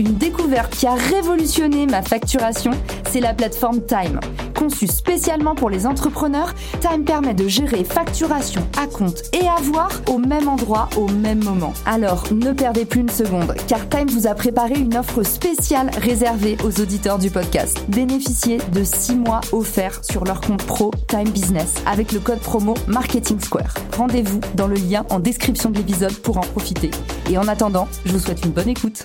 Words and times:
Une 0.00 0.14
découverte 0.14 0.74
qui 0.74 0.86
a 0.86 0.94
révolutionné 0.94 1.84
ma 1.84 2.00
facturation, 2.00 2.70
c'est 3.10 3.20
la 3.20 3.34
plateforme 3.34 3.82
Time. 3.84 4.18
Conçue 4.54 4.86
spécialement 4.86 5.54
pour 5.54 5.68
les 5.68 5.86
entrepreneurs, 5.86 6.54
Time 6.80 7.04
permet 7.04 7.34
de 7.34 7.46
gérer 7.48 7.84
facturation 7.84 8.66
à 8.78 8.86
compte 8.86 9.20
et 9.34 9.46
avoir 9.46 9.90
au 10.08 10.16
même 10.16 10.48
endroit 10.48 10.88
au 10.96 11.06
même 11.06 11.44
moment. 11.44 11.74
Alors 11.84 12.24
ne 12.32 12.52
perdez 12.52 12.86
plus 12.86 13.00
une 13.00 13.10
seconde, 13.10 13.54
car 13.68 13.86
Time 13.90 14.08
vous 14.08 14.26
a 14.26 14.34
préparé 14.34 14.72
une 14.78 14.96
offre 14.96 15.22
spéciale 15.22 15.90
réservée 15.98 16.56
aux 16.64 16.80
auditeurs 16.80 17.18
du 17.18 17.28
podcast. 17.28 17.84
Bénéficiez 17.88 18.56
de 18.72 18.82
6 18.82 19.16
mois 19.16 19.42
offerts 19.52 20.02
sur 20.02 20.24
leur 20.24 20.40
compte 20.40 20.64
pro 20.64 20.92
Time 21.08 21.28
Business 21.28 21.74
avec 21.84 22.12
le 22.12 22.20
code 22.20 22.40
promo 22.40 22.72
Marketing 22.86 23.38
Square. 23.38 23.74
Rendez-vous 23.98 24.40
dans 24.54 24.66
le 24.66 24.76
lien 24.76 25.04
en 25.10 25.20
description 25.20 25.68
de 25.68 25.76
l'épisode 25.76 26.14
pour 26.14 26.38
en 26.38 26.40
profiter. 26.40 26.90
Et 27.28 27.36
en 27.36 27.48
attendant, 27.48 27.86
je 28.06 28.12
vous 28.12 28.18
souhaite 28.18 28.42
une 28.46 28.52
bonne 28.52 28.70
écoute. 28.70 29.04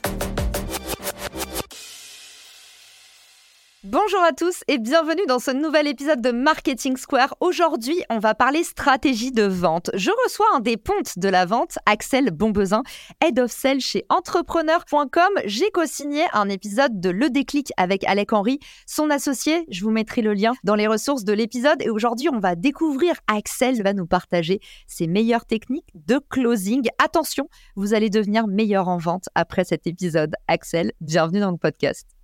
Bonjour 3.98 4.22
à 4.24 4.34
tous 4.34 4.62
et 4.68 4.78
bienvenue 4.78 5.26
dans 5.26 5.40
ce 5.40 5.52
nouvel 5.52 5.88
épisode 5.88 6.20
de 6.20 6.32
Marketing 6.32 6.98
Square. 6.98 7.34
Aujourd'hui, 7.40 7.96
on 8.10 8.20
va 8.20 8.36
parler 8.36 8.66
stratégie 8.66 9.32
de 9.32 9.44
vente. 9.44 9.90
Je 9.94 10.12
reçois 10.26 10.48
un 10.54 10.60
des 10.60 10.76
pontes 10.76 11.18
de 11.18 11.30
la 11.30 11.46
vente, 11.46 11.78
Axel 11.86 12.32
Bombezin, 12.32 12.84
Head 13.24 13.40
of 13.40 13.50
Sales 13.50 13.80
chez 13.80 14.04
entrepreneur.com. 14.10 15.30
J'ai 15.46 15.72
co-signé 15.72 16.26
un 16.34 16.50
épisode 16.50 17.00
de 17.00 17.10
Le 17.10 17.30
Déclic 17.30 17.72
avec 17.78 18.04
Alec 18.04 18.34
Henry, 18.34 18.60
son 18.86 19.10
associé. 19.10 19.66
Je 19.72 19.86
vous 19.86 19.92
mettrai 19.92 20.22
le 20.22 20.34
lien 20.34 20.52
dans 20.66 20.76
les 20.76 20.88
ressources 20.88 21.24
de 21.24 21.32
l'épisode. 21.32 21.82
Et 21.82 21.90
aujourd'hui, 21.90 22.28
on 22.28 22.40
va 22.40 22.56
découvrir 22.56 23.16
Axel 23.28 23.82
va 23.82 23.94
nous 23.94 24.08
partager 24.08 24.60
ses 24.88 25.08
meilleures 25.08 25.46
techniques 25.46 25.88
de 25.94 26.20
closing. 26.30 26.86
Attention, 27.02 27.48
vous 27.78 27.94
allez 27.94 28.10
devenir 28.10 28.48
meilleur 28.48 28.90
en 28.90 28.98
vente 28.98 29.30
après 29.36 29.64
cet 29.64 29.88
épisode. 29.88 30.36
Axel, 30.50 30.92
bienvenue 31.00 31.40
dans 31.40 31.52
le 31.52 31.58
podcast. 31.58 32.15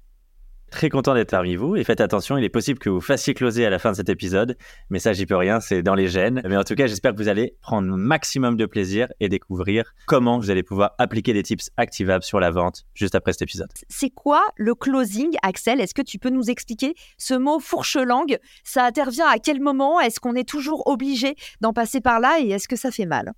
Très 0.71 0.87
content 0.87 1.13
d'être 1.13 1.31
parmi 1.31 1.57
vous 1.57 1.75
et 1.75 1.83
faites 1.83 1.99
attention, 1.99 2.37
il 2.37 2.45
est 2.45 2.49
possible 2.49 2.79
que 2.79 2.89
vous 2.89 3.01
fassiez 3.01 3.33
closer 3.33 3.65
à 3.65 3.69
la 3.69 3.77
fin 3.77 3.91
de 3.91 3.97
cet 3.97 4.07
épisode, 4.07 4.57
mais 4.89 4.99
ça 4.99 5.11
j'y 5.11 5.25
peux 5.25 5.35
rien, 5.35 5.59
c'est 5.59 5.83
dans 5.83 5.95
les 5.95 6.07
gènes. 6.07 6.41
Mais 6.47 6.55
en 6.55 6.63
tout 6.63 6.75
cas, 6.75 6.87
j'espère 6.87 7.11
que 7.11 7.17
vous 7.17 7.27
allez 7.27 7.55
prendre 7.61 7.93
un 7.93 7.97
maximum 7.97 8.55
de 8.55 8.65
plaisir 8.65 9.09
et 9.19 9.27
découvrir 9.27 9.93
comment 10.07 10.39
vous 10.39 10.49
allez 10.49 10.63
pouvoir 10.63 10.95
appliquer 10.97 11.33
des 11.33 11.43
tips 11.43 11.69
activables 11.75 12.23
sur 12.23 12.39
la 12.39 12.51
vente 12.51 12.85
juste 12.93 13.15
après 13.15 13.33
cet 13.33 13.41
épisode. 13.41 13.69
C'est 13.89 14.09
quoi 14.11 14.41
le 14.55 14.73
closing, 14.73 15.35
Axel? 15.43 15.81
Est-ce 15.81 15.93
que 15.93 16.01
tu 16.01 16.17
peux 16.17 16.29
nous 16.29 16.49
expliquer 16.49 16.95
ce 17.17 17.33
mot 17.33 17.59
fourche-langue? 17.59 18.39
Ça 18.63 18.85
intervient 18.85 19.27
à 19.27 19.39
quel 19.39 19.59
moment? 19.59 19.99
Est-ce 19.99 20.21
qu'on 20.21 20.35
est 20.35 20.47
toujours 20.47 20.87
obligé 20.87 21.35
d'en 21.59 21.73
passer 21.73 21.99
par 21.99 22.21
là 22.21 22.39
et 22.41 22.49
est-ce 22.49 22.69
que 22.69 22.77
ça 22.77 22.91
fait 22.91 23.05
mal? 23.05 23.33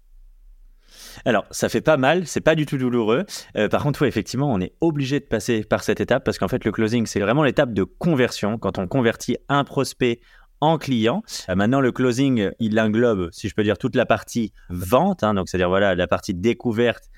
Alors, 1.26 1.46
ça 1.52 1.70
fait 1.70 1.82
pas 1.82 1.98
mal, 1.98 2.28
c'est 2.28 2.42
pas 2.42 2.56
du 2.56 2.66
tout 2.66 2.78
douloureux. 2.78 3.26
Euh, 3.58 3.70
par 3.70 3.84
contre, 3.84 4.04
effectivement, 4.04 4.52
on 4.52 4.60
est 4.60 4.74
obligé 4.82 5.20
de 5.20 5.26
passer 5.26 5.64
par 5.64 5.84
cette 5.84 6.02
étape 6.02 6.24
parce 6.24 6.38
qu'en 6.38 6.48
fait, 6.48 6.66
le 6.66 6.72
closing, 6.72 7.06
c'est 7.06 7.20
vraiment 7.20 7.44
l'étape 7.44 7.74
de 7.74 7.84
conversion. 7.84 8.58
Quand 8.58 8.78
on 8.78 8.88
convertit 8.88 9.38
un 9.50 9.64
prospect 9.64 10.20
en 10.62 10.78
client. 10.78 11.24
Euh, 11.50 11.56
maintenant, 11.56 11.82
le 11.82 11.92
closing, 11.92 12.50
il 12.60 12.80
englobe, 12.80 13.30
si 13.34 13.50
je 13.50 13.56
peux 13.56 13.64
dire, 13.64 13.78
toute 13.78 13.96
la 13.96 14.06
partie 14.06 14.54
vente, 14.70 15.24
hein, 15.24 15.34
donc 15.34 15.50
c'est-à-dire 15.50 15.68
voilà 15.68 15.94
la 15.94 16.08
partie 16.08 16.34
découverte 16.34 17.10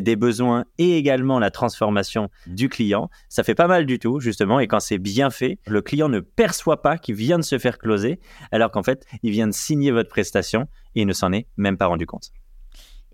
des 0.00 0.16
besoins 0.16 0.64
et 0.78 0.96
également 0.96 1.38
la 1.38 1.50
transformation 1.50 2.30
du 2.46 2.68
client. 2.68 3.10
Ça 3.28 3.42
fait 3.42 3.54
pas 3.54 3.66
mal 3.66 3.86
du 3.86 3.98
tout, 3.98 4.20
justement, 4.20 4.60
et 4.60 4.66
quand 4.66 4.80
c'est 4.80 4.98
bien 4.98 5.30
fait, 5.30 5.58
le 5.66 5.82
client 5.82 6.08
ne 6.08 6.20
perçoit 6.20 6.82
pas 6.82 6.98
qu'il 6.98 7.14
vient 7.14 7.38
de 7.38 7.44
se 7.44 7.58
faire 7.58 7.78
closer, 7.78 8.20
alors 8.50 8.70
qu'en 8.70 8.82
fait, 8.82 9.04
il 9.22 9.32
vient 9.32 9.48
de 9.48 9.52
signer 9.52 9.90
votre 9.90 10.08
prestation 10.08 10.68
et 10.94 11.02
il 11.02 11.06
ne 11.06 11.12
s'en 11.12 11.32
est 11.32 11.46
même 11.56 11.76
pas 11.76 11.86
rendu 11.86 12.06
compte. 12.06 12.32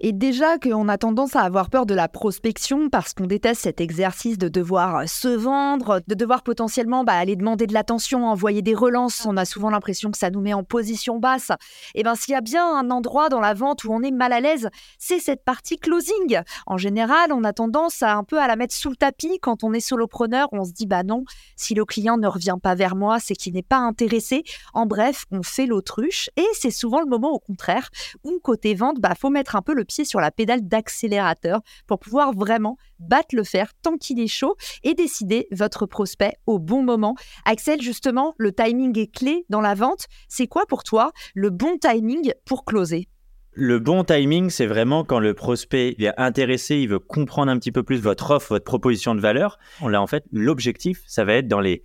Et 0.00 0.12
déjà 0.12 0.58
qu'on 0.58 0.88
a 0.88 0.96
tendance 0.96 1.34
à 1.34 1.40
avoir 1.40 1.70
peur 1.70 1.84
de 1.84 1.94
la 1.94 2.08
prospection 2.08 2.88
parce 2.88 3.14
qu'on 3.14 3.26
déteste 3.26 3.62
cet 3.62 3.80
exercice 3.80 4.38
de 4.38 4.48
devoir 4.48 5.08
se 5.08 5.28
vendre, 5.28 6.00
de 6.06 6.14
devoir 6.14 6.42
potentiellement 6.42 7.02
bah, 7.02 7.14
aller 7.14 7.34
demander 7.34 7.66
de 7.66 7.74
l'attention, 7.74 8.26
envoyer 8.26 8.62
des 8.62 8.74
relances. 8.74 9.26
On 9.26 9.36
a 9.36 9.44
souvent 9.44 9.70
l'impression 9.70 10.12
que 10.12 10.18
ça 10.18 10.30
nous 10.30 10.40
met 10.40 10.54
en 10.54 10.62
position 10.62 11.18
basse. 11.18 11.50
Et 11.96 12.04
bien, 12.04 12.14
s'il 12.14 12.32
y 12.32 12.36
a 12.36 12.40
bien 12.40 12.64
un 12.64 12.90
endroit 12.90 13.28
dans 13.28 13.40
la 13.40 13.54
vente 13.54 13.82
où 13.84 13.92
on 13.92 14.02
est 14.02 14.12
mal 14.12 14.32
à 14.32 14.40
l'aise, 14.40 14.68
c'est 14.98 15.18
cette 15.18 15.44
partie 15.44 15.78
closing. 15.78 16.40
En 16.66 16.76
général, 16.76 17.32
on 17.32 17.42
a 17.42 17.52
tendance 17.52 18.02
à 18.02 18.14
un 18.14 18.22
peu 18.22 18.38
à 18.38 18.46
la 18.46 18.54
mettre 18.54 18.74
sous 18.74 18.90
le 18.90 18.96
tapis 18.96 19.40
quand 19.40 19.64
on 19.64 19.72
est 19.72 19.80
solopreneur. 19.80 20.48
On 20.52 20.64
se 20.64 20.72
dit, 20.72 20.86
bah 20.86 21.02
non, 21.02 21.24
si 21.56 21.74
le 21.74 21.84
client 21.84 22.18
ne 22.18 22.28
revient 22.28 22.56
pas 22.62 22.76
vers 22.76 22.94
moi, 22.94 23.18
c'est 23.18 23.34
qu'il 23.34 23.54
n'est 23.54 23.62
pas 23.62 23.78
intéressé. 23.78 24.44
En 24.74 24.86
bref, 24.86 25.24
on 25.32 25.42
fait 25.42 25.66
l'autruche. 25.66 26.30
Et 26.36 26.46
c'est 26.52 26.70
souvent 26.70 27.00
le 27.00 27.06
moment 27.06 27.32
au 27.32 27.40
contraire 27.40 27.88
où 28.22 28.38
côté 28.40 28.74
vente, 28.74 29.00
bah 29.00 29.14
faut 29.18 29.30
mettre 29.30 29.56
un 29.56 29.62
peu 29.62 29.74
le 29.74 29.84
pied 29.88 30.04
sur 30.04 30.20
la 30.20 30.30
pédale 30.30 30.68
d'accélérateur 30.68 31.60
pour 31.88 31.98
pouvoir 31.98 32.32
vraiment 32.32 32.76
battre 33.00 33.34
le 33.34 33.42
fer 33.42 33.72
tant 33.82 33.96
qu'il 33.96 34.20
est 34.20 34.28
chaud 34.28 34.54
et 34.84 34.94
décider 34.94 35.48
votre 35.50 35.86
prospect 35.86 36.36
au 36.46 36.60
bon 36.60 36.84
moment. 36.84 37.16
Axel, 37.44 37.82
justement, 37.82 38.34
le 38.38 38.52
timing 38.52 38.96
est 38.96 39.12
clé 39.12 39.44
dans 39.48 39.60
la 39.60 39.74
vente. 39.74 40.06
C'est 40.28 40.46
quoi 40.46 40.66
pour 40.66 40.84
toi 40.84 41.10
le 41.34 41.50
bon 41.50 41.78
timing 41.78 42.32
pour 42.44 42.64
closer? 42.64 43.08
Le 43.52 43.80
bon 43.80 44.04
timing, 44.04 44.50
c'est 44.50 44.66
vraiment 44.66 45.02
quand 45.02 45.18
le 45.18 45.34
prospect 45.34 45.96
est 45.98 46.12
intéressé, 46.16 46.76
il 46.76 46.88
veut 46.88 47.00
comprendre 47.00 47.50
un 47.50 47.58
petit 47.58 47.72
peu 47.72 47.82
plus 47.82 48.00
votre 48.00 48.30
offre, 48.30 48.50
votre 48.50 48.64
proposition 48.64 49.16
de 49.16 49.20
valeur. 49.20 49.58
L'a 49.84 50.00
en 50.00 50.06
fait, 50.06 50.24
l'objectif, 50.30 51.02
ça 51.08 51.24
va 51.24 51.34
être 51.34 51.48
dans 51.48 51.58
les 51.58 51.82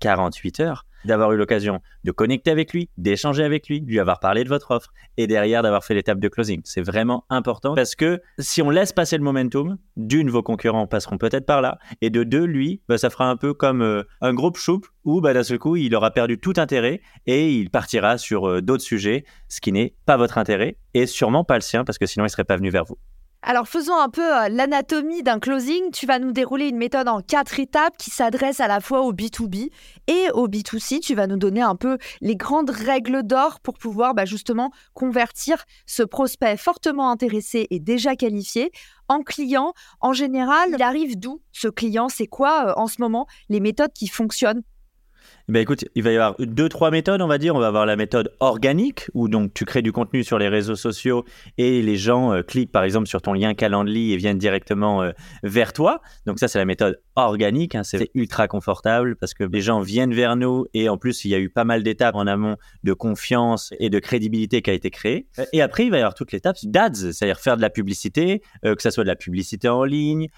24-48 0.00 0.62
heures 0.62 0.86
d'avoir 1.04 1.32
eu 1.32 1.36
l'occasion 1.36 1.80
de 2.04 2.12
connecter 2.12 2.50
avec 2.50 2.72
lui, 2.72 2.90
d'échanger 2.98 3.42
avec 3.42 3.68
lui, 3.68 3.80
de 3.80 3.86
lui 3.86 3.98
avoir 4.00 4.20
parlé 4.20 4.44
de 4.44 4.48
votre 4.48 4.70
offre 4.70 4.92
et 5.16 5.26
derrière 5.26 5.62
d'avoir 5.62 5.84
fait 5.84 5.94
l'étape 5.94 6.20
de 6.20 6.28
closing. 6.28 6.60
C'est 6.64 6.82
vraiment 6.82 7.24
important 7.30 7.74
parce 7.74 7.94
que 7.94 8.20
si 8.38 8.62
on 8.62 8.70
laisse 8.70 8.92
passer 8.92 9.16
le 9.16 9.24
momentum, 9.24 9.78
d'une, 9.96 10.30
vos 10.30 10.42
concurrents 10.42 10.86
passeront 10.86 11.18
peut-être 11.18 11.46
par 11.46 11.62
là 11.62 11.78
et 12.00 12.10
de 12.10 12.22
deux, 12.22 12.44
lui, 12.44 12.82
bah, 12.88 12.98
ça 12.98 13.10
fera 13.10 13.28
un 13.30 13.36
peu 13.36 13.54
comme 13.54 13.82
euh, 13.82 14.02
un 14.20 14.34
groupe 14.34 14.56
choupe 14.56 14.86
où 15.04 15.20
bah, 15.20 15.32
d'un 15.32 15.42
seul 15.42 15.58
coup, 15.58 15.76
il 15.76 15.94
aura 15.94 16.10
perdu 16.10 16.38
tout 16.38 16.54
intérêt 16.56 17.00
et 17.26 17.50
il 17.50 17.70
partira 17.70 18.18
sur 18.18 18.48
euh, 18.48 18.60
d'autres 18.60 18.84
sujets, 18.84 19.24
ce 19.48 19.60
qui 19.60 19.72
n'est 19.72 19.94
pas 20.06 20.16
votre 20.16 20.38
intérêt 20.38 20.76
et 20.94 21.06
sûrement 21.06 21.44
pas 21.44 21.54
le 21.54 21.62
sien 21.62 21.84
parce 21.84 21.98
que 21.98 22.06
sinon 22.06 22.26
il 22.26 22.30
serait 22.30 22.44
pas 22.44 22.56
venu 22.56 22.70
vers 22.70 22.84
vous. 22.84 22.98
Alors 23.42 23.68
faisons 23.68 23.96
un 23.96 24.10
peu 24.10 24.36
euh, 24.36 24.48
l'anatomie 24.50 25.22
d'un 25.22 25.38
closing. 25.38 25.90
Tu 25.92 26.04
vas 26.04 26.18
nous 26.18 26.32
dérouler 26.32 26.68
une 26.68 26.76
méthode 26.76 27.08
en 27.08 27.22
quatre 27.22 27.58
étapes 27.58 27.96
qui 27.96 28.10
s'adresse 28.10 28.60
à 28.60 28.68
la 28.68 28.80
fois 28.80 29.00
au 29.00 29.14
B2B 29.14 29.70
et 30.08 30.30
au 30.34 30.46
B2C. 30.46 31.00
Tu 31.00 31.14
vas 31.14 31.26
nous 31.26 31.38
donner 31.38 31.62
un 31.62 31.74
peu 31.74 31.96
les 32.20 32.36
grandes 32.36 32.68
règles 32.68 33.22
d'or 33.22 33.60
pour 33.60 33.78
pouvoir 33.78 34.12
bah, 34.12 34.26
justement 34.26 34.70
convertir 34.92 35.64
ce 35.86 36.02
prospect 36.02 36.58
fortement 36.58 37.10
intéressé 37.10 37.66
et 37.70 37.80
déjà 37.80 38.14
qualifié 38.14 38.72
en 39.08 39.22
client. 39.22 39.72
En 40.00 40.12
général, 40.12 40.72
il 40.74 40.82
arrive 40.82 41.18
d'où 41.18 41.40
ce 41.50 41.68
client? 41.68 42.10
C'est 42.10 42.26
quoi 42.26 42.66
euh, 42.66 42.72
en 42.76 42.88
ce 42.88 43.00
moment 43.00 43.26
les 43.48 43.60
méthodes 43.60 43.92
qui 43.94 44.06
fonctionnent 44.06 44.62
ben 45.48 45.60
écoute, 45.60 45.84
il 45.94 46.02
va 46.02 46.12
y 46.12 46.16
avoir 46.16 46.36
deux, 46.38 46.68
trois 46.68 46.90
méthodes, 46.90 47.22
on 47.22 47.26
va 47.26 47.38
dire. 47.38 47.54
On 47.54 47.58
va 47.58 47.68
avoir 47.68 47.86
la 47.86 47.96
méthode 47.96 48.32
organique, 48.40 49.06
où 49.14 49.28
donc 49.28 49.52
tu 49.54 49.64
crées 49.64 49.82
du 49.82 49.92
contenu 49.92 50.22
sur 50.24 50.38
les 50.38 50.48
réseaux 50.48 50.76
sociaux 50.76 51.24
et 51.58 51.82
les 51.82 51.96
gens 51.96 52.32
euh, 52.32 52.42
cliquent 52.42 52.72
par 52.72 52.84
exemple 52.84 53.08
sur 53.08 53.22
ton 53.22 53.32
lien 53.32 53.54
Calendly 53.54 54.12
et 54.12 54.16
viennent 54.16 54.38
directement 54.38 55.02
euh, 55.02 55.12
vers 55.42 55.72
toi. 55.72 56.00
Donc 56.26 56.38
ça, 56.38 56.48
c'est 56.48 56.58
la 56.58 56.64
méthode 56.64 57.00
organique. 57.28 57.74
Hein. 57.74 57.82
c'est 57.84 58.10
ultra 58.14 58.48
confortable 58.48 59.16
parce 59.16 59.34
que 59.34 59.44
les 59.44 59.60
gens 59.60 59.80
viennent 59.80 60.14
vers 60.14 60.36
nous 60.36 60.66
et 60.74 60.88
en 60.88 60.96
plus, 60.96 61.24
il 61.24 61.30
y 61.30 61.34
a 61.34 61.38
eu 61.38 61.50
pas 61.50 61.64
mal 61.64 61.82
d'étapes 61.82 62.14
en 62.14 62.26
amont 62.26 62.56
de 62.84 62.92
confiance 62.92 63.72
et 63.78 63.90
de 63.90 63.98
crédibilité 63.98 64.62
qui 64.62 64.70
a 64.70 64.72
été 64.72 64.90
créée. 64.90 65.26
Et 65.52 65.62
après, 65.62 65.84
il 65.84 65.90
va 65.90 65.98
y 65.98 66.00
avoir 66.00 66.14
toute 66.14 66.32
l'étape 66.32 66.56
d'ads, 66.64 66.94
c'est-à-dire 66.94 67.40
faire 67.40 67.56
de 67.56 67.62
la 67.62 67.70
publicité, 67.70 68.42
euh, 68.64 68.74
que 68.74 68.82
ça 68.82 68.90
soit 68.90 69.04
de 69.04 69.08
la 69.08 69.16
publicité 69.16 69.68
en 69.68 69.84
ligne, 69.84 70.28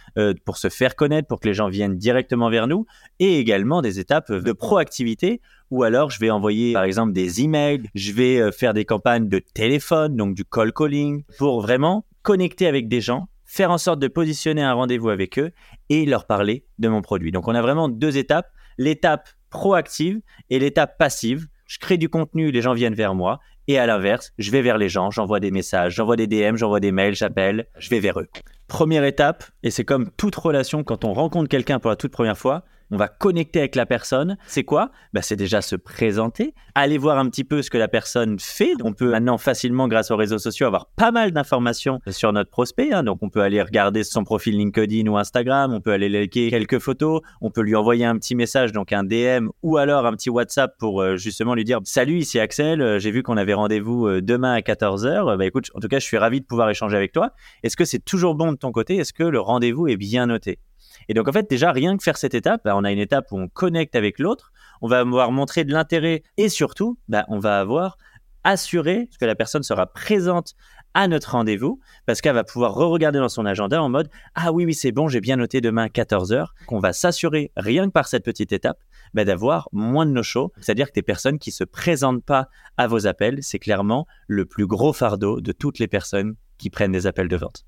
pour 0.45 0.57
se 0.57 0.69
faire 0.69 0.97
connaître, 0.97 1.29
pour 1.29 1.41
que 1.41 1.49
les 1.49 1.55
gens 1.55 1.69
viennent 1.69 1.97
directement 1.97 2.51
vers 2.51 2.67
nous, 2.67 2.87
et 3.19 3.39
également 3.39 3.83
des 3.83 3.99
étapes 3.99 4.33
de 4.33 4.53
proactivité 4.53 5.41
ou 5.73 5.83
alors 5.85 6.11
je 6.11 6.21
vais 6.21 6.31
envoyer 6.31 6.75
par 6.75 6.85
exemple 6.85 7.13
des 7.13 7.41
emails, 7.41 7.89
je 7.95 8.13
vais 8.13 8.39
euh, 8.39 8.53
faire 8.53 8.75
des 8.75 8.85
campagnes 8.85 9.29
de 9.29 9.39
téléphone, 9.39 10.17
donc 10.17 10.35
du 10.35 10.45
call 10.45 10.73
calling, 10.73 11.25
pour 11.39 11.63
vraiment 11.63 12.05
connecter 12.23 12.67
avec 12.67 12.89
des 12.89 13.01
gens, 13.01 13.27
faire 13.53 13.71
en 13.71 13.77
sorte 13.77 13.99
de 13.99 14.09
positionner 14.09 14.63
un 14.63 14.73
rendez-vous 14.73 15.11
avec 15.11 15.39
eux 15.39 15.51
et 15.91 16.07
leur 16.07 16.27
parler 16.27 16.65
de 16.79 16.89
mon 16.89 17.03
produit. 17.03 17.33
Donc 17.33 17.49
on 17.49 17.55
a 17.55 17.61
vraiment 17.61 17.91
deux 17.91 18.17
étapes, 18.17 18.51
l'étape 18.79 19.29
proactive 19.51 20.23
et 20.49 20.59
l'étape 20.59 20.97
passive. 20.97 21.49
Je 21.67 21.79
crée 21.79 21.99
du 21.99 22.09
contenu, 22.09 22.51
les 22.51 22.63
gens 22.63 22.73
viennent 22.73 22.95
vers 22.95 23.15
moi. 23.15 23.41
Et 23.69 23.79
à 23.79 23.85
l'inverse, 23.85 24.33
je 24.39 24.51
vais 24.51 24.63
vers 24.63 24.79
les 24.79 24.89
gens, 24.89 25.11
j'envoie 25.11 25.39
des 25.39 25.51
messages, 25.51 25.95
j'envoie 25.95 26.17
des 26.17 26.27
DM, 26.27 26.57
j'envoie 26.57 26.81
des 26.81 26.93
mails, 26.93 27.15
j'appelle, 27.15 27.67
je 27.77 27.91
vais 27.91 28.01
vers 28.01 28.19
eux. 28.19 28.29
Première 28.69 29.05
étape, 29.05 29.45
et 29.63 29.71
c'est 29.71 29.85
comme 29.85 30.11
toute 30.17 30.35
relation 30.35 30.83
quand 30.83 31.05
on 31.05 31.13
rencontre 31.13 31.51
quelqu'un 31.51 31.79
pour 31.79 31.91
la 31.91 31.97
toute 31.97 32.11
première 32.11 32.39
fois, 32.39 32.65
on 32.93 32.99
va 32.99 33.09
connecter 33.09 33.61
avec 33.61 33.75
la 33.75 33.87
personne. 33.87 34.37
C'est 34.47 34.65
quoi? 34.65 34.91
Bah, 35.15 35.23
C'est 35.23 35.35
déjà 35.35 35.63
se 35.63 35.77
présenter, 35.77 36.55
aller 36.75 36.99
voir 36.99 37.19
un 37.19 37.29
petit 37.31 37.43
peu 37.43 37.63
ce 37.63 37.71
que 37.71 37.79
la 37.79 37.89
personne 37.89 38.39
fait. 38.39 38.75
On 38.85 38.93
peut 38.93 39.11
maintenant 39.11 39.39
facilement, 39.39 39.89
grâce 39.89 40.11
aux 40.11 40.17
réseaux 40.17 40.39
sociaux, 40.39 40.67
avoir 40.67 40.87
pas 40.87 41.11
mal 41.11 41.33
d'informations 41.33 42.01
sur 42.11 42.35
notre 42.35 42.51
prospect. 42.51 42.93
Hein. 42.93 43.03
Donc 43.03 43.23
on 43.23 43.31
peut 43.31 43.41
aller 43.41 43.63
regarder 43.63 44.05
son 44.05 44.25
profil 44.25 44.59
LinkedIn 44.59 45.07
ou 45.07 45.17
Instagram, 45.17 45.73
on 45.73 45.81
peut 45.81 45.93
aller 45.93 46.11
liker 46.11 46.51
quelques 46.51 46.79
photos, 46.81 47.23
on 47.41 47.51
peut 47.51 47.63
lui 47.63 47.75
envoyer 47.75 48.05
un 48.05 48.19
petit 48.19 48.35
message, 48.35 48.73
donc 48.73 48.93
un 48.93 49.05
DM 49.05 49.49
ou 49.63 49.79
alors 49.79 50.05
un 50.05 50.13
petit 50.13 50.29
WhatsApp 50.29 50.77
pour 50.79 51.01
euh, 51.01 51.17
justement 51.17 51.55
lui 51.55 51.65
dire 51.65 51.81
Salut, 51.85 52.19
ici 52.19 52.39
Axel, 52.39 52.83
euh, 52.83 52.99
j'ai 52.99 53.11
vu 53.11 53.23
qu'on 53.23 53.39
avait 53.39 53.55
rendez-vous 53.55 54.07
euh, 54.07 54.21
demain 54.21 54.53
à 54.53 54.61
14h. 54.61 55.39
Bah 55.39 55.47
écoute, 55.47 55.71
en 55.75 55.81
tout 55.81 55.89
cas, 55.89 55.99
je 55.99 56.05
suis 56.05 56.19
ravi 56.19 56.43
de 56.43 56.45
pouvoir 56.45 56.69
échanger 56.69 56.97
avec 56.97 57.13
toi. 57.13 57.31
Est-ce 57.63 57.77
que 57.77 57.87
c'est 57.87 58.05
toujours 58.05 58.35
bon 58.35 58.53
de 58.53 58.59
ton 58.59 58.71
côté? 58.71 58.97
Est-ce 58.97 59.15
que 59.15 59.25
le 59.25 59.41
rendez-vous 59.41 59.89
est 59.89 59.97
bien 59.97 60.27
noté? 60.27 60.59
Et 61.09 61.15
donc, 61.15 61.29
en 61.29 61.33
fait, 61.33 61.49
déjà, 61.49 61.73
rien 61.73 61.97
que 61.97 62.03
faire 62.03 62.17
cette 62.17 62.35
étape, 62.35 62.63
bah, 62.65 62.77
on 62.77 62.85
a 62.85 62.93
une 62.93 62.99
étape 62.99 63.31
où 63.33 63.39
on 63.39 63.49
connecte 63.49 63.97
avec 63.97 64.19
l'autre, 64.19 64.53
on 64.81 64.89
va 64.89 65.01
avoir 65.01 65.33
montré 65.33 65.65
de 65.65 65.73
l'intérêt 65.73 66.23
et 66.37 66.49
surtout, 66.49 66.99
bah, 67.09 67.25
on 67.29 67.39
va 67.39 67.61
avoir 67.61 67.97
assuré 68.45 69.09
que 69.21 69.25
la 69.25 69.35
personne 69.35 69.63
sera 69.63 69.87
présente 69.87 70.55
à 70.95 71.09
notre 71.09 71.33
rendez-vous 71.33 71.81
parce 72.07 72.21
qu'elle 72.21 72.35
va 72.35 72.45
pouvoir 72.45 72.75
re-regarder 72.75 73.19
dans 73.19 73.29
son 73.29 73.47
agenda 73.47 73.83
en 73.83 73.89
mode 73.89 74.11
Ah 74.35 74.53
oui, 74.53 74.65
oui, 74.67 74.75
c'est 74.75 74.93
bon, 74.93 75.09
j'ai 75.09 75.21
bien 75.21 75.37
noté 75.37 75.61
demain 75.61 75.87
14h. 75.87 76.47
Qu'on 76.67 76.81
va 76.81 76.93
s'assurer, 76.93 77.53
rien 77.57 77.87
que 77.87 77.93
par 77.93 78.09
cette 78.09 78.25
petite 78.25 78.53
étape, 78.53 78.79
bah, 79.15 79.25
d'avoir 79.25 79.69
moins 79.73 80.07
de 80.07 80.11
no-show. 80.11 80.53
C'est-à-dire 80.61 80.89
que 80.89 80.95
des 80.95 81.03
personnes 81.03 81.39
qui 81.39 81.51
ne 81.51 81.55
se 81.55 81.65
présentent 81.65 82.25
pas 82.25 82.49
à 82.77 82.87
vos 82.87 83.07
appels, 83.07 83.39
c'est 83.43 83.59
clairement 83.59 84.07
le 84.27 84.45
plus 84.45 84.67
gros 84.67 84.93
fardeau 84.93 85.41
de 85.41 85.53
toutes 85.53 85.79
les 85.79 85.89
personnes 85.89 86.35
qui 86.59 86.71
prennent 86.71 86.93
des 86.93 87.07
appels 87.07 87.29
de 87.29 87.37
vente. 87.37 87.65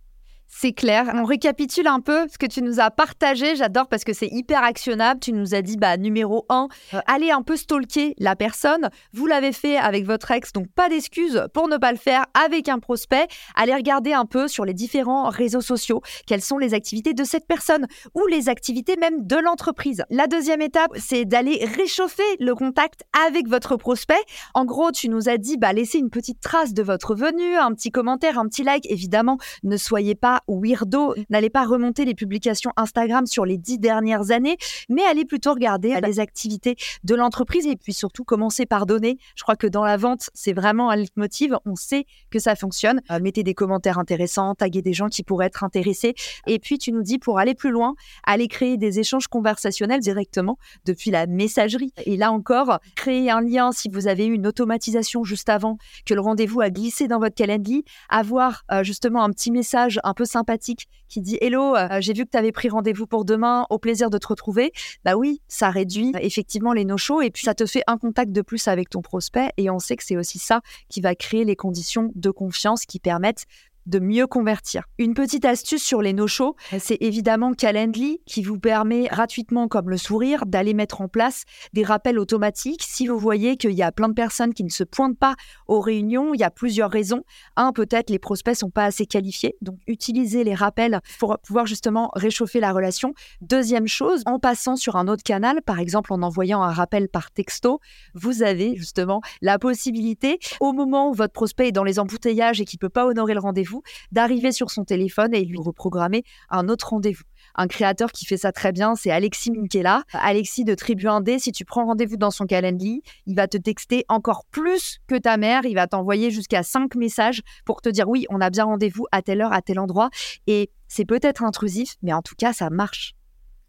C'est 0.46 0.73
clair. 0.73 1.11
On 1.14 1.25
récapitule 1.25 1.88
un 1.88 2.00
peu 2.00 2.26
ce 2.29 2.38
que 2.38 2.46
tu 2.46 2.62
nous 2.62 2.81
as 2.81 2.91
partagé. 2.91 3.56
J'adore 3.56 3.88
parce 3.88 4.05
que 4.05 4.12
c'est 4.12 4.29
hyper 4.29 4.62
actionnable. 4.62 5.20
Tu 5.20 5.32
nous 5.32 5.55
as 5.55 5.62
dit, 5.62 5.76
bah, 5.76 5.96
numéro 5.96 6.46
1, 6.49 6.69
euh, 6.94 7.00
allez 7.06 7.31
un 7.31 7.43
peu 7.43 7.56
stalker 7.56 8.14
la 8.19 8.37
personne. 8.37 8.88
Vous 9.12 9.26
l'avez 9.26 9.52
fait 9.52 9.76
avec 9.76 10.06
votre 10.06 10.31
ex, 10.31 10.52
donc 10.52 10.69
pas 10.69 10.88
d'excuses 10.88 11.44
pour 11.52 11.69
ne 11.69 11.76
pas 11.76 11.93
le 11.93 11.99
faire 11.99 12.26
avec 12.35 12.69
un 12.69 12.79
prospect. 12.79 13.26
Allez 13.56 13.75
regarder 13.75 14.12
un 14.12 14.26
peu 14.26 14.46
sur 14.49 14.64
les 14.64 14.75
différents 14.75 15.29
réseaux 15.29 15.61
sociaux 15.61 16.02
quelles 16.26 16.41
sont 16.41 16.58
les 16.58 16.73
activités 16.73 17.14
de 17.14 17.25
cette 17.25 17.46
personne 17.46 17.87
ou 18.14 18.26
les 18.26 18.49
activités 18.49 18.96
même 18.96 19.26
de 19.26 19.37
l'entreprise. 19.37 20.05
La 20.08 20.26
deuxième 20.29 20.62
étape, 20.62 20.93
c'est 20.96 21.25
d'aller 21.25 21.64
réchauffer 21.76 22.23
le 22.38 22.55
contact 22.55 23.02
avec 23.26 23.49
votre 23.49 23.76
prospect. 23.76 24.14
En 24.55 24.64
gros, 24.64 24.93
tu 24.93 25.08
nous 25.08 25.29
as 25.29 25.37
dit, 25.37 25.56
bah, 25.56 25.73
laissez 25.73 25.99
une 25.99 26.11
petite 26.11 26.41
trace 26.41 26.75
de 26.75 26.82
votre 26.82 27.14
venue, 27.14 27.56
un 27.56 27.73
petit 27.75 27.91
commentaire, 27.91 28.38
un 28.38 28.46
petit 28.46 28.62
like. 28.62 28.87
Évidemment, 28.88 29.38
ne 29.62 29.76
soyez 29.76 30.14
pas 30.14 30.33
weirdo. 30.48 31.14
N'allez 31.31 31.50
pas 31.50 31.64
remonter 31.64 32.04
les 32.04 32.14
publications 32.14 32.72
Instagram 32.76 33.26
sur 33.26 33.44
les 33.44 33.58
dix 33.58 33.78
dernières 33.78 34.31
années, 34.31 34.56
mais 34.88 35.02
allez 35.02 35.25
plutôt 35.25 35.52
regarder 35.52 35.98
les 36.02 36.20
activités 36.20 36.76
de 37.04 37.14
l'entreprise 37.14 37.66
et 37.66 37.76
puis 37.76 37.92
surtout 37.92 38.25
commencer 38.25 38.66
par 38.66 38.86
donner. 38.86 39.19
Je 39.36 39.42
crois 39.42 39.56
que 39.56 39.66
dans 39.66 39.84
la 39.84 39.96
vente, 39.96 40.31
c'est 40.34 40.52
vraiment 40.52 40.90
un 40.90 40.96
leitmotiv. 40.96 41.56
On 41.64 41.76
sait 41.76 42.06
que 42.31 42.38
ça 42.38 42.56
fonctionne. 42.56 43.00
Euh, 43.10 43.19
mettez 43.20 43.42
des 43.42 43.54
commentaires 43.54 43.98
intéressants, 43.98 44.54
taguez 44.54 44.82
des 44.82 44.92
gens 44.92 45.08
qui 45.08 45.22
pourraient 45.22 45.46
être 45.46 45.64
intéressés. 45.64 46.14
Et 46.46 46.58
puis, 46.58 46.78
tu 46.78 46.92
nous 46.92 47.02
dis, 47.02 47.19
pour 47.19 47.38
aller 47.38 47.54
plus 47.54 47.70
loin, 47.70 47.94
allez 48.25 48.48
créer 48.48 48.76
des 48.76 48.98
échanges 49.00 49.28
conversationnels 49.28 50.00
directement 50.00 50.58
depuis 50.84 51.10
la 51.10 51.26
messagerie. 51.26 51.92
Et 52.04 52.16
là 52.16 52.32
encore, 52.32 52.78
créer 52.96 53.31
un 53.31 53.40
lien 53.40 53.72
si 53.72 53.88
vous 53.88 54.06
avez 54.06 54.26
eu 54.26 54.34
une 54.34 54.46
automatisation 54.46 55.25
juste 55.25 55.48
avant 55.48 55.78
que 56.06 56.14
le 56.14 56.20
rendez-vous 56.20 56.60
a 56.60 56.70
glissé 56.70 57.08
dans 57.08 57.19
votre 57.19 57.34
calendrier, 57.34 57.84
avoir 58.08 58.64
euh, 58.70 58.82
justement 58.82 59.22
un 59.22 59.31
petit 59.31 59.50
message 59.50 60.00
un 60.04 60.14
peu 60.14 60.24
sympathique 60.25 60.88
qui 61.09 61.21
dit 61.21 61.38
Hello, 61.41 61.76
euh, 61.76 62.00
j'ai 62.00 62.12
vu 62.12 62.25
que 62.25 62.31
tu 62.31 62.38
avais 62.38 62.53
pris 62.53 62.69
rendez-vous 62.69 63.06
pour 63.06 63.25
demain, 63.25 63.67
au 63.71 63.79
plaisir 63.79 64.11
de 64.11 64.19
te 64.19 64.26
retrouver. 64.26 64.73
Bah 65.05 65.17
oui, 65.17 65.41
ça 65.49 65.71
réduit 65.71 66.12
effectivement 66.21 66.73
les 66.73 66.85
no-shows 66.85 67.23
et 67.23 67.31
puis 67.31 67.44
ça 67.44 67.55
te 67.55 67.67
fait 67.67 67.82
un 67.87 67.99
contact 67.99 68.32
de 68.32 68.43
plus 68.43 68.69
avec 68.69 68.91
ton 68.91 69.03
prospect. 69.03 69.50
Et 69.56 69.71
on 69.71 69.79
sait 69.79 69.97
que 69.97 70.05
c'est 70.05 70.17
aussi 70.17 70.38
ça 70.38 70.61
qui 70.88 71.00
va 71.00 71.15
créer 71.15 71.44
les 71.44 71.56
conditions 71.56 72.11
de 72.15 72.31
confiance 72.31 72.85
qui 72.85 72.99
permettent 72.99 73.44
de 73.86 73.98
mieux 73.98 74.26
convertir. 74.26 74.84
Une 74.98 75.14
petite 75.14 75.44
astuce 75.44 75.82
sur 75.82 76.02
les 76.02 76.12
no-shows, 76.12 76.56
c'est 76.78 76.98
évidemment 77.00 77.52
Calendly 77.52 78.20
qui 78.26 78.42
vous 78.42 78.58
permet 78.58 79.04
gratuitement, 79.04 79.69
comme 79.69 79.90
le 79.90 79.96
sourire, 79.96 80.46
d'aller 80.46 80.75
mettre 80.75 81.00
en 81.00 81.08
place 81.08 81.44
des 81.72 81.84
rappels 81.84 82.19
automatiques. 82.19 82.82
Si 82.82 83.06
vous 83.06 83.19
voyez 83.19 83.56
qu'il 83.56 83.72
y 83.72 83.82
a 83.82 83.92
plein 83.92 84.08
de 84.08 84.14
personnes 84.14 84.54
qui 84.54 84.64
ne 84.64 84.70
se 84.70 84.84
pointent 84.84 85.19
pas 85.19 85.34
aux 85.66 85.81
réunions, 85.81 86.34
il 86.34 86.40
y 86.40 86.44
a 86.44 86.50
plusieurs 86.50 86.90
raisons. 86.90 87.22
Un, 87.56 87.72
peut-être 87.72 88.10
les 88.10 88.19
prospects 88.19 88.56
sont 88.56 88.70
pas 88.70 88.84
assez 88.84 89.06
qualifiés, 89.06 89.56
donc 89.60 89.78
utilisez 89.86 90.44
les 90.44 90.54
rappels 90.54 91.00
pour 91.19 91.38
pouvoir 91.38 91.66
justement 91.66 92.10
réchauffer 92.14 92.60
la 92.60 92.72
relation. 92.72 93.14
Deuxième 93.40 93.88
chose, 93.88 94.22
en 94.26 94.38
passant 94.38 94.76
sur 94.76 94.96
un 94.96 95.08
autre 95.08 95.22
canal, 95.22 95.62
par 95.62 95.78
exemple 95.78 96.12
en 96.12 96.22
envoyant 96.22 96.62
un 96.62 96.72
rappel 96.72 97.08
par 97.08 97.31
texto, 97.31 97.81
vous 98.14 98.42
avez 98.42 98.76
justement 98.76 99.20
la 99.42 99.58
possibilité, 99.58 100.38
au 100.60 100.72
moment 100.72 101.10
où 101.10 101.14
votre 101.14 101.32
prospect 101.32 101.69
est 101.69 101.72
dans 101.72 101.84
les 101.84 101.98
embouteillages 101.98 102.60
et 102.60 102.64
qui 102.64 102.78
peut 102.78 102.88
pas 102.88 103.06
honorer 103.06 103.34
le 103.34 103.40
rendez-vous, 103.40 103.74
d'arriver 104.12 104.53
sur 104.53 104.71
son 104.71 104.85
téléphone 104.85 105.35
et 105.35 105.44
lui 105.44 105.59
reprogrammer 105.59 106.25
un 106.50 106.69
autre 106.69 106.91
rendez-vous. 106.91 107.25
Un 107.55 107.69
créateur 107.69 108.11
qui 108.12 108.26
fait 108.26 108.37
ça 108.37 108.53
très 108.53 108.73
bien, 108.73 108.94
c'est 108.97 109.11
Alexis 109.11 109.50
Minkela. 109.50 110.03
Alexis 110.12 110.65
de 110.65 110.75
Tribu 110.75 111.05
1D, 111.05 111.38
si 111.38 111.53
tu 111.53 111.65
prends 111.65 111.87
rendez-vous 111.87 112.17
dans 112.17 112.31
son 112.31 112.47
calendrier, 112.47 113.03
il 113.26 113.37
va 113.37 113.47
te 113.47 113.56
texter 113.56 114.05
encore 114.09 114.44
plus 114.50 114.99
que 115.06 115.17
ta 115.17 115.37
mère. 115.37 115.65
Il 115.65 115.75
va 115.75 115.87
t'envoyer 115.87 116.31
jusqu'à 116.31 116.62
5 116.62 116.94
messages 116.97 117.43
pour 117.65 117.81
te 117.81 117.88
dire 117.88 118.09
oui, 118.09 118.26
on 118.29 118.41
a 118.41 118.50
bien 118.50 118.65
rendez-vous 118.65 119.06
à 119.12 119.23
telle 119.23 119.41
heure, 119.41 119.53
à 119.53 119.62
tel 119.62 119.79
endroit. 119.79 120.11
Et 120.47 120.70
c'est 120.88 121.05
peut-être 121.05 121.43
intrusif, 121.43 121.94
mais 122.03 122.12
en 122.12 122.23
tout 122.23 122.35
cas, 122.37 122.53
ça 122.53 122.70
marche. 122.70 123.15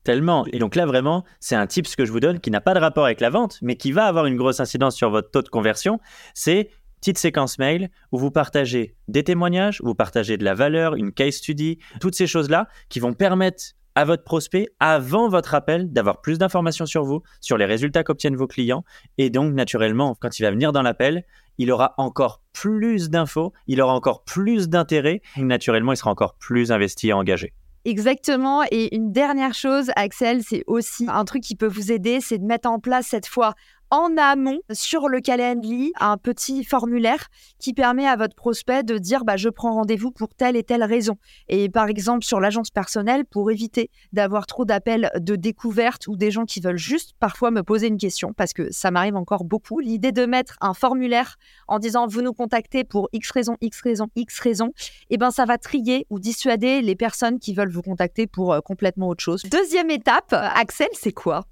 Tellement. 0.04 0.46
Et 0.54 0.60
donc 0.60 0.76
là, 0.76 0.86
vraiment, 0.86 1.24
c'est 1.40 1.56
un 1.56 1.66
tip 1.66 1.88
que 1.96 2.06
je 2.06 2.12
vous 2.12 2.20
donne 2.20 2.40
qui 2.40 2.52
n'a 2.52 2.62
pas 2.62 2.76
de 2.76 2.80
rapport 2.80 3.06
avec 3.06 3.20
la 3.20 3.32
vente, 3.32 3.58
mais 3.64 3.76
qui 3.76 3.92
va 3.92 4.06
avoir 4.06 4.28
une 4.28 4.38
grosse 4.38 4.60
incidence 4.60 4.96
sur 4.96 5.10
votre 5.10 5.32
taux 5.32 5.42
de 5.42 5.50
conversion. 5.50 6.00
C'est 6.36 6.70
petite 7.00 7.18
séquence 7.18 7.60
mail 7.60 7.90
où 8.12 8.18
vous 8.18 8.32
partagez 8.32 8.96
des 9.08 9.24
témoignages, 9.24 9.82
vous 9.84 9.96
partagez 9.96 10.38
de 10.38 10.44
la 10.44 10.54
valeur, 10.54 10.96
une 10.96 11.12
case 11.12 11.36
study, 11.36 11.80
toutes 12.00 12.16
ces 12.16 12.28
choses-là 12.28 12.68
qui 12.90 13.00
vont 13.00 13.14
permettre 13.14 13.64
à 13.96 14.04
votre 14.04 14.24
prospect, 14.24 14.68
avant 14.80 15.30
votre 15.30 15.56
appel, 15.56 15.92
d'avoir 15.92 16.22
plus 16.22 16.38
d'informations 16.38 16.86
sur 16.86 17.06
vous, 17.06 17.24
sur 17.40 17.58
les 17.58 17.66
résultats 17.66 18.04
qu'obtiennent 18.04 18.36
vos 18.36 18.48
clients. 18.48 18.84
Et 19.18 19.30
donc, 19.30 19.54
naturellement, 19.54 20.16
quand 20.20 20.38
il 20.38 20.44
va 20.44 20.52
venir 20.52 20.74
dans 20.74 20.82
l'appel, 20.82 21.24
il 21.58 21.72
aura 21.72 21.96
encore 21.98 22.42
plus 22.52 23.10
d'infos, 23.10 23.54
il 23.68 23.82
aura 23.82 23.94
encore 23.94 24.26
plus 24.26 24.68
d'intérêt. 24.68 25.22
Naturellement, 25.38 25.94
il 25.94 25.98
sera 25.98 26.12
encore 26.12 26.36
plus 26.36 26.74
investi 26.74 27.08
et 27.08 27.14
engagé. 27.14 27.54
Exactement. 27.86 28.64
Et 28.72 28.94
une 28.96 29.12
dernière 29.14 29.54
chose, 29.54 29.92
Axel, 29.96 30.42
c'est 30.44 30.64
aussi 30.68 31.06
un 31.08 31.24
truc 31.24 31.44
qui 31.44 31.56
peut 31.56 31.68
vous 31.68 31.92
aider, 31.92 32.20
c'est 32.20 32.40
de 32.40 32.46
mettre 32.46 32.68
en 32.68 32.80
place 32.80 33.08
cette 33.08 33.28
fois 33.28 33.54
en 33.96 34.18
amont 34.18 34.60
sur 34.74 35.08
le 35.08 35.22
calendrier 35.22 35.94
un 36.02 36.18
petit 36.18 36.66
formulaire 36.66 37.28
qui 37.60 37.74
permet 37.74 38.06
à 38.06 38.18
votre 38.18 38.36
prospect 38.36 38.84
de 38.84 38.98
dire 38.98 39.24
bah, 39.24 39.38
je 39.38 39.48
prends 39.48 39.74
rendez-vous 39.74 40.12
pour 40.12 40.34
telle 40.36 40.58
et 40.58 40.64
telle 40.64 40.84
raison. 40.84 41.18
Et 41.48 41.70
par 41.70 41.88
exemple 41.88 42.26
sur 42.26 42.42
l'agence 42.42 42.72
personnelle, 42.72 43.24
pour 43.26 43.50
éviter 43.52 43.90
d'avoir 44.12 44.48
trop 44.48 44.66
d'appels 44.66 45.10
de 45.16 45.38
découverte 45.38 46.08
ou 46.08 46.18
des 46.18 46.30
gens 46.30 46.44
qui 46.44 46.60
veulent 46.60 46.78
juste 46.78 47.14
parfois 47.22 47.52
me 47.52 47.64
poser 47.64 47.88
une 47.88 47.98
question, 47.98 48.34
parce 48.34 48.52
que 48.52 48.70
ça 48.72 48.92
m'arrive 48.92 49.16
encore 49.16 49.46
beaucoup, 49.46 49.80
l'idée 49.80 50.12
de 50.12 50.26
mettre 50.26 50.58
un 50.60 50.74
formulaire 50.74 51.38
en 51.70 51.80
disant 51.80 52.06
vous 52.06 52.22
nous 52.22 52.34
contactez 52.34 52.84
pour 52.84 53.08
X 53.14 53.32
raison, 53.32 53.56
X 53.62 53.82
raison, 53.82 54.08
X 54.18 54.40
raison, 54.40 54.68
et 55.10 55.16
eh 55.16 55.18
ben 55.18 55.32
ça 55.32 55.46
va 55.46 55.58
trier 55.58 56.06
ou 56.10 56.20
dissuader 56.20 56.82
les 56.82 56.96
personnes 56.96 57.40
qui 57.40 57.54
veulent 57.54 57.72
vous 57.72 57.82
contacter 57.82 58.28
pour 58.28 58.52
euh, 58.52 58.60
complètement 58.60 59.08
autre 59.08 59.24
chose. 59.24 59.44
Deuxième 59.44 59.90
étape, 59.90 60.34
Axel, 60.34 60.90
c'est 60.94 61.14
quoi? 61.14 61.46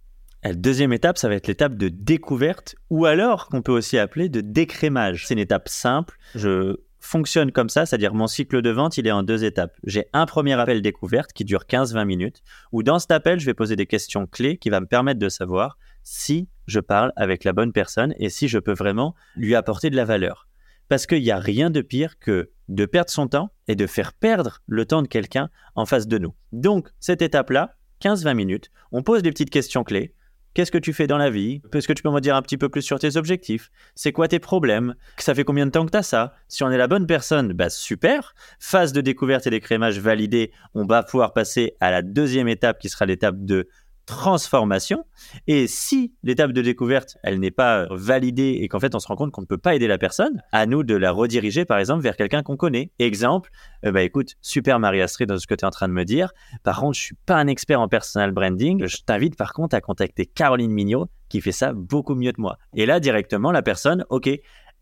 La 0.43 0.53
deuxième 0.53 0.91
étape, 0.91 1.17
ça 1.17 1.29
va 1.29 1.35
être 1.35 1.47
l'étape 1.47 1.75
de 1.75 1.87
découverte 1.89 2.75
ou 2.89 3.05
alors 3.05 3.47
qu'on 3.47 3.61
peut 3.61 3.71
aussi 3.71 3.97
appeler 3.97 4.29
de 4.29 4.41
décrémage. 4.41 5.25
C'est 5.25 5.35
une 5.35 5.39
étape 5.39 5.69
simple. 5.69 6.17
Je 6.35 6.77
fonctionne 6.99 7.51
comme 7.51 7.69
ça, 7.69 7.85
c'est-à-dire 7.85 8.13
mon 8.13 8.27
cycle 8.27 8.61
de 8.61 8.69
vente, 8.69 8.97
il 8.97 9.07
est 9.07 9.11
en 9.11 9.23
deux 9.23 9.43
étapes. 9.43 9.73
J'ai 9.83 10.05
un 10.13 10.25
premier 10.25 10.53
appel 10.53 10.81
découverte 10.81 11.33
qui 11.33 11.45
dure 11.45 11.63
15-20 11.69 12.05
minutes, 12.05 12.43
où 12.71 12.83
dans 12.83 12.99
cet 12.99 13.11
appel, 13.11 13.39
je 13.39 13.45
vais 13.45 13.53
poser 13.53 13.75
des 13.75 13.85
questions 13.85 14.25
clés 14.25 14.57
qui 14.57 14.69
vont 14.69 14.81
me 14.81 14.85
permettre 14.85 15.19
de 15.19 15.29
savoir 15.29 15.77
si 16.03 16.47
je 16.67 16.79
parle 16.79 17.11
avec 17.15 17.43
la 17.43 17.53
bonne 17.53 17.73
personne 17.73 18.13
et 18.17 18.29
si 18.29 18.47
je 18.47 18.59
peux 18.59 18.73
vraiment 18.73 19.15
lui 19.35 19.55
apporter 19.55 19.89
de 19.89 19.95
la 19.95 20.05
valeur. 20.05 20.47
Parce 20.89 21.05
qu'il 21.05 21.21
n'y 21.21 21.31
a 21.31 21.39
rien 21.39 21.69
de 21.69 21.81
pire 21.81 22.19
que 22.19 22.51
de 22.69 22.85
perdre 22.85 23.11
son 23.11 23.27
temps 23.27 23.51
et 23.67 23.75
de 23.75 23.87
faire 23.87 24.13
perdre 24.13 24.61
le 24.67 24.85
temps 24.85 25.01
de 25.01 25.07
quelqu'un 25.07 25.49
en 25.75 25.85
face 25.85 26.07
de 26.07 26.17
nous. 26.17 26.33
Donc, 26.51 26.89
cette 26.99 27.21
étape-là, 27.21 27.75
15-20 28.01 28.33
minutes, 28.33 28.71
on 28.91 29.03
pose 29.03 29.23
des 29.23 29.31
petites 29.31 29.49
questions 29.49 29.83
clés, 29.83 30.13
Qu'est-ce 30.53 30.71
que 30.71 30.77
tu 30.77 30.93
fais 30.93 31.07
dans 31.07 31.17
la 31.17 31.31
vie? 31.31 31.61
Est-ce 31.73 31.87
que 31.87 31.93
tu 31.93 32.03
peux 32.03 32.11
me 32.11 32.19
dire 32.19 32.35
un 32.35 32.41
petit 32.43 32.57
peu 32.57 32.69
plus 32.69 32.83
sur 32.83 32.99
tes 32.99 33.17
objectifs? 33.17 33.71
C'est 33.95 34.11
quoi 34.11 34.27
tes 34.27 34.37
problèmes? 34.37 34.93
Ça 35.17 35.33
fait 35.33 35.43
combien 35.43 35.65
de 35.65 35.71
temps 35.71 35.83
que 35.83 35.97
tu 35.97 36.03
ça? 36.03 36.35
Si 36.47 36.63
on 36.63 36.69
est 36.69 36.77
la 36.77 36.87
bonne 36.87 37.07
personne, 37.07 37.53
bah 37.53 37.71
super. 37.71 38.35
Phase 38.59 38.93
de 38.93 39.01
découverte 39.01 39.47
et 39.47 39.49
d'écrémage 39.49 39.99
validée, 39.99 40.51
on 40.75 40.85
va 40.85 41.01
pouvoir 41.01 41.33
passer 41.33 41.75
à 41.79 41.89
la 41.89 42.03
deuxième 42.03 42.47
étape 42.47 42.77
qui 42.77 42.89
sera 42.89 43.07
l'étape 43.07 43.43
de 43.43 43.67
transformation. 44.05 45.05
Et 45.47 45.67
si 45.67 46.13
l'étape 46.23 46.51
de 46.51 46.61
découverte, 46.61 47.17
elle 47.23 47.39
n'est 47.39 47.51
pas 47.51 47.87
validée 47.91 48.59
et 48.61 48.67
qu'en 48.67 48.79
fait 48.79 48.95
on 48.95 48.99
se 48.99 49.07
rend 49.07 49.15
compte 49.15 49.31
qu'on 49.31 49.41
ne 49.41 49.45
peut 49.45 49.57
pas 49.57 49.75
aider 49.75 49.87
la 49.87 49.97
personne, 49.97 50.41
à 50.51 50.65
nous 50.65 50.83
de 50.83 50.95
la 50.95 51.11
rediriger 51.11 51.65
par 51.65 51.77
exemple 51.77 52.03
vers 52.03 52.17
quelqu'un 52.17 52.43
qu'on 52.43 52.57
connaît. 52.57 52.91
Exemple, 52.99 53.49
euh, 53.85 53.91
bah 53.91 54.01
écoute, 54.01 54.35
super 54.41 54.79
Marie 54.79 55.01
Astrid 55.01 55.29
dans 55.29 55.37
ce 55.37 55.47
que 55.47 55.55
tu 55.55 55.61
es 55.63 55.67
en 55.67 55.71
train 55.71 55.87
de 55.87 55.93
me 55.93 56.03
dire. 56.03 56.31
Par 56.63 56.79
contre, 56.79 56.97
je 56.97 57.01
suis 57.01 57.15
pas 57.25 57.35
un 57.35 57.47
expert 57.47 57.79
en 57.79 57.87
personal 57.87 58.31
branding. 58.31 58.85
Je 58.85 58.97
t'invite 59.05 59.35
par 59.35 59.53
contre 59.53 59.75
à 59.75 59.81
contacter 59.81 60.25
Caroline 60.25 60.71
Mignot 60.71 61.07
qui 61.29 61.41
fait 61.41 61.51
ça 61.51 61.73
beaucoup 61.73 62.15
mieux 62.15 62.31
que 62.31 62.41
moi. 62.41 62.57
Et 62.75 62.85
là 62.85 62.99
directement 62.99 63.51
la 63.51 63.61
personne, 63.61 64.05
ok, 64.09 64.29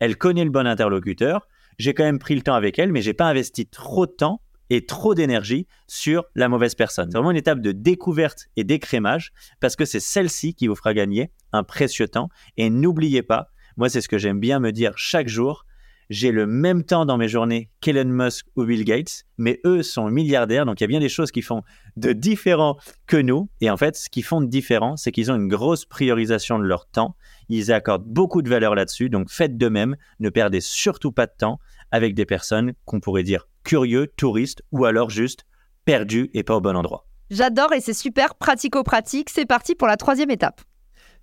elle 0.00 0.16
connaît 0.16 0.44
le 0.44 0.50
bon 0.50 0.66
interlocuteur. 0.66 1.46
J'ai 1.78 1.94
quand 1.94 2.04
même 2.04 2.18
pris 2.18 2.34
le 2.34 2.42
temps 2.42 2.54
avec 2.54 2.78
elle, 2.78 2.92
mais 2.92 3.00
j'ai 3.02 3.14
pas 3.14 3.24
investi 3.24 3.66
trop 3.66 4.06
de 4.06 4.12
temps 4.12 4.40
et 4.70 4.86
trop 4.86 5.14
d'énergie 5.14 5.66
sur 5.86 6.24
la 6.34 6.48
mauvaise 6.48 6.74
personne. 6.74 7.10
C'est 7.10 7.18
vraiment 7.18 7.30
une 7.30 7.36
étape 7.36 7.60
de 7.60 7.72
découverte 7.72 8.46
et 8.56 8.64
d'écrémage 8.64 9.32
parce 9.60 9.76
que 9.76 9.84
c'est 9.84 10.00
celle-ci 10.00 10.54
qui 10.54 10.66
vous 10.66 10.76
fera 10.76 10.94
gagner 10.94 11.30
un 11.52 11.62
précieux 11.62 12.08
temps. 12.08 12.28
Et 12.56 12.70
n'oubliez 12.70 13.22
pas, 13.22 13.48
moi 13.76 13.88
c'est 13.88 14.00
ce 14.00 14.08
que 14.08 14.18
j'aime 14.18 14.40
bien 14.40 14.60
me 14.60 14.72
dire 14.72 14.92
chaque 14.96 15.28
jour, 15.28 15.64
j'ai 16.12 16.30
le 16.30 16.46
même 16.46 16.84
temps 16.84 17.06
dans 17.06 17.16
mes 17.16 17.28
journées 17.28 17.70
qu'Elon 17.80 18.04
Musk 18.04 18.46
ou 18.56 18.64
Bill 18.64 18.84
Gates, 18.84 19.24
mais 19.38 19.60
eux 19.64 19.82
sont 19.82 20.10
milliardaires, 20.10 20.66
donc 20.66 20.80
il 20.80 20.84
y 20.84 20.86
a 20.86 20.88
bien 20.88 21.00
des 21.00 21.08
choses 21.08 21.30
qui 21.30 21.40
font 21.40 21.62
de 21.96 22.12
différent 22.12 22.76
que 23.06 23.16
nous. 23.16 23.48
Et 23.62 23.70
en 23.70 23.78
fait, 23.78 23.96
ce 23.96 24.10
qu'ils 24.10 24.24
font 24.24 24.42
de 24.42 24.46
différent, 24.46 24.96
c'est 24.98 25.10
qu'ils 25.10 25.32
ont 25.32 25.36
une 25.36 25.48
grosse 25.48 25.86
priorisation 25.86 26.58
de 26.58 26.64
leur 26.64 26.86
temps. 26.86 27.16
Ils 27.48 27.72
accordent 27.72 28.04
beaucoup 28.04 28.42
de 28.42 28.50
valeur 28.50 28.74
là-dessus, 28.74 29.08
donc 29.08 29.30
faites 29.30 29.56
de 29.56 29.68
même. 29.68 29.96
Ne 30.20 30.28
perdez 30.28 30.60
surtout 30.60 31.12
pas 31.12 31.26
de 31.26 31.32
temps 31.36 31.60
avec 31.92 32.14
des 32.14 32.26
personnes 32.26 32.72
qu'on 32.84 32.98
pourrait 32.98 33.22
dire 33.22 33.46
curieux, 33.62 34.08
touristes 34.16 34.62
ou 34.72 34.84
alors 34.84 35.10
juste 35.10 35.44
perdus 35.84 36.30
et 36.34 36.42
pas 36.42 36.56
au 36.56 36.60
bon 36.60 36.76
endroit. 36.76 37.06
J'adore 37.30 37.72
et 37.72 37.80
c'est 37.80 37.94
super 37.94 38.34
pratico-pratique. 38.34 39.30
C'est 39.30 39.46
parti 39.46 39.74
pour 39.74 39.86
la 39.86 39.96
troisième 39.96 40.30
étape. 40.30 40.60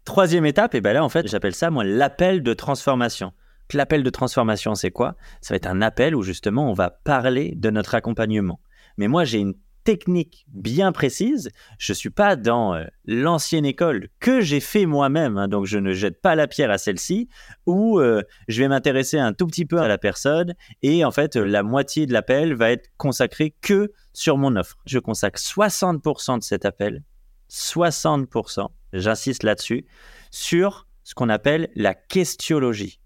Troisième 0.06 0.46
étape, 0.46 0.74
et 0.76 0.82
ben 0.82 0.94
là 0.94 1.04
en 1.04 1.10
fait 1.10 1.28
j'appelle 1.28 1.54
ça 1.54 1.70
moi 1.70 1.84
l'appel 1.84 2.42
de 2.42 2.54
transformation. 2.54 3.34
L'appel 3.74 4.02
de 4.02 4.10
transformation 4.10 4.74
c'est 4.74 4.92
quoi? 4.92 5.16
Ça 5.42 5.54
va 5.54 5.58
être 5.58 5.68
un 5.68 5.82
appel 5.82 6.16
où 6.16 6.24
justement 6.24 6.72
on 6.72 6.74
va 6.74 6.90
parler 6.90 7.54
de 7.56 7.70
notre 7.70 7.96
accompagnement. 7.96 8.60
Mais 8.98 9.08
moi 9.08 9.26
j'ai 9.26 9.40
une 9.40 9.56
technique 9.84 10.46
bien 10.50 10.92
précise. 10.92 11.50
Je 11.78 11.94
suis 11.94 12.10
pas 12.10 12.36
dans 12.36 12.76
euh, 12.76 12.86
l'ancienne 13.06 13.66
école 13.66 14.10
que 14.20 14.42
j'ai 14.42 14.60
fait 14.60 14.86
moi-même, 14.86 15.38
hein, 15.38 15.48
donc 15.48 15.66
je 15.66 15.78
ne 15.78 15.94
jette 15.94 16.22
pas 16.22 16.36
la 16.36 16.48
pierre 16.48 16.72
à 16.72 16.78
celle-ci, 16.78 17.30
où 17.66 18.00
euh, 18.00 18.22
je 18.48 18.62
vais 18.62 18.68
m'intéresser 18.68 19.20
un 19.20 19.34
tout 19.34 19.48
petit 19.48 19.66
peu 19.66 19.80
à 19.80 19.88
la 19.88 19.98
personne 19.98 20.54
et 20.82 21.04
en 21.06 21.12
fait 21.12 21.36
la 21.36 21.64
moitié 21.64 22.06
de 22.06 22.14
l'appel 22.14 22.54
va 22.54 22.72
être 22.72 22.90
consacrée 22.98 23.56
que 23.62 23.92
sur 24.14 24.38
mon 24.38 24.56
offre. 24.56 24.78
Je 24.86 25.00
consacre 25.00 25.40
60% 25.40 26.40
de 26.40 26.44
cet 26.44 26.66
appel, 26.66 27.04
60%, 27.50 28.68
j'insiste 28.94 29.44
là-dessus, 29.44 29.86
sur 30.32 30.88
ce 31.04 31.16
qu'on 31.16 31.30
appelle 31.30 31.70
la 31.76 31.94
questiologie. 31.94 33.00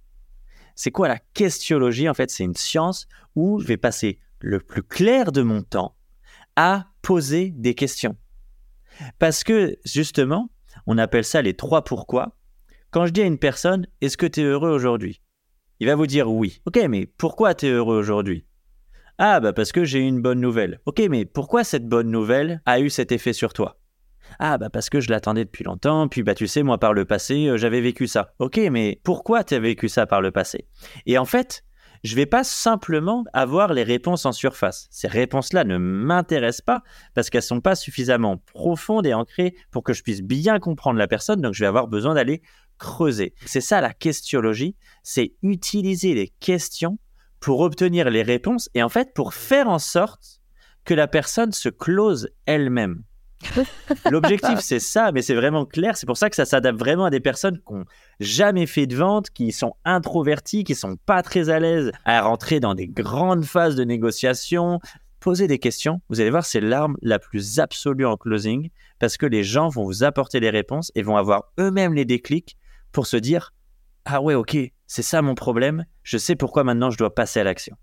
C'est 0.75 0.91
quoi 0.91 1.07
la 1.07 1.19
questiologie 1.33 2.09
En 2.09 2.13
fait, 2.13 2.31
c'est 2.31 2.43
une 2.43 2.55
science 2.55 3.07
où 3.35 3.59
je 3.59 3.67
vais 3.67 3.77
passer 3.77 4.19
le 4.39 4.59
plus 4.59 4.83
clair 4.83 5.31
de 5.31 5.41
mon 5.41 5.61
temps 5.61 5.95
à 6.55 6.87
poser 7.01 7.51
des 7.51 7.75
questions. 7.75 8.15
Parce 9.19 9.43
que 9.43 9.77
justement, 9.85 10.49
on 10.87 10.97
appelle 10.97 11.23
ça 11.23 11.41
les 11.41 11.55
trois 11.55 11.83
pourquoi. 11.83 12.37
Quand 12.91 13.05
je 13.05 13.11
dis 13.11 13.21
à 13.21 13.25
une 13.25 13.39
personne, 13.39 13.87
est-ce 14.01 14.17
que 14.17 14.25
tu 14.25 14.41
es 14.41 14.43
heureux 14.43 14.71
aujourd'hui? 14.71 15.21
Il 15.79 15.87
va 15.87 15.95
vous 15.95 16.07
dire 16.07 16.31
oui. 16.31 16.61
Ok, 16.65 16.79
mais 16.89 17.05
pourquoi 17.05 17.55
tu 17.55 17.65
es 17.65 17.69
heureux 17.69 17.97
aujourd'hui? 17.97 18.45
Ah, 19.17 19.39
bah 19.39 19.53
parce 19.53 19.71
que 19.71 19.83
j'ai 19.83 19.99
eu 19.99 20.07
une 20.07 20.21
bonne 20.21 20.39
nouvelle. 20.39 20.79
Ok, 20.85 21.01
mais 21.09 21.25
pourquoi 21.25 21.63
cette 21.63 21.87
bonne 21.87 22.09
nouvelle 22.09 22.61
a 22.65 22.79
eu 22.79 22.89
cet 22.89 23.11
effet 23.11 23.33
sur 23.33 23.53
toi? 23.53 23.79
Ah 24.39 24.57
bah 24.57 24.69
parce 24.69 24.89
que 24.89 24.99
je 24.99 25.09
l'attendais 25.09 25.45
depuis 25.45 25.63
longtemps, 25.63 26.07
puis 26.07 26.23
bah 26.23 26.35
tu 26.35 26.47
sais 26.47 26.63
moi 26.63 26.79
par 26.79 26.93
le 26.93 27.05
passé 27.05 27.47
euh, 27.47 27.57
j'avais 27.57 27.81
vécu 27.81 28.07
ça. 28.07 28.33
Ok 28.39 28.57
mais 28.71 28.99
pourquoi 29.03 29.43
tu 29.43 29.53
as 29.53 29.59
vécu 29.59 29.89
ça 29.89 30.07
par 30.07 30.21
le 30.21 30.31
passé? 30.31 30.67
Et 31.05 31.17
en 31.17 31.25
fait 31.25 31.63
je 32.03 32.15
vais 32.15 32.25
pas 32.25 32.43
simplement 32.43 33.23
avoir 33.31 33.73
les 33.73 33.83
réponses 33.83 34.25
en 34.25 34.33
surface. 34.33 34.87
Ces 34.91 35.07
réponses-là 35.07 35.63
ne 35.63 35.77
m'intéressent 35.77 36.65
pas 36.65 36.83
parce 37.13 37.29
qu'elles 37.29 37.41
sont 37.41 37.61
pas 37.61 37.75
suffisamment 37.75 38.37
profondes 38.37 39.07
et 39.07 39.13
ancrées 39.13 39.55
pour 39.71 39.83
que 39.83 39.93
je 39.93 40.03
puisse 40.03 40.21
bien 40.21 40.59
comprendre 40.59 40.99
la 40.99 41.07
personne. 41.07 41.41
Donc, 41.41 41.53
je 41.53 41.61
vais 41.61 41.67
avoir 41.67 41.87
besoin 41.87 42.13
d'aller 42.13 42.41
creuser. 42.77 43.33
C'est 43.45 43.61
ça 43.61 43.79
la 43.79 43.93
questiologie, 43.93 44.75
c'est 45.03 45.35
utiliser 45.41 46.13
les 46.13 46.27
questions 46.27 46.97
pour 47.39 47.61
obtenir 47.61 48.09
les 48.09 48.23
réponses 48.23 48.69
et 48.73 48.83
en 48.83 48.89
fait 48.89 49.13
pour 49.13 49.33
faire 49.33 49.69
en 49.69 49.79
sorte 49.79 50.41
que 50.83 50.93
la 50.93 51.07
personne 51.07 51.51
se 51.53 51.69
close 51.69 52.29
elle-même. 52.45 53.03
L'objectif, 54.11 54.59
c'est 54.59 54.79
ça, 54.79 55.11
mais 55.11 55.21
c'est 55.21 55.35
vraiment 55.35 55.65
clair. 55.65 55.97
C'est 55.97 56.05
pour 56.05 56.17
ça 56.17 56.29
que 56.29 56.35
ça 56.35 56.45
s'adapte 56.45 56.79
vraiment 56.79 57.05
à 57.05 57.09
des 57.09 57.19
personnes 57.19 57.57
qui 57.57 57.73
n'ont 57.73 57.85
jamais 58.19 58.65
fait 58.65 58.87
de 58.87 58.95
vente, 58.95 59.29
qui 59.29 59.51
sont 59.51 59.75
introverties, 59.85 60.63
qui 60.63 60.75
sont 60.75 60.95
pas 61.05 61.21
très 61.21 61.49
à 61.49 61.59
l'aise 61.59 61.91
à 62.05 62.21
rentrer 62.21 62.59
dans 62.59 62.75
des 62.75 62.87
grandes 62.87 63.45
phases 63.45 63.75
de 63.75 63.83
négociation. 63.83 64.79
Poser 65.19 65.47
des 65.47 65.59
questions, 65.59 66.01
vous 66.09 66.19
allez 66.19 66.29
voir, 66.29 66.45
c'est 66.45 66.59
l'arme 66.59 66.97
la 67.01 67.17
plus 67.17 67.59
absolue 67.59 68.05
en 68.05 68.17
closing 68.17 68.69
parce 68.99 69.15
que 69.15 69.25
les 69.25 69.43
gens 69.43 69.69
vont 69.69 69.85
vous 69.85 70.03
apporter 70.03 70.41
les 70.41 70.49
réponses 70.49 70.91
et 70.95 71.01
vont 71.01 71.15
avoir 71.15 71.45
eux-mêmes 71.59 71.93
les 71.93 72.03
déclics 72.03 72.57
pour 72.91 73.07
se 73.07 73.15
dire 73.15 73.53
Ah 74.03 74.21
ouais, 74.21 74.33
ok, 74.33 74.57
c'est 74.85 75.01
ça 75.01 75.21
mon 75.21 75.35
problème, 75.35 75.85
je 76.03 76.17
sais 76.17 76.35
pourquoi 76.35 76.65
maintenant 76.65 76.89
je 76.89 76.97
dois 76.97 77.15
passer 77.15 77.39
à 77.39 77.45
l'action. 77.45 77.77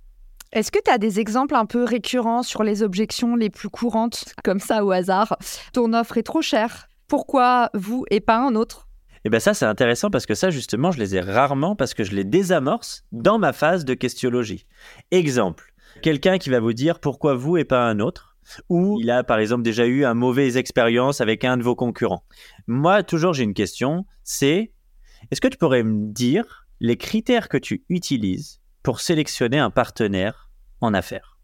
Est-ce 0.52 0.72
que 0.72 0.80
tu 0.84 0.90
as 0.90 0.98
des 0.98 1.20
exemples 1.20 1.54
un 1.54 1.64
peu 1.64 1.84
récurrents 1.84 2.42
sur 2.42 2.64
les 2.64 2.82
objections 2.82 3.36
les 3.36 3.50
plus 3.50 3.68
courantes, 3.68 4.34
comme 4.42 4.58
ça 4.58 4.84
au 4.84 4.90
hasard? 4.90 5.36
Ton 5.72 5.92
offre 5.92 6.18
est 6.18 6.24
trop 6.24 6.42
chère. 6.42 6.88
Pourquoi 7.06 7.70
vous 7.72 8.04
et 8.10 8.18
pas 8.18 8.38
un 8.38 8.56
autre? 8.56 8.88
Eh 9.24 9.30
bien 9.30 9.38
ça, 9.38 9.54
c'est 9.54 9.64
intéressant 9.64 10.10
parce 10.10 10.26
que 10.26 10.34
ça, 10.34 10.50
justement, 10.50 10.90
je 10.90 10.98
les 10.98 11.14
ai 11.14 11.20
rarement 11.20 11.76
parce 11.76 11.94
que 11.94 12.02
je 12.02 12.16
les 12.16 12.24
désamorce 12.24 13.04
dans 13.12 13.38
ma 13.38 13.52
phase 13.52 13.84
de 13.84 13.94
questiologie. 13.94 14.66
Exemple, 15.12 15.72
quelqu'un 16.02 16.38
qui 16.38 16.50
va 16.50 16.58
vous 16.58 16.72
dire 16.72 16.98
pourquoi 16.98 17.34
vous 17.34 17.56
et 17.56 17.64
pas 17.64 17.88
un 17.88 18.00
autre, 18.00 18.36
ou 18.68 18.98
il 19.00 19.08
a 19.12 19.22
par 19.22 19.38
exemple 19.38 19.62
déjà 19.62 19.86
eu 19.86 20.04
une 20.04 20.14
mauvaise 20.14 20.56
expérience 20.56 21.20
avec 21.20 21.44
un 21.44 21.58
de 21.58 21.62
vos 21.62 21.76
concurrents. 21.76 22.24
Moi, 22.66 23.04
toujours, 23.04 23.34
j'ai 23.34 23.44
une 23.44 23.54
question, 23.54 24.04
c'est 24.24 24.72
est-ce 25.30 25.40
que 25.40 25.46
tu 25.46 25.58
pourrais 25.58 25.84
me 25.84 26.12
dire 26.12 26.66
les 26.80 26.96
critères 26.96 27.48
que 27.48 27.58
tu 27.58 27.84
utilises 27.88 28.59
pour 28.82 29.00
sélectionner 29.00 29.58
un 29.58 29.70
partenaire 29.70 30.50
en 30.80 30.94
affaires. 30.94 31.38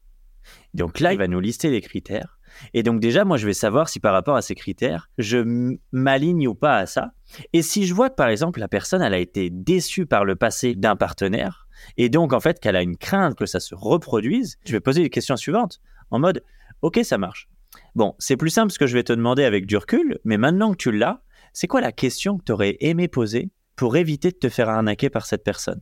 Donc 0.75 1.01
là, 1.01 1.13
il 1.13 1.19
va 1.19 1.29
nous 1.29 1.41
lister 1.41 1.71
les 1.71 1.81
critères. 1.81 2.39
Et 2.73 2.83
donc 2.83 3.01
déjà, 3.01 3.25
moi, 3.25 3.37
je 3.37 3.47
vais 3.47 3.53
savoir 3.53 3.89
si 3.89 4.01
par 4.01 4.13
rapport 4.13 4.37
à 4.37 4.43
ces 4.43 4.55
critères, 4.55 5.11
je 5.19 5.77
m'aligne 5.93 6.49
ou 6.49 6.55
pas 6.55 6.77
à 6.77 6.87
ça. 6.87 7.13
Et 7.53 7.63
si 7.63 7.87
je 7.87 7.95
vois 7.95 8.09
que 8.09 8.15
par 8.15 8.29
exemple, 8.29 8.61
la 8.61 8.69
personne, 8.69 9.03
elle 9.03 9.15
a 9.15 9.19
été 9.19 9.51
déçue 9.51 10.07
par 10.07 10.25
le 10.25 10.37
passé 10.37 10.75
d'un 10.75 10.97
partenaire, 10.97 11.67
et 11.97 12.09
donc 12.09 12.33
en 12.33 12.41
fait 12.41 12.61
qu'elle 12.61 12.77
a 12.77 12.83
une 12.83 12.97
crainte 12.97 13.37
que 13.37 13.47
ça 13.47 13.61
se 13.61 13.75
reproduise, 13.75 14.57
je 14.65 14.73
vais 14.73 14.81
poser 14.81 15.03
les 15.03 15.11
questions 15.11 15.37
suivantes 15.37 15.81
en 16.11 16.19
mode, 16.19 16.43
ok, 16.83 17.01
ça 17.03 17.19
marche. 17.19 17.49
Bon, 17.95 18.15
c'est 18.19 18.37
plus 18.37 18.51
simple 18.51 18.73
ce 18.73 18.79
que 18.79 18.87
je 18.87 18.95
vais 18.95 19.03
te 19.03 19.13
demander 19.13 19.45
avec 19.45 19.67
du 19.67 19.77
recul, 19.77 20.19
mais 20.25 20.39
maintenant 20.39 20.71
que 20.71 20.77
tu 20.77 20.93
l'as, 20.93 21.23
c'est 21.53 21.67
quoi 21.67 21.81
la 21.81 21.93
question 21.93 22.39
que 22.39 22.45
tu 22.45 22.53
aurais 22.53 22.77
aimé 22.81 23.09
poser 23.09 23.51
pour 23.75 23.97
éviter 23.97 24.31
de 24.31 24.37
te 24.37 24.49
faire 24.49 24.69
arnaquer 24.69 25.11
par 25.11 25.27
cette 25.27 25.45
personne? 25.45 25.81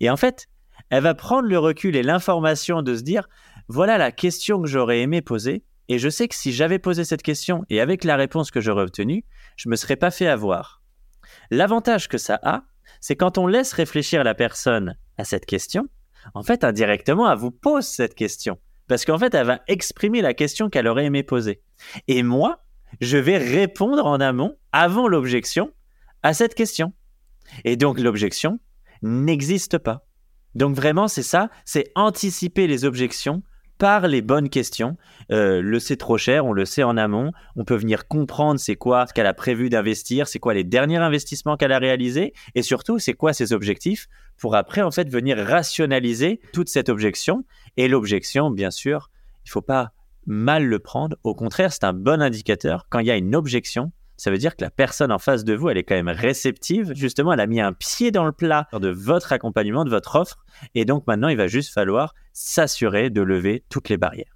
Et 0.00 0.10
en 0.10 0.16
fait, 0.16 0.48
elle 0.90 1.02
va 1.02 1.14
prendre 1.14 1.48
le 1.48 1.58
recul 1.58 1.96
et 1.96 2.02
l'information 2.02 2.82
de 2.82 2.94
se 2.94 3.02
dire, 3.02 3.28
voilà 3.68 3.98
la 3.98 4.12
question 4.12 4.60
que 4.60 4.68
j'aurais 4.68 5.00
aimé 5.00 5.22
poser, 5.22 5.64
et 5.88 5.98
je 5.98 6.08
sais 6.08 6.28
que 6.28 6.34
si 6.34 6.52
j'avais 6.52 6.78
posé 6.78 7.04
cette 7.04 7.22
question 7.22 7.64
et 7.68 7.80
avec 7.80 8.04
la 8.04 8.16
réponse 8.16 8.50
que 8.50 8.60
j'aurais 8.60 8.82
obtenue, 8.82 9.24
je 9.56 9.68
me 9.68 9.76
serais 9.76 9.96
pas 9.96 10.10
fait 10.10 10.26
avoir. 10.26 10.82
L'avantage 11.50 12.08
que 12.08 12.18
ça 12.18 12.38
a, 12.42 12.64
c'est 13.00 13.16
quand 13.16 13.38
on 13.38 13.46
laisse 13.46 13.72
réfléchir 13.72 14.24
la 14.24 14.34
personne 14.34 14.96
à 15.18 15.24
cette 15.24 15.46
question, 15.46 15.88
en 16.34 16.42
fait, 16.42 16.64
indirectement, 16.64 17.30
elle 17.30 17.38
vous 17.38 17.50
pose 17.50 17.84
cette 17.84 18.14
question. 18.14 18.58
Parce 18.88 19.04
qu'en 19.04 19.18
fait, 19.18 19.34
elle 19.34 19.46
va 19.46 19.60
exprimer 19.68 20.22
la 20.22 20.34
question 20.34 20.68
qu'elle 20.68 20.86
aurait 20.86 21.06
aimé 21.06 21.22
poser. 21.22 21.62
Et 22.08 22.22
moi, 22.22 22.64
je 23.00 23.18
vais 23.18 23.38
répondre 23.38 24.06
en 24.06 24.20
amont, 24.20 24.56
avant 24.72 25.08
l'objection, 25.08 25.72
à 26.22 26.34
cette 26.34 26.54
question. 26.54 26.92
Et 27.64 27.76
donc, 27.76 27.98
l'objection 27.98 28.60
n'existe 29.02 29.78
pas. 29.78 30.04
Donc 30.54 30.74
vraiment, 30.76 31.08
c'est 31.08 31.22
ça, 31.22 31.50
c'est 31.64 31.90
anticiper 31.94 32.66
les 32.66 32.84
objections 32.84 33.42
par 33.78 34.06
les 34.06 34.22
bonnes 34.22 34.48
questions. 34.48 34.96
Euh, 35.32 35.60
le 35.60 35.80
c'est 35.80 35.96
trop 35.96 36.16
cher, 36.16 36.46
on 36.46 36.52
le 36.52 36.64
sait 36.64 36.84
en 36.84 36.96
amont. 36.96 37.32
On 37.56 37.64
peut 37.64 37.74
venir 37.74 38.06
comprendre 38.06 38.60
c'est 38.60 38.76
quoi 38.76 39.06
ce 39.08 39.12
qu'elle 39.12 39.26
a 39.26 39.34
prévu 39.34 39.70
d'investir, 39.70 40.28
c'est 40.28 40.38
quoi 40.38 40.54
les 40.54 40.62
derniers 40.62 40.98
investissements 40.98 41.56
qu'elle 41.56 41.72
a 41.72 41.80
réalisés, 41.80 42.32
et 42.54 42.62
surtout 42.62 43.00
c'est 43.00 43.14
quoi 43.14 43.32
ses 43.32 43.52
objectifs 43.52 44.06
pour 44.38 44.54
après 44.54 44.82
en 44.82 44.90
fait 44.90 45.08
venir 45.08 45.36
rationaliser 45.36 46.40
toute 46.52 46.68
cette 46.68 46.88
objection. 46.88 47.44
Et 47.76 47.88
l'objection, 47.88 48.50
bien 48.50 48.70
sûr, 48.70 49.10
il 49.44 49.50
faut 49.50 49.62
pas 49.62 49.92
mal 50.26 50.64
le 50.64 50.78
prendre. 50.78 51.16
Au 51.24 51.34
contraire, 51.34 51.72
c'est 51.72 51.84
un 51.84 51.92
bon 51.92 52.22
indicateur. 52.22 52.86
Quand 52.88 53.00
il 53.00 53.06
y 53.06 53.10
a 53.10 53.16
une 53.16 53.34
objection, 53.34 53.90
ça 54.22 54.30
veut 54.30 54.38
dire 54.38 54.54
que 54.54 54.62
la 54.62 54.70
personne 54.70 55.10
en 55.10 55.18
face 55.18 55.42
de 55.42 55.52
vous, 55.52 55.68
elle 55.68 55.78
est 55.78 55.82
quand 55.82 55.96
même 55.96 56.08
réceptive. 56.08 56.92
Justement, 56.94 57.32
elle 57.32 57.40
a 57.40 57.48
mis 57.48 57.60
un 57.60 57.72
pied 57.72 58.12
dans 58.12 58.24
le 58.24 58.30
plat 58.30 58.68
de 58.72 58.88
votre 58.88 59.32
accompagnement, 59.32 59.84
de 59.84 59.90
votre 59.90 60.14
offre. 60.14 60.44
Et 60.76 60.84
donc 60.84 61.08
maintenant, 61.08 61.26
il 61.26 61.36
va 61.36 61.48
juste 61.48 61.74
falloir 61.74 62.14
s'assurer 62.32 63.10
de 63.10 63.20
lever 63.20 63.64
toutes 63.68 63.88
les 63.88 63.96
barrières. 63.96 64.32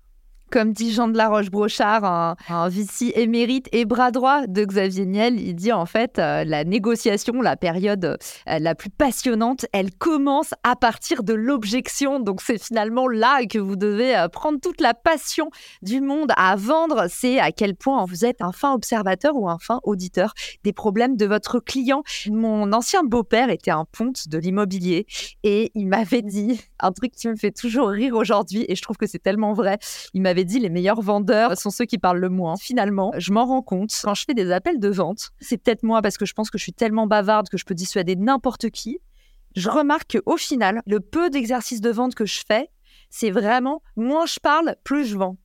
Comme 0.51 0.73
dit 0.73 0.93
Jean 0.93 1.09
de 1.09 1.17
la 1.17 1.29
Roche-Brochard, 1.29 2.05
un, 2.05 2.37
un 2.49 2.69
VC 2.69 3.13
émérite 3.17 3.69
et 3.73 3.85
bras 3.85 4.13
droit 4.13 4.47
de 4.47 4.65
Xavier 4.65 5.05
Niel, 5.05 5.41
il 5.41 5.55
dit 5.55 5.73
en 5.73 5.87
fait 5.87 6.21
euh, 6.21 6.45
la 6.45 6.63
négociation, 6.63 7.43
la 7.43 7.57
période 7.57 8.05
euh, 8.05 8.59
la 8.61 8.75
plus 8.77 8.91
passionnante, 8.91 9.67
elle 9.73 9.93
commence 9.93 10.55
à 10.63 10.77
partir 10.77 11.25
de 11.25 11.35
l'objection. 11.35 12.21
Donc 12.21 12.41
c'est 12.43 12.63
finalement 12.63 13.09
là 13.09 13.45
que 13.45 13.59
vous 13.59 13.75
devez 13.75 14.17
euh, 14.17 14.29
prendre 14.29 14.61
toute 14.61 14.81
la 14.81 14.95
passion 14.95 15.51
du 15.83 16.01
monde 16.01 16.31
à 16.37 16.55
vendre. 16.55 17.07
C'est 17.09 17.41
à 17.41 17.51
quel 17.51 17.75
point 17.75 18.05
vous 18.05 18.25
êtes 18.25 18.41
un 18.41 18.53
fin 18.53 18.73
observateur 18.73 19.35
ou 19.35 19.49
un 19.49 19.59
fin 19.59 19.81
auditeur 19.83 20.33
des 20.63 20.73
problèmes 20.73 21.17
de 21.17 21.27
votre 21.27 21.59
client. 21.59 22.03
Mon 22.31 22.73
ancien 22.73 23.03
beau-père 23.03 23.51
était 23.51 23.73
un 23.73 23.85
ponte 23.85 24.29
de 24.29 24.39
l'immobilier 24.39 25.07
et 25.43 25.73
il 25.75 25.89
m'avait 25.89 26.23
dit 26.23 26.61
un 26.81 26.93
truc 26.93 27.13
qui 27.13 27.29
me 27.29 27.37
fait 27.37 27.53
toujours 27.53 27.89
rire 27.89 28.15
aujourd'hui 28.15 28.65
et 28.69 28.77
je 28.77 28.83
trouve 28.83 28.97
que 28.97 29.07
c'est 29.07 29.19
tellement 29.23 29.53
vrai. 29.53 29.79
Il 30.15 30.23
m'avait 30.23 30.45
dit 30.47 30.59
les 30.59 30.71
meilleurs 30.71 31.03
vendeurs 31.03 31.59
sont 31.59 31.71
ceux 31.71 31.85
qui 31.85 31.99
parlent 31.99 32.19
le 32.19 32.29
moins. 32.29 32.57
Finalement, 32.57 33.13
je 33.19 33.33
m'en 33.33 33.45
rends 33.45 33.63
compte 33.63 33.91
quand 34.03 34.15
je 34.15 34.25
fais 34.25 34.35
des 34.35 34.51
appels 34.51 34.81
de 34.81 34.89
vente. 34.89 35.31
C'est 35.41 35.59
peut-être 35.59 35.83
moi 35.83 36.01
parce 36.03 36.17
que 36.17 36.25
je 36.25 36.33
pense 36.33 36.51
que 36.51 36.59
je 36.59 36.63
suis 36.63 36.73
tellement 36.73 37.07
bavarde 37.07 37.49
que 37.49 37.59
je 37.59 37.65
peux 37.65 37.75
dissuader 37.75 38.17
n'importe 38.17 38.71
qui. 38.71 38.99
Je 39.55 39.69
remarque 39.69 40.19
qu'au 40.19 40.37
final, 40.37 40.81
le 40.87 41.01
peu 41.01 41.31
d'exercices 41.31 41.81
de 41.81 41.91
vente 41.91 42.15
que 42.15 42.27
je 42.27 42.43
fais, 42.47 42.71
c'est 43.11 43.31
vraiment 43.31 43.83
moins 43.97 44.27
je 44.27 44.39
parle, 44.41 44.77
plus 44.85 45.07
je 45.07 45.17
vends. 45.17 45.37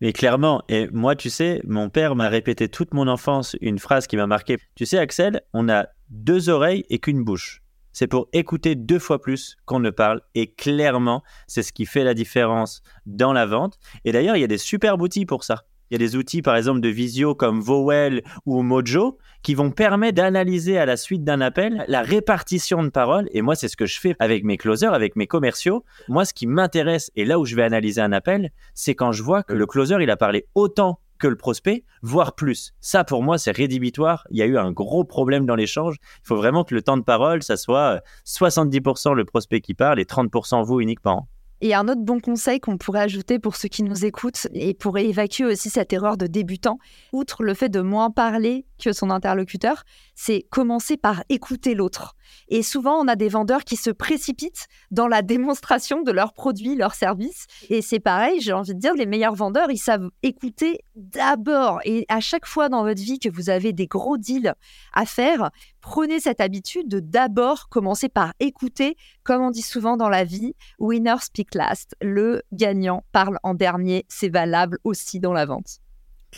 Mais 0.00 0.12
clairement, 0.12 0.62
et 0.68 0.88
moi, 0.92 1.16
tu 1.16 1.30
sais, 1.30 1.60
mon 1.64 1.88
père 1.88 2.14
m'a 2.14 2.28
répété 2.28 2.68
toute 2.68 2.92
mon 2.92 3.08
enfance 3.08 3.56
une 3.60 3.78
phrase 3.78 4.06
qui 4.06 4.16
m'a 4.16 4.26
marqué. 4.26 4.58
Tu 4.74 4.86
sais, 4.86 4.98
Axel, 4.98 5.40
on 5.52 5.68
a 5.68 5.86
deux 6.10 6.48
oreilles 6.48 6.84
et 6.90 6.98
qu'une 6.98 7.24
bouche 7.24 7.63
c'est 7.94 8.08
pour 8.08 8.28
écouter 8.34 8.74
deux 8.74 8.98
fois 8.98 9.20
plus 9.20 9.56
qu'on 9.64 9.80
ne 9.80 9.90
parle. 9.90 10.20
Et 10.34 10.52
clairement, 10.52 11.22
c'est 11.46 11.62
ce 11.62 11.72
qui 11.72 11.86
fait 11.86 12.04
la 12.04 12.12
différence 12.12 12.82
dans 13.06 13.32
la 13.32 13.46
vente. 13.46 13.78
Et 14.04 14.12
d'ailleurs, 14.12 14.36
il 14.36 14.40
y 14.40 14.44
a 14.44 14.48
des 14.48 14.58
super 14.58 15.00
outils 15.00 15.24
pour 15.24 15.44
ça. 15.44 15.62
Il 15.90 15.94
y 15.94 15.96
a 15.96 15.98
des 15.98 16.16
outils, 16.16 16.42
par 16.42 16.56
exemple, 16.56 16.80
de 16.80 16.88
visio 16.88 17.34
comme 17.34 17.60
Vowel 17.60 18.22
ou 18.46 18.62
Mojo 18.62 19.18
qui 19.42 19.54
vont 19.54 19.70
permettre 19.70 20.16
d'analyser 20.16 20.78
à 20.78 20.86
la 20.86 20.96
suite 20.96 21.22
d'un 21.22 21.40
appel 21.40 21.84
la 21.86 22.02
répartition 22.02 22.82
de 22.82 22.88
paroles. 22.88 23.28
Et 23.32 23.42
moi, 23.42 23.54
c'est 23.54 23.68
ce 23.68 23.76
que 23.76 23.86
je 23.86 24.00
fais 24.00 24.16
avec 24.18 24.42
mes 24.44 24.56
closers, 24.56 24.92
avec 24.92 25.14
mes 25.14 25.26
commerciaux. 25.26 25.84
Moi, 26.08 26.24
ce 26.24 26.34
qui 26.34 26.46
m'intéresse 26.46 27.12
et 27.14 27.24
là 27.24 27.38
où 27.38 27.44
je 27.44 27.54
vais 27.54 27.62
analyser 27.62 28.00
un 28.00 28.12
appel, 28.12 28.50
c'est 28.74 28.94
quand 28.94 29.12
je 29.12 29.22
vois 29.22 29.42
que 29.42 29.52
le 29.52 29.66
closer, 29.66 29.96
il 30.00 30.10
a 30.10 30.16
parlé 30.16 30.46
autant 30.54 30.98
le 31.28 31.36
prospect, 31.36 31.84
voire 32.02 32.34
plus. 32.34 32.74
Ça, 32.80 33.04
pour 33.04 33.22
moi, 33.22 33.38
c'est 33.38 33.50
rédhibitoire. 33.50 34.26
Il 34.30 34.36
y 34.36 34.42
a 34.42 34.46
eu 34.46 34.58
un 34.58 34.72
gros 34.72 35.04
problème 35.04 35.46
dans 35.46 35.56
l'échange. 35.56 35.96
Il 36.00 36.26
faut 36.26 36.36
vraiment 36.36 36.64
que 36.64 36.74
le 36.74 36.82
temps 36.82 36.96
de 36.96 37.02
parole, 37.02 37.42
ça 37.42 37.56
soit 37.56 38.02
70% 38.26 39.10
euh, 39.10 39.14
le 39.14 39.24
prospect 39.24 39.60
qui 39.60 39.74
parle 39.74 40.00
et 40.00 40.04
30% 40.04 40.64
vous 40.64 40.80
uniquement. 40.80 41.28
Et 41.60 41.72
un 41.72 41.88
autre 41.88 42.02
bon 42.02 42.20
conseil 42.20 42.60
qu'on 42.60 42.76
pourrait 42.76 43.00
ajouter 43.00 43.38
pour 43.38 43.56
ceux 43.56 43.68
qui 43.68 43.84
nous 43.84 44.04
écoutent 44.04 44.48
et 44.52 44.74
pour 44.74 44.98
évacuer 44.98 45.46
aussi 45.46 45.70
cette 45.70 45.92
erreur 45.92 46.16
de 46.16 46.26
débutant, 46.26 46.78
outre 47.12 47.42
le 47.42 47.54
fait 47.54 47.70
de 47.70 47.80
moins 47.80 48.10
parler 48.10 48.66
que 48.82 48.92
son 48.92 49.08
interlocuteur, 49.08 49.84
c'est 50.14 50.46
commencer 50.50 50.96
par 50.96 51.24
écouter 51.28 51.74
l'autre. 51.74 52.14
Et 52.48 52.62
souvent, 52.62 52.98
on 53.00 53.08
a 53.08 53.16
des 53.16 53.28
vendeurs 53.28 53.64
qui 53.64 53.76
se 53.76 53.90
précipitent 53.90 54.66
dans 54.90 55.08
la 55.08 55.22
démonstration 55.22 56.02
de 56.02 56.12
leurs 56.12 56.32
produits, 56.32 56.76
leurs 56.76 56.94
services. 56.94 57.46
Et 57.68 57.82
c'est 57.82 58.00
pareil, 58.00 58.40
j'ai 58.40 58.52
envie 58.52 58.74
de 58.74 58.80
dire, 58.80 58.94
les 58.94 59.06
meilleurs 59.06 59.34
vendeurs, 59.34 59.70
ils 59.70 59.78
savent 59.78 60.08
écouter 60.22 60.80
d'abord. 60.94 61.80
Et 61.84 62.06
à 62.08 62.20
chaque 62.20 62.46
fois 62.46 62.68
dans 62.68 62.84
votre 62.84 63.02
vie 63.02 63.18
que 63.18 63.28
vous 63.28 63.50
avez 63.50 63.72
des 63.72 63.86
gros 63.86 64.16
deals 64.18 64.54
à 64.92 65.06
faire, 65.06 65.50
prenez 65.80 66.20
cette 66.20 66.40
habitude 66.40 66.88
de 66.88 67.00
d'abord 67.00 67.68
commencer 67.68 68.08
par 68.08 68.32
écouter, 68.40 68.96
comme 69.22 69.42
on 69.42 69.50
dit 69.50 69.62
souvent 69.62 69.96
dans 69.96 70.08
la 70.08 70.24
vie, 70.24 70.54
winner 70.78 71.16
speak 71.20 71.54
last. 71.54 71.94
Le 72.00 72.42
gagnant 72.52 73.04
parle 73.12 73.38
en 73.42 73.54
dernier. 73.54 74.04
C'est 74.08 74.28
valable 74.28 74.78
aussi 74.84 75.20
dans 75.20 75.32
la 75.32 75.46
vente. 75.46 75.83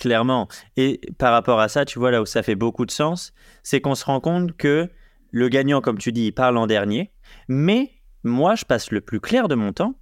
Clairement. 0.01 0.49
Et 0.77 1.01
par 1.19 1.33
rapport 1.33 1.61
à 1.61 1.69
ça, 1.69 1.85
tu 1.85 1.99
vois 1.99 2.11
là 2.11 2.21
où 2.23 2.27
ça 2.27 2.43
fait 2.43 2.55
beaucoup 2.55 2.87
de 2.87 2.91
sens, 2.91 3.33
c'est 3.63 3.81
qu'on 3.81 3.95
se 3.95 4.05
rend 4.05 4.21
compte 4.21 4.57
que 4.57 4.91
le 5.31 5.49
gagnant, 5.49 5.81
comme 5.81 5.99
tu 5.99 6.13
dis, 6.13 6.27
il 6.27 6.33
parle 6.33 6.57
en 6.57 6.67
dernier. 6.67 7.13
Mais 7.49 7.91
moi, 8.25 8.55
je 8.55 8.65
passe 8.65 8.91
le 8.91 9.01
plus 9.01 9.21
clair 9.21 9.49
de 9.49 9.55
mon 9.55 9.73
temps 9.73 9.99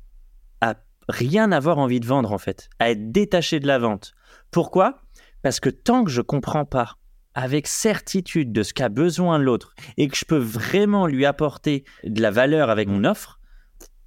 à 0.61 0.75
rien 1.09 1.53
avoir 1.53 1.79
envie 1.79 2.01
de 2.01 2.07
vendre, 2.07 2.33
en 2.33 2.39
fait, 2.39 2.69
à 2.79 2.91
être 2.91 3.13
détaché 3.13 3.61
de 3.61 3.67
la 3.67 3.79
vente. 3.79 4.15
Pourquoi? 4.51 5.03
Parce 5.43 5.61
que 5.61 5.71
tant 5.71 6.05
que 6.05 6.11
je 6.11 6.23
comprends 6.23 6.65
pas 6.65 6.97
avec 7.35 7.67
certitude 7.67 8.53
de 8.53 8.63
ce 8.63 8.73
qu'a 8.73 8.89
besoin 8.89 9.39
l'autre 9.39 9.75
et 9.97 10.09
que 10.09 10.17
je 10.17 10.25
peux 10.25 10.39
vraiment 10.39 11.07
lui 11.07 11.27
apporter 11.27 11.85
de 12.05 12.23
la 12.23 12.31
valeur 12.31 12.71
avec 12.71 12.89
mon 12.89 13.05
offre, 13.05 13.41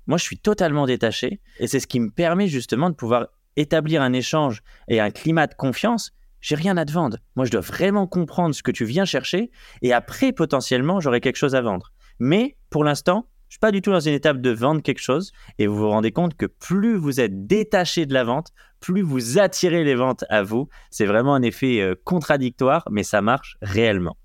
moi 0.07 0.17
je 0.17 0.23
suis 0.23 0.37
totalement 0.37 0.85
détaché 0.85 1.41
et 1.59 1.67
c'est 1.67 1.81
ce 1.81 1.87
qui 1.87 1.99
me 1.99 2.09
permet 2.09 2.47
justement 2.47 2.89
de 2.89 2.95
pouvoir 2.95 3.27
établir 3.57 4.01
un 4.01 4.13
échange 4.13 4.61
et 4.87 5.01
un 5.01 5.11
climat 5.11 5.47
de 5.47 5.55
confiance 5.55 6.13
j'ai 6.39 6.55
rien 6.55 6.77
à 6.77 6.85
te 6.85 6.91
vendre. 6.91 7.17
Moi, 7.35 7.45
je 7.45 7.51
dois 7.51 7.61
vraiment 7.61 8.07
comprendre 8.07 8.53
ce 8.53 8.63
que 8.63 8.71
tu 8.71 8.85
viens 8.85 9.05
chercher 9.05 9.51
et 9.81 9.91
après, 9.91 10.31
potentiellement, 10.31 10.99
j'aurai 10.99 11.19
quelque 11.19 11.35
chose 11.35 11.55
à 11.55 11.61
vendre. 11.61 11.91
Mais 12.19 12.57
pour 12.69 12.83
l'instant, 12.83 13.27
je 13.49 13.55
suis 13.55 13.59
pas 13.59 13.71
du 13.71 13.81
tout 13.81 13.91
dans 13.91 13.99
une 13.99 14.13
étape 14.13 14.41
de 14.41 14.49
vendre 14.49 14.81
quelque 14.81 15.01
chose 15.01 15.31
et 15.57 15.67
vous 15.67 15.75
vous 15.75 15.89
rendez 15.89 16.11
compte 16.11 16.35
que 16.35 16.45
plus 16.45 16.95
vous 16.95 17.19
êtes 17.19 17.47
détaché 17.47 18.05
de 18.05 18.13
la 18.13 18.23
vente, 18.23 18.51
plus 18.79 19.01
vous 19.01 19.39
attirez 19.39 19.83
les 19.83 19.95
ventes 19.95 20.25
à 20.29 20.43
vous. 20.43 20.67
C'est 20.89 21.05
vraiment 21.05 21.33
un 21.33 21.41
effet 21.41 21.79
euh, 21.79 21.95
contradictoire, 22.03 22.85
mais 22.91 23.03
ça 23.03 23.21
marche 23.21 23.57
réellement 23.61 24.17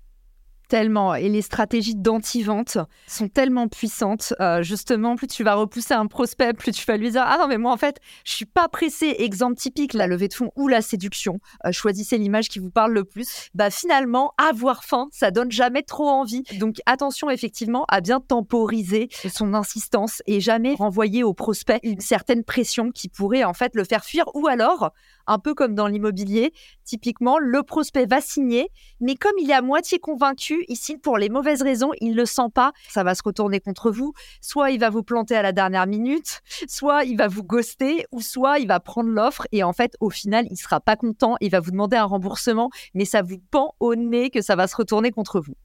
tellement. 0.73 1.13
Et 1.13 1.29
les 1.29 1.43
stratégies 1.43 1.93
d'anti-vente 1.93 2.79
sont 3.05 3.27
tellement 3.27 3.67
puissantes. 3.67 4.33
Euh, 4.39 4.63
justement, 4.63 5.15
plus 5.15 5.27
tu 5.27 5.43
vas 5.43 5.53
repousser 5.53 5.93
un 5.93 6.07
prospect, 6.07 6.53
plus 6.53 6.71
tu 6.71 6.83
vas 6.87 6.97
lui 6.97 7.11
dire 7.11 7.23
Ah 7.23 7.37
non, 7.39 7.47
mais 7.47 7.59
moi, 7.59 7.71
en 7.71 7.77
fait, 7.77 7.99
je 8.25 8.31
suis 8.31 8.45
pas 8.45 8.67
pressé. 8.69 9.15
Exemple 9.19 9.55
typique, 9.55 9.93
la 9.93 10.07
levée 10.07 10.29
de 10.29 10.33
fonds 10.33 10.49
ou 10.55 10.67
la 10.67 10.81
séduction. 10.81 11.37
Euh, 11.67 11.71
choisissez 11.71 12.17
l'image 12.17 12.49
qui 12.49 12.57
vous 12.57 12.71
parle 12.71 12.91
le 12.93 13.03
plus. 13.03 13.49
Bah, 13.53 13.69
finalement, 13.69 14.33
avoir 14.39 14.83
faim, 14.83 15.09
ça 15.11 15.29
donne 15.29 15.51
jamais 15.51 15.83
trop 15.83 16.09
envie. 16.09 16.41
Donc, 16.57 16.77
attention, 16.87 17.29
effectivement, 17.29 17.85
à 17.87 18.01
bien 18.01 18.19
temporiser 18.19 19.09
son 19.31 19.53
insistance 19.53 20.23
et 20.25 20.41
jamais 20.41 20.73
renvoyer 20.73 21.23
au 21.23 21.35
prospect 21.35 21.81
une 21.83 22.01
certaine 22.01 22.43
pression 22.43 22.89
qui 22.89 23.09
pourrait, 23.09 23.43
en 23.43 23.53
fait, 23.53 23.75
le 23.75 23.83
faire 23.83 24.03
fuir 24.03 24.25
ou 24.33 24.47
alors 24.47 24.91
un 25.27 25.39
peu 25.39 25.53
comme 25.53 25.75
dans 25.75 25.87
l'immobilier. 25.87 26.53
Typiquement, 26.83 27.37
le 27.39 27.63
prospect 27.63 28.05
va 28.05 28.21
signer, 28.21 28.69
mais 28.99 29.15
comme 29.15 29.33
il 29.39 29.49
est 29.49 29.53
à 29.53 29.61
moitié 29.61 29.99
convaincu, 29.99 30.65
il 30.67 30.75
signe 30.75 30.99
pour 30.99 31.17
les 31.17 31.29
mauvaises 31.29 31.61
raisons, 31.61 31.91
il 32.01 32.11
ne 32.11 32.15
le 32.15 32.25
sent 32.25 32.49
pas, 32.53 32.73
ça 32.89 33.03
va 33.03 33.15
se 33.15 33.23
retourner 33.23 33.59
contre 33.59 33.91
vous. 33.91 34.13
Soit 34.41 34.71
il 34.71 34.79
va 34.79 34.89
vous 34.89 35.03
planter 35.03 35.35
à 35.35 35.41
la 35.41 35.51
dernière 35.51 35.87
minute, 35.87 36.41
soit 36.67 37.03
il 37.03 37.17
va 37.17 37.27
vous 37.27 37.43
ghoster, 37.43 38.05
ou 38.11 38.21
soit 38.21 38.59
il 38.59 38.67
va 38.67 38.79
prendre 38.79 39.09
l'offre 39.09 39.47
et 39.51 39.63
en 39.63 39.73
fait, 39.73 39.95
au 39.99 40.09
final, 40.09 40.45
il 40.49 40.57
sera 40.57 40.79
pas 40.79 40.95
content, 40.95 41.35
il 41.41 41.49
va 41.49 41.59
vous 41.59 41.71
demander 41.71 41.97
un 41.97 42.05
remboursement, 42.05 42.69
mais 42.93 43.05
ça 43.05 43.21
vous 43.21 43.37
pend 43.37 43.75
au 43.79 43.95
nez 43.95 44.29
que 44.29 44.41
ça 44.41 44.55
va 44.55 44.67
se 44.67 44.75
retourner 44.75 45.11
contre 45.11 45.39
vous. 45.39 45.55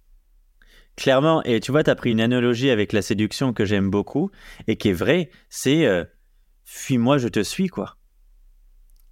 Clairement, 0.96 1.42
et 1.44 1.60
tu 1.60 1.70
vois, 1.70 1.84
tu 1.84 1.90
as 1.90 1.94
pris 1.94 2.10
une 2.10 2.20
analogie 2.20 2.70
avec 2.70 2.92
la 2.92 3.02
séduction 3.02 3.52
que 3.52 3.64
j'aime 3.64 3.88
beaucoup 3.88 4.30
et 4.66 4.76
qui 4.76 4.88
est 4.88 4.92
vraie, 4.92 5.30
c'est 5.48 5.86
euh, 5.86 6.04
fuis-moi, 6.64 7.18
je 7.18 7.28
te 7.28 7.40
suis, 7.40 7.68
quoi. 7.68 7.97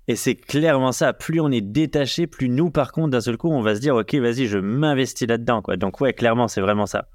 Et 0.09 0.17
c'est 0.17 0.37
clairement 0.37 0.93
ça. 0.93 1.13
Plus 1.13 1.41
on 1.41 1.51
est 1.51 1.61
détaché, 1.61 2.27
plus 2.27 2.49
nous, 2.49 2.71
par 2.71 2.93
contre, 2.93 3.11
d'un 3.11 3.21
seul 3.21 3.37
coup, 3.37 3.51
on 3.51 3.63
va 3.63 3.75
se 3.75 3.81
dire, 3.81 3.97
OK, 3.97 4.15
vas-y, 4.15 4.47
je 4.47 4.59
m'investis 4.59 5.27
là-dedans. 5.27 5.63
Quoi. 5.63 5.77
Donc, 5.77 6.01
ouais, 6.01 6.13
clairement, 6.13 6.47
c'est 6.47 6.61
vraiment 6.61 6.87
ça. 6.87 7.09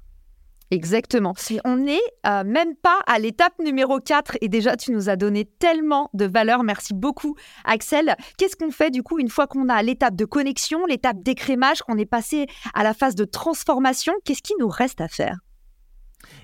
Exactement. 0.72 1.34
On 1.66 1.76
n'est 1.76 2.00
euh, 2.26 2.44
même 2.44 2.74
pas 2.76 3.00
à 3.06 3.18
l'étape 3.18 3.52
numéro 3.58 4.00
4 4.00 4.38
et 4.40 4.48
déjà 4.48 4.74
tu 4.74 4.90
nous 4.90 5.10
as 5.10 5.16
donné 5.16 5.44
tellement 5.44 6.08
de 6.14 6.24
valeur. 6.24 6.64
Merci 6.64 6.94
beaucoup 6.94 7.36
Axel. 7.66 8.16
Qu'est-ce 8.38 8.56
qu'on 8.56 8.70
fait 8.70 8.90
du 8.90 9.02
coup 9.02 9.18
une 9.18 9.28
fois 9.28 9.46
qu'on 9.46 9.68
a 9.68 9.82
l'étape 9.82 10.16
de 10.16 10.24
connexion, 10.24 10.86
l'étape 10.86 11.22
d'écrémage, 11.22 11.82
qu'on 11.82 11.98
est 11.98 12.06
passé 12.06 12.46
à 12.72 12.84
la 12.84 12.94
phase 12.94 13.14
de 13.16 13.26
transformation? 13.26 14.14
Qu'est-ce 14.24 14.40
qui 14.40 14.54
nous 14.58 14.68
reste 14.68 15.02
à 15.02 15.08
faire? 15.08 15.40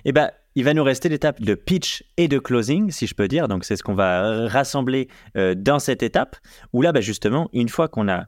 Eh 0.04 0.12
bien, 0.12 0.30
il 0.54 0.64
va 0.64 0.74
nous 0.74 0.82
rester 0.82 1.08
l'étape 1.08 1.40
de 1.40 1.54
pitch 1.54 2.04
et 2.16 2.28
de 2.28 2.38
closing, 2.38 2.90
si 2.90 3.06
je 3.06 3.14
peux 3.14 3.28
dire. 3.28 3.48
Donc, 3.48 3.64
c'est 3.64 3.76
ce 3.76 3.82
qu'on 3.82 3.94
va 3.94 4.48
rassembler 4.48 5.08
euh, 5.36 5.54
dans 5.54 5.78
cette 5.78 6.02
étape. 6.02 6.36
Où 6.72 6.82
là, 6.82 6.92
bah, 6.92 7.00
justement, 7.00 7.48
une 7.52 7.68
fois 7.68 7.88
qu'on 7.88 8.08
a 8.08 8.26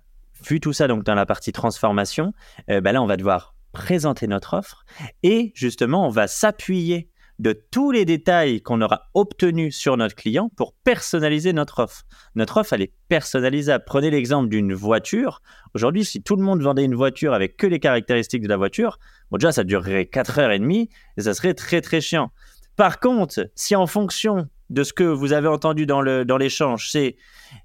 vu 0.49 0.61
tout 0.61 0.73
ça 0.73 0.87
donc 0.87 1.05
dans 1.05 1.15
la 1.15 1.27
partie 1.27 1.53
transformation, 1.53 2.33
euh, 2.71 2.81
bah, 2.81 2.93
là, 2.93 3.03
on 3.03 3.07
va 3.07 3.17
devoir 3.17 3.55
présenter 3.73 4.27
notre 4.27 4.55
offre 4.55 4.85
et 5.23 5.53
justement, 5.55 6.07
on 6.07 6.11
va 6.11 6.27
s'appuyer 6.27 7.09
de 7.41 7.53
tous 7.71 7.91
les 7.91 8.05
détails 8.05 8.61
qu'on 8.61 8.83
aura 8.83 9.09
obtenus 9.15 9.75
sur 9.75 9.97
notre 9.97 10.15
client 10.15 10.51
pour 10.57 10.75
personnaliser 10.85 11.55
notre 11.55 11.83
offre. 11.83 12.03
Notre 12.35 12.59
offre, 12.59 12.75
elle 12.75 12.83
est 12.83 12.93
personnalisable. 13.09 13.85
Prenez 13.87 14.11
l'exemple 14.11 14.51
d'une 14.51 14.75
voiture. 14.75 15.41
Aujourd'hui, 15.75 16.05
si 16.05 16.23
tout 16.23 16.37
le 16.37 16.43
monde 16.43 16.61
vendait 16.61 16.85
une 16.85 16.95
voiture 16.95 17.33
avec 17.33 17.57
que 17.57 17.67
les 17.67 17.81
caractéristiques 17.81 18.43
de 18.43 18.49
la 18.49 18.59
voiture, 18.59 18.99
déjà, 19.33 19.53
ça 19.53 19.65
durerait 19.65 20.05
4 20.05 20.39
heures 20.39 20.51
et 20.51 20.59
demie 20.59 20.91
et 21.17 21.23
ça 21.23 21.33
serait 21.33 21.55
très, 21.55 21.81
très 21.81 22.03
chiant. 22.03 22.31
Par 22.77 23.01
contre, 23.01 23.51
si 23.55 23.75
en 23.75 23.87
fonction 23.87 24.47
de 24.71 24.83
ce 24.83 24.93
que 24.93 25.05
vous 25.05 25.33
avez 25.33 25.49
entendu 25.49 25.87
dans 25.87 26.03
dans 26.25 26.37
l'échange. 26.39 26.89
C'est 26.91 27.17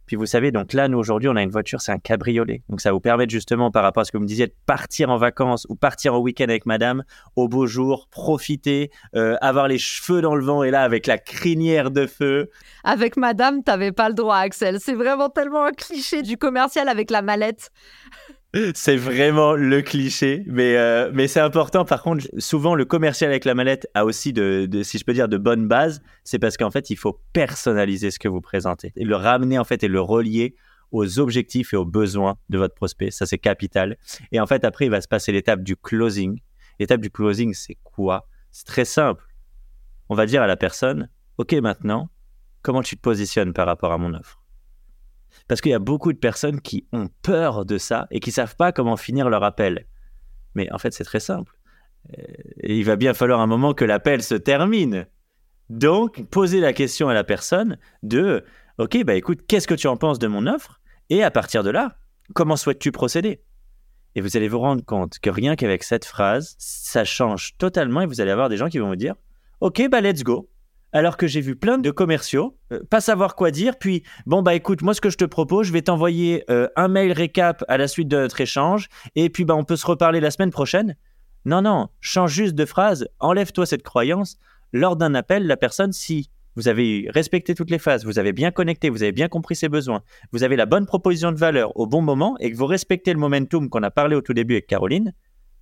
puis 0.05 0.15
vous 0.15 0.25
savez, 0.25 0.51
donc 0.51 0.73
là, 0.73 0.87
nous 0.87 0.97
aujourd'hui, 0.97 1.29
on 1.29 1.35
a 1.35 1.41
une 1.41 1.49
voiture, 1.49 1.81
c'est 1.81 1.91
un 1.91 1.97
cabriolet. 1.97 2.63
Donc 2.69 2.81
ça 2.81 2.91
vous 2.91 2.99
permet 2.99 3.27
justement, 3.27 3.71
par 3.71 3.83
rapport 3.83 4.01
à 4.01 4.05
ce 4.05 4.11
que 4.11 4.17
vous 4.17 4.23
me 4.23 4.27
disiez, 4.27 4.47
de 4.47 4.53
partir 4.65 5.09
en 5.09 5.17
vacances 5.17 5.65
ou 5.69 5.75
partir 5.75 6.13
en 6.13 6.19
week-end 6.19 6.45
avec 6.45 6.65
madame, 6.65 7.03
au 7.35 7.47
beau 7.47 7.65
jour, 7.65 8.07
profiter, 8.11 8.91
euh, 9.15 9.35
avoir 9.41 9.67
les 9.67 9.79
cheveux 9.79 10.21
dans 10.21 10.35
le 10.35 10.43
vent 10.43 10.63
et 10.63 10.71
là, 10.71 10.83
avec 10.83 11.07
la 11.07 11.17
crinière 11.17 11.89
de 11.89 12.05
feu. 12.05 12.49
Avec 12.83 13.17
madame, 13.17 13.63
t'avais 13.63 13.91
pas 13.91 14.09
le 14.09 14.15
droit, 14.15 14.37
Axel. 14.37 14.79
C'est 14.79 14.93
vraiment 14.93 15.29
tellement 15.29 15.65
un 15.65 15.71
cliché 15.71 16.21
du 16.21 16.37
commercial 16.37 16.87
avec 16.87 17.09
la 17.09 17.21
mallette. 17.21 17.71
C'est 18.73 18.95
vraiment 18.95 19.53
le 19.53 19.81
cliché, 19.81 20.43
mais, 20.47 20.77
euh, 20.77 21.11
mais 21.13 21.27
c'est 21.27 21.39
important. 21.39 21.83
Par 21.83 22.01
contre, 22.01 22.25
souvent, 22.37 22.75
le 22.75 22.85
commercial 22.85 23.29
avec 23.29 23.43
la 23.43 23.53
mallette 23.53 23.87
a 23.93 24.05
aussi, 24.05 24.31
de, 24.31 24.67
si 24.83 24.97
je 24.97 25.03
peux 25.03 25.13
dire, 25.13 25.27
de 25.27 25.37
bonnes 25.37 25.67
bases. 25.67 26.01
C'est 26.23 26.39
parce 26.39 26.55
qu'en 26.55 26.71
fait, 26.71 26.89
il 26.89 26.95
faut 26.95 27.19
personnaliser 27.33 28.11
ce 28.11 28.19
que 28.19 28.27
vous 28.27 28.41
présentez 28.41 28.93
et 28.95 29.03
le 29.03 29.15
ramener 29.15 29.59
en 29.59 29.63
fait 29.63 29.83
et 29.83 29.87
le 29.87 29.99
relier 29.99 30.55
aux 30.91 31.19
objectifs 31.19 31.73
et 31.73 31.77
aux 31.77 31.85
besoins 31.85 32.37
de 32.49 32.57
votre 32.57 32.75
prospect. 32.75 33.11
Ça, 33.11 33.25
c'est 33.25 33.37
capital. 33.37 33.97
Et 34.31 34.39
en 34.39 34.45
fait, 34.45 34.63
après, 34.63 34.85
il 34.85 34.91
va 34.91 35.01
se 35.01 35.07
passer 35.07 35.31
l'étape 35.31 35.61
du 35.61 35.75
closing. 35.75 36.39
L'étape 36.79 37.01
du 37.01 37.09
closing, 37.09 37.53
c'est 37.53 37.77
quoi? 37.83 38.27
C'est 38.51 38.65
très 38.65 38.85
simple. 38.85 39.25
On 40.07 40.15
va 40.15 40.25
dire 40.25 40.41
à 40.41 40.47
la 40.47 40.55
personne, 40.55 41.09
OK, 41.37 41.51
maintenant, 41.53 42.09
comment 42.61 42.83
tu 42.83 42.95
te 42.95 43.01
positionnes 43.01 43.51
par 43.51 43.65
rapport 43.65 43.91
à 43.91 43.97
mon 43.97 44.13
offre? 44.13 44.44
Parce 45.47 45.61
qu'il 45.61 45.71
y 45.71 45.75
a 45.75 45.79
beaucoup 45.79 46.11
de 46.13 46.17
personnes 46.17 46.61
qui 46.61 46.87
ont 46.91 47.09
peur 47.21 47.65
de 47.65 47.77
ça 47.77 48.07
et 48.11 48.19
qui 48.19 48.31
savent 48.31 48.55
pas 48.55 48.71
comment 48.71 48.97
finir 48.97 49.29
leur 49.29 49.43
appel. 49.43 49.85
Mais 50.55 50.71
en 50.71 50.77
fait, 50.77 50.93
c'est 50.93 51.03
très 51.03 51.19
simple. 51.19 51.53
Euh, 52.17 52.23
il 52.63 52.85
va 52.85 52.95
bien 52.95 53.13
falloir 53.13 53.39
un 53.39 53.47
moment 53.47 53.73
que 53.73 53.85
l'appel 53.85 54.23
se 54.23 54.35
termine. 54.35 55.07
Donc, 55.69 56.23
posez 56.29 56.59
la 56.59 56.73
question 56.73 57.09
à 57.09 57.13
la 57.13 57.23
personne 57.23 57.77
de 58.03 58.43
OK, 58.77 59.03
bah 59.03 59.15
écoute, 59.15 59.41
qu'est-ce 59.47 59.67
que 59.67 59.73
tu 59.73 59.87
en 59.87 59.97
penses 59.97 60.19
de 60.19 60.27
mon 60.27 60.47
offre? 60.47 60.81
Et 61.09 61.23
à 61.23 61.31
partir 61.31 61.63
de 61.63 61.69
là, 61.69 61.97
comment 62.33 62.55
souhaites-tu 62.55 62.91
procéder? 62.91 63.41
Et 64.15 64.21
vous 64.21 64.37
allez 64.37 64.47
vous 64.47 64.59
rendre 64.59 64.83
compte 64.83 65.19
que 65.19 65.29
rien 65.29 65.55
qu'avec 65.55 65.83
cette 65.83 66.05
phrase, 66.05 66.55
ça 66.57 67.03
change 67.03 67.57
totalement 67.57 68.01
et 68.01 68.05
vous 68.05 68.21
allez 68.21 68.31
avoir 68.31 68.49
des 68.49 68.57
gens 68.57 68.69
qui 68.69 68.79
vont 68.79 68.87
vous 68.87 68.95
dire 68.95 69.15
OK, 69.61 69.87
bah 69.89 70.01
let's 70.01 70.23
go 70.23 70.49
alors 70.95 71.17
que 71.17 71.27
j'ai 71.27 71.41
vu 71.41 71.57
plein 71.57 71.77
de 71.77 71.91
commerciaux 71.91 72.57
euh, 72.71 72.79
pas 72.89 73.01
savoir 73.01 73.35
quoi 73.35 73.51
dire. 73.51 73.77
Puis, 73.77 74.03
bon, 74.25 74.41
bah 74.41 74.55
écoute, 74.55 74.81
moi, 74.81 74.93
ce 74.93 75.01
que 75.01 75.09
je 75.09 75.17
te 75.17 75.25
propose, 75.25 75.67
je 75.67 75.73
vais 75.73 75.81
t'envoyer 75.81 76.45
euh, 76.49 76.69
un 76.77 76.87
mail 76.87 77.11
récap 77.11 77.65
à 77.67 77.77
la 77.77 77.89
suite 77.89 78.07
de 78.07 78.15
notre 78.15 78.39
échange. 78.39 78.87
Et 79.15 79.29
puis, 79.29 79.43
bah, 79.43 79.55
on 79.55 79.65
peut 79.65 79.75
se 79.75 79.85
reparler 79.85 80.21
la 80.21 80.31
semaine 80.31 80.51
prochaine. 80.51 80.95
Non, 81.43 81.61
non, 81.61 81.89
change 81.99 82.31
juste 82.31 82.55
de 82.55 82.63
phrase. 82.63 83.09
Enlève-toi 83.19 83.65
cette 83.65 83.83
croyance. 83.83 84.37
Lors 84.71 84.95
d'un 84.95 85.15
appel, 85.15 85.45
la 85.47 85.57
personne, 85.57 85.91
si 85.91 86.29
vous 86.55 86.69
avez 86.69 87.09
respecté 87.13 87.55
toutes 87.55 87.71
les 87.71 87.79
phases, 87.79 88.05
vous 88.05 88.17
avez 88.17 88.31
bien 88.31 88.51
connecté, 88.51 88.89
vous 88.89 89.03
avez 89.03 89.11
bien 89.11 89.27
compris 89.27 89.57
ses 89.57 89.67
besoins, 89.67 90.01
vous 90.31 90.43
avez 90.43 90.55
la 90.55 90.65
bonne 90.65 90.85
proposition 90.85 91.33
de 91.33 91.37
valeur 91.37 91.77
au 91.77 91.87
bon 91.87 92.01
moment 92.01 92.37
et 92.39 92.49
que 92.49 92.55
vous 92.55 92.67
respectez 92.67 93.11
le 93.11 93.19
momentum 93.19 93.69
qu'on 93.69 93.83
a 93.83 93.91
parlé 93.91 94.15
au 94.15 94.21
tout 94.21 94.33
début 94.33 94.53
avec 94.53 94.67
Caroline, 94.67 95.13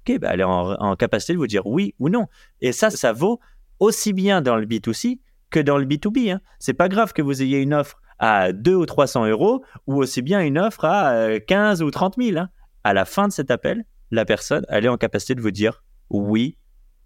ok, 0.07 0.19
bah, 0.19 0.29
elle 0.31 0.41
est 0.41 0.45
en, 0.45 0.73
en 0.73 0.95
capacité 0.95 1.33
de 1.33 1.39
vous 1.39 1.47
dire 1.47 1.65
oui 1.65 1.95
ou 1.97 2.09
non. 2.09 2.27
Et 2.61 2.71
ça, 2.71 2.91
ça 2.91 3.13
vaut 3.13 3.39
aussi 3.83 4.13
bien 4.13 4.41
dans 4.41 4.55
le 4.55 4.65
B2C 4.65 5.19
que 5.49 5.59
dans 5.59 5.77
le 5.77 5.85
B2B. 5.85 6.31
Hein. 6.31 6.41
C'est 6.59 6.73
pas 6.73 6.87
grave 6.87 7.11
que 7.11 7.21
vous 7.21 7.41
ayez 7.41 7.59
une 7.59 7.73
offre 7.73 8.01
à 8.17 8.53
2 8.53 8.73
ou 8.73 8.85
300 8.85 9.27
euros 9.27 9.63
ou 9.87 10.01
aussi 10.01 10.21
bien 10.21 10.39
une 10.41 10.57
offre 10.57 10.85
à 10.85 11.39
15 11.39 11.81
euh, 11.81 11.85
ou 11.85 11.91
30 11.91 12.15
000. 12.17 12.37
Hein. 12.37 12.49
À 12.85 12.93
la 12.93 13.03
fin 13.03 13.27
de 13.27 13.33
cet 13.33 13.51
appel, 13.51 13.83
la 14.11 14.23
personne, 14.23 14.65
elle 14.69 14.85
est 14.85 14.89
en 14.89 14.97
capacité 14.97 15.35
de 15.35 15.41
vous 15.41 15.51
dire 15.51 15.83
oui 16.09 16.57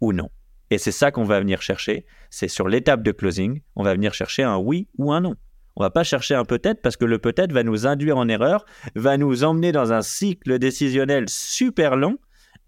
ou 0.02 0.14
non. 0.14 0.30
Et 0.70 0.78
c'est 0.78 0.92
ça 0.92 1.12
qu'on 1.12 1.24
va 1.24 1.40
venir 1.40 1.62
chercher. 1.62 2.06
C'est 2.30 2.48
sur 2.48 2.68
l'étape 2.68 3.02
de 3.02 3.12
closing, 3.12 3.62
on 3.76 3.84
va 3.84 3.94
venir 3.94 4.14
chercher 4.14 4.44
un 4.44 4.58
oui 4.58 4.88
ou 4.98 5.12
un 5.12 5.22
non. 5.22 5.36
On 5.78 5.84
va 5.84 5.90
pas 5.90 6.04
chercher 6.04 6.36
un 6.36 6.46
peut-être 6.46 6.82
parce 6.82 6.98
que 6.98 7.06
le 7.06 7.18
peut-être 7.18 7.54
va 7.54 7.64
nous 7.64 7.88
induire 7.88 8.18
en 8.18 8.28
erreur, 8.28 8.66
va 8.96 9.18
nous 9.18 9.44
emmener 9.44 9.72
dans 9.72 9.94
un 9.94 10.02
cycle 10.02 10.60
décisionnel 10.60 11.26
super 11.28 11.96
long. 11.96 12.18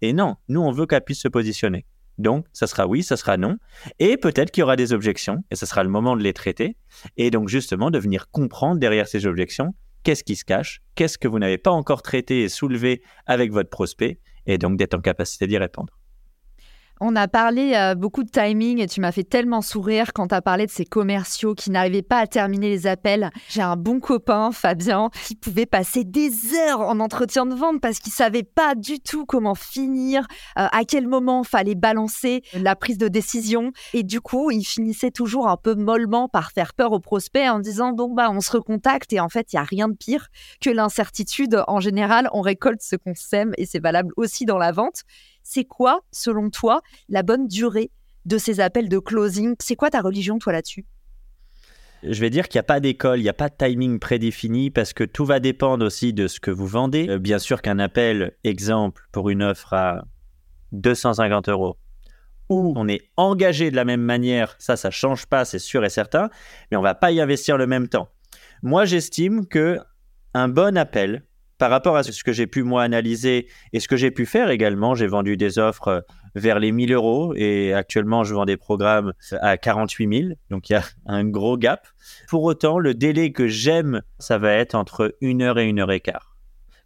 Et 0.00 0.12
non, 0.12 0.36
nous, 0.48 0.60
on 0.60 0.72
veut 0.72 0.86
qu'elle 0.86 1.02
puisse 1.02 1.20
se 1.20 1.28
positionner. 1.28 1.84
Donc, 2.20 2.46
ça 2.52 2.66
sera 2.66 2.86
oui, 2.86 3.02
ça 3.02 3.16
sera 3.16 3.36
non. 3.36 3.56
Et 3.98 4.16
peut-être 4.16 4.50
qu'il 4.50 4.60
y 4.60 4.64
aura 4.64 4.76
des 4.76 4.92
objections, 4.92 5.42
et 5.50 5.56
ce 5.56 5.66
sera 5.66 5.82
le 5.82 5.90
moment 5.90 6.16
de 6.16 6.22
les 6.22 6.32
traiter. 6.32 6.76
Et 7.16 7.30
donc, 7.30 7.48
justement, 7.48 7.90
de 7.90 7.98
venir 7.98 8.30
comprendre 8.30 8.78
derrière 8.78 9.08
ces 9.08 9.26
objections, 9.26 9.74
qu'est-ce 10.02 10.24
qui 10.24 10.36
se 10.36 10.44
cache, 10.44 10.82
qu'est-ce 10.94 11.18
que 11.18 11.28
vous 11.28 11.38
n'avez 11.38 11.58
pas 11.58 11.70
encore 11.70 12.02
traité 12.02 12.42
et 12.42 12.48
soulevé 12.48 13.02
avec 13.26 13.52
votre 13.52 13.70
prospect, 13.70 14.20
et 14.46 14.58
donc 14.58 14.76
d'être 14.76 14.94
en 14.94 15.00
capacité 15.00 15.46
d'y 15.46 15.58
répondre. 15.58 15.99
On 17.02 17.16
a 17.16 17.28
parlé 17.28 17.72
euh, 17.74 17.94
beaucoup 17.94 18.24
de 18.24 18.28
timing 18.28 18.78
et 18.78 18.86
tu 18.86 19.00
m'as 19.00 19.10
fait 19.10 19.24
tellement 19.24 19.62
sourire 19.62 20.12
quand 20.12 20.28
tu 20.28 20.34
as 20.34 20.42
parlé 20.42 20.66
de 20.66 20.70
ces 20.70 20.84
commerciaux 20.84 21.54
qui 21.54 21.70
n'arrivaient 21.70 22.02
pas 22.02 22.18
à 22.18 22.26
terminer 22.26 22.68
les 22.68 22.86
appels. 22.86 23.30
J'ai 23.48 23.62
un 23.62 23.76
bon 23.76 24.00
copain, 24.00 24.52
Fabien, 24.52 25.08
qui 25.24 25.34
pouvait 25.34 25.64
passer 25.64 26.04
des 26.04 26.30
heures 26.54 26.80
en 26.80 27.00
entretien 27.00 27.46
de 27.46 27.54
vente 27.54 27.80
parce 27.80 28.00
qu'il 28.00 28.12
savait 28.12 28.42
pas 28.42 28.74
du 28.74 29.00
tout 29.00 29.24
comment 29.24 29.54
finir, 29.54 30.26
euh, 30.58 30.66
à 30.70 30.84
quel 30.84 31.08
moment 31.08 31.42
fallait 31.42 31.74
balancer 31.74 32.42
la 32.52 32.76
prise 32.76 32.98
de 32.98 33.08
décision. 33.08 33.72
Et 33.94 34.02
du 34.02 34.20
coup, 34.20 34.50
il 34.50 34.62
finissait 34.62 35.10
toujours 35.10 35.48
un 35.48 35.56
peu 35.56 35.74
mollement 35.74 36.28
par 36.28 36.52
faire 36.52 36.74
peur 36.74 36.92
aux 36.92 37.00
prospects 37.00 37.48
en 37.48 37.60
disant 37.60 37.92
bon 37.92 38.12
bah 38.12 38.28
on 38.30 38.42
se 38.42 38.52
recontacte 38.52 39.14
et 39.14 39.20
en 39.20 39.30
fait 39.30 39.54
il 39.54 39.56
y 39.56 39.58
a 39.58 39.64
rien 39.64 39.88
de 39.88 39.96
pire 39.96 40.28
que 40.60 40.68
l'incertitude. 40.68 41.64
En 41.66 41.80
général, 41.80 42.28
on 42.34 42.42
récolte 42.42 42.82
ce 42.82 42.96
qu'on 42.96 43.14
sème 43.14 43.52
et 43.56 43.64
c'est 43.64 43.82
valable 43.82 44.12
aussi 44.18 44.44
dans 44.44 44.58
la 44.58 44.72
vente. 44.72 45.04
C'est 45.42 45.64
quoi, 45.64 46.00
selon 46.12 46.50
toi, 46.50 46.82
la 47.08 47.22
bonne 47.22 47.48
durée 47.48 47.90
de 48.24 48.38
ces 48.38 48.60
appels 48.60 48.88
de 48.88 48.98
closing? 48.98 49.54
C'est 49.60 49.76
quoi 49.76 49.90
ta 49.90 50.00
religion, 50.00 50.38
toi, 50.38 50.52
là-dessus? 50.52 50.86
Je 52.02 52.20
vais 52.20 52.30
dire 52.30 52.48
qu'il 52.48 52.58
n'y 52.58 52.60
a 52.60 52.64
pas 52.64 52.80
d'école, 52.80 53.18
il 53.18 53.24
n'y 53.24 53.28
a 53.28 53.34
pas 53.34 53.50
de 53.50 53.54
timing 53.56 53.98
prédéfini 53.98 54.70
parce 54.70 54.94
que 54.94 55.04
tout 55.04 55.26
va 55.26 55.38
dépendre 55.38 55.84
aussi 55.84 56.14
de 56.14 56.28
ce 56.28 56.40
que 56.40 56.50
vous 56.50 56.66
vendez. 56.66 57.08
Euh, 57.08 57.18
bien 57.18 57.38
sûr 57.38 57.60
qu'un 57.60 57.78
appel, 57.78 58.32
exemple, 58.42 59.06
pour 59.12 59.28
une 59.28 59.42
offre 59.42 59.74
à 59.74 60.04
250 60.72 61.50
euros, 61.50 61.76
où 62.48 62.72
on 62.76 62.88
est 62.88 63.02
engagé 63.16 63.70
de 63.70 63.76
la 63.76 63.84
même 63.84 64.00
manière, 64.00 64.56
ça, 64.58 64.76
ça 64.76 64.90
change 64.90 65.26
pas, 65.26 65.44
c'est 65.44 65.58
sûr 65.58 65.84
et 65.84 65.90
certain, 65.90 66.30
mais 66.70 66.76
on 66.78 66.82
va 66.82 66.94
pas 66.94 67.12
y 67.12 67.20
investir 67.20 67.58
le 67.58 67.66
même 67.66 67.88
temps. 67.88 68.08
Moi, 68.62 68.86
j'estime 68.86 69.46
que 69.46 69.78
un 70.32 70.48
bon 70.48 70.76
appel, 70.78 71.24
par 71.60 71.70
rapport 71.70 71.94
à 71.94 72.02
ce 72.02 72.24
que 72.24 72.32
j'ai 72.32 72.46
pu 72.46 72.62
moi 72.62 72.82
analyser 72.82 73.46
et 73.74 73.80
ce 73.80 73.86
que 73.86 73.96
j'ai 73.96 74.10
pu 74.10 74.24
faire 74.24 74.48
également, 74.48 74.94
j'ai 74.94 75.06
vendu 75.06 75.36
des 75.36 75.58
offres 75.58 75.88
euh, 75.88 76.00
vers 76.34 76.58
les 76.58 76.72
1000 76.72 76.90
euros 76.94 77.34
et 77.36 77.74
actuellement 77.74 78.24
je 78.24 78.34
vends 78.34 78.46
des 78.46 78.56
programmes 78.56 79.12
à 79.42 79.58
48 79.58 80.22
000, 80.22 80.34
donc 80.48 80.70
il 80.70 80.72
y 80.72 80.76
a 80.76 80.82
un 81.06 81.22
gros 81.24 81.58
gap. 81.58 81.86
Pour 82.28 82.44
autant, 82.44 82.78
le 82.78 82.94
délai 82.94 83.32
que 83.32 83.46
j'aime, 83.46 84.00
ça 84.18 84.38
va 84.38 84.54
être 84.54 84.74
entre 84.74 85.14
une 85.20 85.42
heure 85.42 85.58
et 85.58 85.66
une 85.66 85.80
heure 85.80 85.92
et 85.92 86.00
quart. 86.00 86.34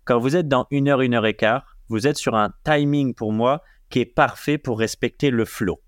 Quand 0.05 0.19
vous 0.19 0.35
êtes 0.35 0.49
dans 0.49 0.67
une 0.73 0.89
heure, 0.89 1.03
une 1.03 1.15
heure 1.15 1.27
et 1.27 1.35
quart, 1.35 1.77
vous 1.89 2.09
êtes 2.09 2.17
sur 2.17 2.35
un 2.35 2.53
timing 2.65 3.15
pour 3.15 3.33
moi 3.33 3.63
qui 3.91 4.01
est 4.01 4.05
parfait 4.05 4.59
pour 4.59 4.81
respecter 4.81 5.31
le 5.31 5.45
flow. 5.45 5.81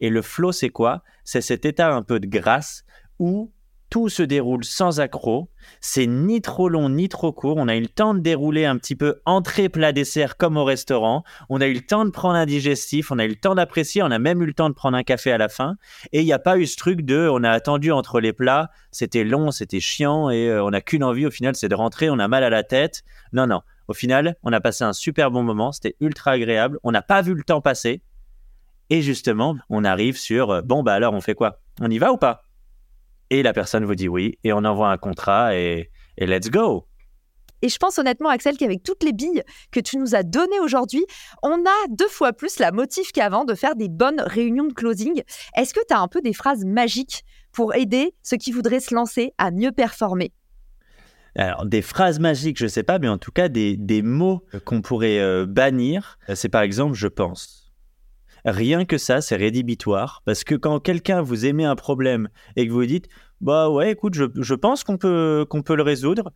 Et 0.00 0.08
le 0.08 0.22
flow, 0.22 0.50
c'est 0.50 0.70
quoi? 0.70 1.02
C'est 1.24 1.42
cet 1.42 1.66
état 1.66 1.92
un 1.92 2.02
peu 2.02 2.18
de 2.18 2.26
grâce 2.26 2.84
où 3.18 3.52
tout 3.90 4.08
se 4.08 4.22
déroule 4.22 4.64
sans 4.64 5.00
accroc. 5.00 5.48
C'est 5.80 6.06
ni 6.06 6.40
trop 6.40 6.68
long 6.68 6.88
ni 6.88 7.08
trop 7.08 7.32
court. 7.32 7.56
On 7.58 7.68
a 7.68 7.76
eu 7.76 7.80
le 7.80 7.88
temps 7.88 8.14
de 8.14 8.20
dérouler 8.20 8.64
un 8.64 8.78
petit 8.78 8.96
peu 8.96 9.20
entrée, 9.26 9.68
plat, 9.68 9.92
dessert 9.92 10.36
comme 10.36 10.56
au 10.56 10.64
restaurant. 10.64 11.24
On 11.48 11.60
a 11.60 11.66
eu 11.66 11.74
le 11.74 11.80
temps 11.80 12.04
de 12.04 12.10
prendre 12.10 12.36
un 12.36 12.46
digestif. 12.46 13.10
On 13.10 13.18
a 13.18 13.24
eu 13.24 13.28
le 13.28 13.36
temps 13.36 13.54
d'apprécier. 13.54 14.02
On 14.02 14.10
a 14.10 14.18
même 14.18 14.42
eu 14.42 14.46
le 14.46 14.54
temps 14.54 14.70
de 14.70 14.74
prendre 14.74 14.96
un 14.96 15.02
café 15.02 15.32
à 15.32 15.38
la 15.38 15.48
fin. 15.48 15.76
Et 16.12 16.20
il 16.20 16.24
n'y 16.24 16.32
a 16.32 16.38
pas 16.38 16.56
eu 16.56 16.66
ce 16.66 16.76
truc 16.76 17.02
de 17.02 17.28
on 17.30 17.42
a 17.42 17.50
attendu 17.50 17.90
entre 17.90 18.20
les 18.20 18.32
plats. 18.32 18.70
C'était 18.92 19.24
long, 19.24 19.50
c'était 19.50 19.80
chiant 19.80 20.30
et 20.30 20.48
euh, 20.48 20.64
on 20.64 20.70
n'a 20.70 20.80
qu'une 20.80 21.04
envie 21.04 21.26
au 21.26 21.30
final, 21.30 21.54
c'est 21.56 21.68
de 21.68 21.74
rentrer. 21.74 22.08
On 22.10 22.18
a 22.18 22.28
mal 22.28 22.44
à 22.44 22.50
la 22.50 22.62
tête. 22.62 23.02
Non, 23.32 23.46
non. 23.46 23.60
Au 23.88 23.92
final, 23.92 24.36
on 24.44 24.52
a 24.52 24.60
passé 24.60 24.84
un 24.84 24.92
super 24.92 25.32
bon 25.32 25.42
moment. 25.42 25.72
C'était 25.72 25.96
ultra 26.00 26.32
agréable. 26.32 26.78
On 26.84 26.92
n'a 26.92 27.02
pas 27.02 27.22
vu 27.22 27.34
le 27.34 27.42
temps 27.42 27.60
passer. 27.60 28.02
Et 28.88 29.02
justement, 29.02 29.56
on 29.68 29.84
arrive 29.84 30.16
sur 30.16 30.50
euh, 30.50 30.62
bon, 30.62 30.82
bah 30.82 30.94
alors 30.94 31.14
on 31.14 31.20
fait 31.20 31.34
quoi? 31.34 31.60
On 31.80 31.90
y 31.90 31.98
va 31.98 32.12
ou 32.12 32.16
pas? 32.16 32.42
Et 33.30 33.42
la 33.42 33.52
personne 33.52 33.84
vous 33.84 33.94
dit 33.94 34.08
oui, 34.08 34.38
et 34.44 34.52
on 34.52 34.64
envoie 34.64 34.90
un 34.90 34.98
contrat 34.98 35.56
et, 35.56 35.90
let's 36.18 36.50
go. 36.50 36.86
Et 37.62 37.68
je 37.68 37.76
pense 37.76 37.98
honnêtement, 37.98 38.30
Axel, 38.30 38.56
qu'avec 38.56 38.82
toutes 38.82 39.02
les 39.04 39.12
billes 39.12 39.42
que 39.70 39.80
tu 39.80 39.98
nous 39.98 40.14
as 40.14 40.22
données 40.22 40.60
aujourd'hui, 40.60 41.04
on 41.42 41.52
a 41.52 41.88
deux 41.90 42.08
fois 42.08 42.32
plus 42.32 42.58
la 42.58 42.72
motive 42.72 43.12
qu'avant 43.12 43.44
de 43.44 43.54
faire 43.54 43.76
des 43.76 43.88
bonnes 43.88 44.20
réunions 44.20 44.66
de 44.66 44.72
closing. 44.72 45.22
Est-ce 45.56 45.74
que 45.74 45.80
tu 45.86 45.94
as 45.94 46.00
un 46.00 46.08
peu 46.08 46.22
des 46.22 46.32
phrases 46.32 46.64
magiques 46.64 47.22
pour 47.52 47.74
aider 47.74 48.14
ceux 48.22 48.38
qui 48.38 48.50
voudraient 48.50 48.80
se 48.80 48.94
lancer 48.94 49.32
à 49.36 49.50
mieux 49.50 49.72
performer? 49.72 50.32
Alors, 51.36 51.66
des 51.66 51.82
phrases 51.82 52.18
magiques, 52.18 52.58
je 52.58 52.64
ne 52.64 52.68
sais 52.68 52.82
pas, 52.82 52.98
mais 52.98 53.08
en 53.08 53.18
tout 53.18 53.30
cas, 53.30 53.48
des, 53.48 54.02
mots 54.02 54.42
qu'on 54.64 54.80
pourrait 54.80 55.20
euh, 55.20 55.46
bannir. 55.46 56.18
C'est 56.34 56.48
par 56.48 56.62
exemple, 56.62 56.94
je 56.94 57.08
pense. 57.08 57.69
Rien 58.44 58.84
que 58.84 58.98
ça, 58.98 59.20
c'est 59.20 59.36
rédhibitoire 59.36 60.22
parce 60.24 60.44
que 60.44 60.54
quand 60.54 60.80
quelqu'un 60.80 61.22
vous 61.22 61.46
émet 61.46 61.64
un 61.64 61.76
problème 61.76 62.28
et 62.56 62.66
que 62.66 62.72
vous 62.72 62.86
dites 62.86 63.08
bah 63.40 63.70
ouais, 63.70 63.92
écoute, 63.92 64.14
je, 64.14 64.54
pense 64.54 64.84
qu'on 64.84 64.98
peut 64.98 65.46
qu'on 65.48 65.62
peut 65.62 65.74
le 65.74 65.82
résoudre. 65.82 66.32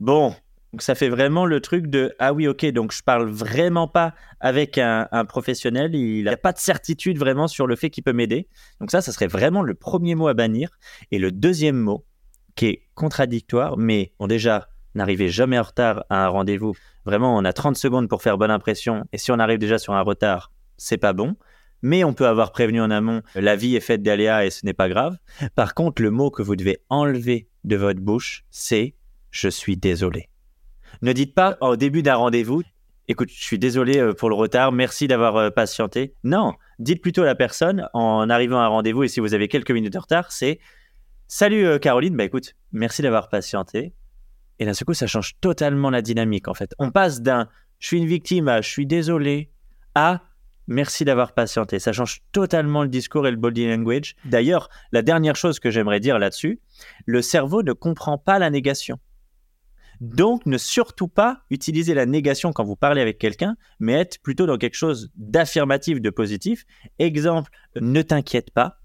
Bon, 0.00 0.34
Donc 0.72 0.82
ça 0.82 0.94
fait 0.94 1.08
vraiment 1.08 1.46
le 1.46 1.60
truc 1.60 1.86
de 1.86 2.14
ah 2.18 2.32
oui 2.32 2.48
ok 2.48 2.66
donc 2.66 2.92
je 2.92 3.02
parle 3.02 3.28
vraiment 3.28 3.88
pas 3.88 4.14
avec 4.40 4.78
un, 4.78 5.06
professionnel, 5.28 5.94
il 5.94 6.24
n'a 6.24 6.36
pas 6.36 6.52
de 6.52 6.58
certitude 6.58 7.18
vraiment 7.18 7.48
sur 7.48 7.66
le 7.66 7.76
fait 7.76 7.90
qu'il 7.90 8.04
peut 8.04 8.12
m'aider. 8.12 8.48
Donc 8.80 8.90
ça, 8.90 9.00
ça 9.00 9.12
serait 9.12 9.26
vraiment 9.26 9.62
le 9.62 9.74
premier 9.74 10.14
mot 10.14 10.28
à 10.28 10.34
bannir. 10.34 10.70
Et 11.10 11.18
le 11.18 11.32
deuxième 11.32 11.76
mot 11.76 12.04
qui 12.56 12.66
est 12.66 12.82
contradictoire, 12.94 13.76
mais 13.78 14.12
bon 14.18 14.26
déjà 14.26 14.68
n'arrivez 14.94 15.28
jamais 15.28 15.58
en 15.58 15.62
retard 15.62 16.04
à 16.10 16.24
un 16.24 16.28
rendez-vous. 16.28 16.74
Vraiment, 17.04 17.36
on 17.36 17.44
a 17.44 17.52
30 17.52 17.76
secondes 17.76 18.08
pour 18.08 18.22
faire 18.22 18.36
bonne 18.36 18.50
impression 18.50 19.04
et 19.12 19.18
si 19.18 19.30
on 19.30 19.38
arrive 19.38 19.58
déjà 19.58 19.78
sur 19.78 19.94
un 19.94 20.02
retard, 20.02 20.50
c'est 20.78 20.96
pas 20.96 21.12
bon. 21.12 21.36
Mais 21.82 22.02
on 22.02 22.12
peut 22.12 22.26
avoir 22.26 22.50
prévenu 22.50 22.80
en 22.80 22.90
amont, 22.90 23.22
la 23.34 23.54
vie 23.54 23.76
est 23.76 23.80
faite 23.80 24.02
d'aléas 24.02 24.46
et 24.46 24.50
ce 24.50 24.66
n'est 24.66 24.72
pas 24.72 24.88
grave. 24.88 25.16
Par 25.54 25.74
contre, 25.74 26.02
le 26.02 26.10
mot 26.10 26.30
que 26.30 26.42
vous 26.42 26.56
devez 26.56 26.78
enlever 26.88 27.48
de 27.64 27.76
votre 27.76 28.00
bouche, 28.00 28.44
c'est 28.50 28.94
je 29.30 29.48
suis 29.48 29.76
désolé. 29.76 30.28
Ne 31.02 31.12
dites 31.12 31.34
pas 31.34 31.56
au 31.60 31.76
début 31.76 32.02
d'un 32.02 32.16
rendez-vous, 32.16 32.62
écoute, 33.06 33.28
je 33.30 33.44
suis 33.44 33.58
désolé 33.58 33.98
euh, 33.98 34.14
pour 34.14 34.28
le 34.28 34.34
retard, 34.34 34.72
merci 34.72 35.06
d'avoir 35.06 35.36
euh, 35.36 35.50
patienté. 35.50 36.14
Non, 36.24 36.54
dites 36.78 37.02
plutôt 37.02 37.22
à 37.22 37.26
la 37.26 37.34
personne 37.34 37.88
en 37.92 38.28
arrivant 38.28 38.58
à 38.58 38.64
un 38.64 38.68
rendez-vous 38.68 39.04
et 39.04 39.08
si 39.08 39.20
vous 39.20 39.34
avez 39.34 39.48
quelques 39.48 39.70
minutes 39.70 39.92
de 39.92 39.98
retard, 39.98 40.32
c'est 40.32 40.58
Salut 41.30 41.66
euh, 41.66 41.78
Caroline, 41.78 42.16
bah 42.16 42.24
écoute, 42.24 42.54
merci 42.72 43.02
d'avoir 43.02 43.28
patienté. 43.28 43.92
Et 44.58 44.64
d'un 44.64 44.72
seul 44.72 44.86
coup, 44.86 44.94
ça 44.94 45.06
change 45.06 45.38
totalement 45.40 45.90
la 45.90 46.00
dynamique 46.00 46.48
en 46.48 46.54
fait. 46.54 46.74
On 46.78 46.90
passe 46.90 47.20
d'un 47.20 47.48
je 47.78 47.88
suis 47.88 47.98
une 47.98 48.06
victime 48.06 48.48
à 48.48 48.60
je 48.60 48.68
suis 48.68 48.86
désolé 48.86 49.50
à 49.94 50.22
merci 50.68 51.04
d'avoir 51.04 51.32
patienté. 51.32 51.80
Ça 51.80 51.92
change 51.92 52.20
totalement 52.30 52.82
le 52.82 52.88
discours 52.88 53.26
et 53.26 53.30
le 53.32 53.36
body 53.36 53.66
language. 53.66 54.14
D'ailleurs, 54.24 54.68
la 54.92 55.02
dernière 55.02 55.34
chose 55.34 55.58
que 55.58 55.70
j'aimerais 55.70 55.98
dire 55.98 56.18
là-dessus, 56.18 56.60
le 57.06 57.22
cerveau 57.22 57.64
ne 57.64 57.72
comprend 57.72 58.18
pas 58.18 58.38
la 58.38 58.50
négation. 58.50 59.00
Donc, 60.00 60.46
ne 60.46 60.58
surtout 60.58 61.08
pas 61.08 61.42
utiliser 61.50 61.92
la 61.92 62.06
négation 62.06 62.52
quand 62.52 62.62
vous 62.62 62.76
parlez 62.76 63.00
avec 63.00 63.18
quelqu'un, 63.18 63.56
mais 63.80 63.94
être 63.94 64.22
plutôt 64.22 64.46
dans 64.46 64.56
quelque 64.56 64.76
chose 64.76 65.10
d'affirmatif, 65.16 66.00
de 66.00 66.10
positif. 66.10 66.64
Exemple, 67.00 67.50
ne 67.80 68.00
t'inquiète 68.02 68.52
pas. 68.52 68.80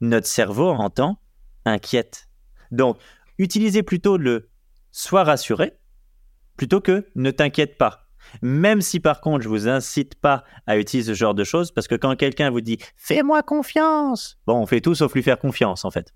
Notre 0.00 0.28
cerveau 0.28 0.68
entend 0.68 1.18
inquiète. 1.64 2.28
Donc, 2.70 2.98
utilisez 3.38 3.82
plutôt 3.82 4.16
le 4.16 4.48
sois 4.92 5.24
rassuré 5.24 5.72
plutôt 6.56 6.80
que 6.80 7.08
ne 7.16 7.30
t'inquiète 7.30 7.78
pas. 7.78 8.01
Même 8.42 8.80
si 8.80 9.00
par 9.00 9.20
contre, 9.20 9.42
je 9.42 9.48
vous 9.48 9.68
incite 9.68 10.14
pas 10.14 10.44
à 10.66 10.78
utiliser 10.78 11.12
ce 11.12 11.18
genre 11.18 11.34
de 11.34 11.44
choses, 11.44 11.70
parce 11.72 11.88
que 11.88 11.94
quand 11.94 12.16
quelqu'un 12.16 12.50
vous 12.50 12.60
dit 12.60 12.78
fais-moi 12.96 13.42
confiance, 13.42 14.38
bon, 14.46 14.54
on 14.54 14.66
fait 14.66 14.80
tout 14.80 14.94
sauf 14.94 15.14
lui 15.14 15.22
faire 15.22 15.38
confiance 15.38 15.84
en 15.84 15.90
fait. 15.90 16.12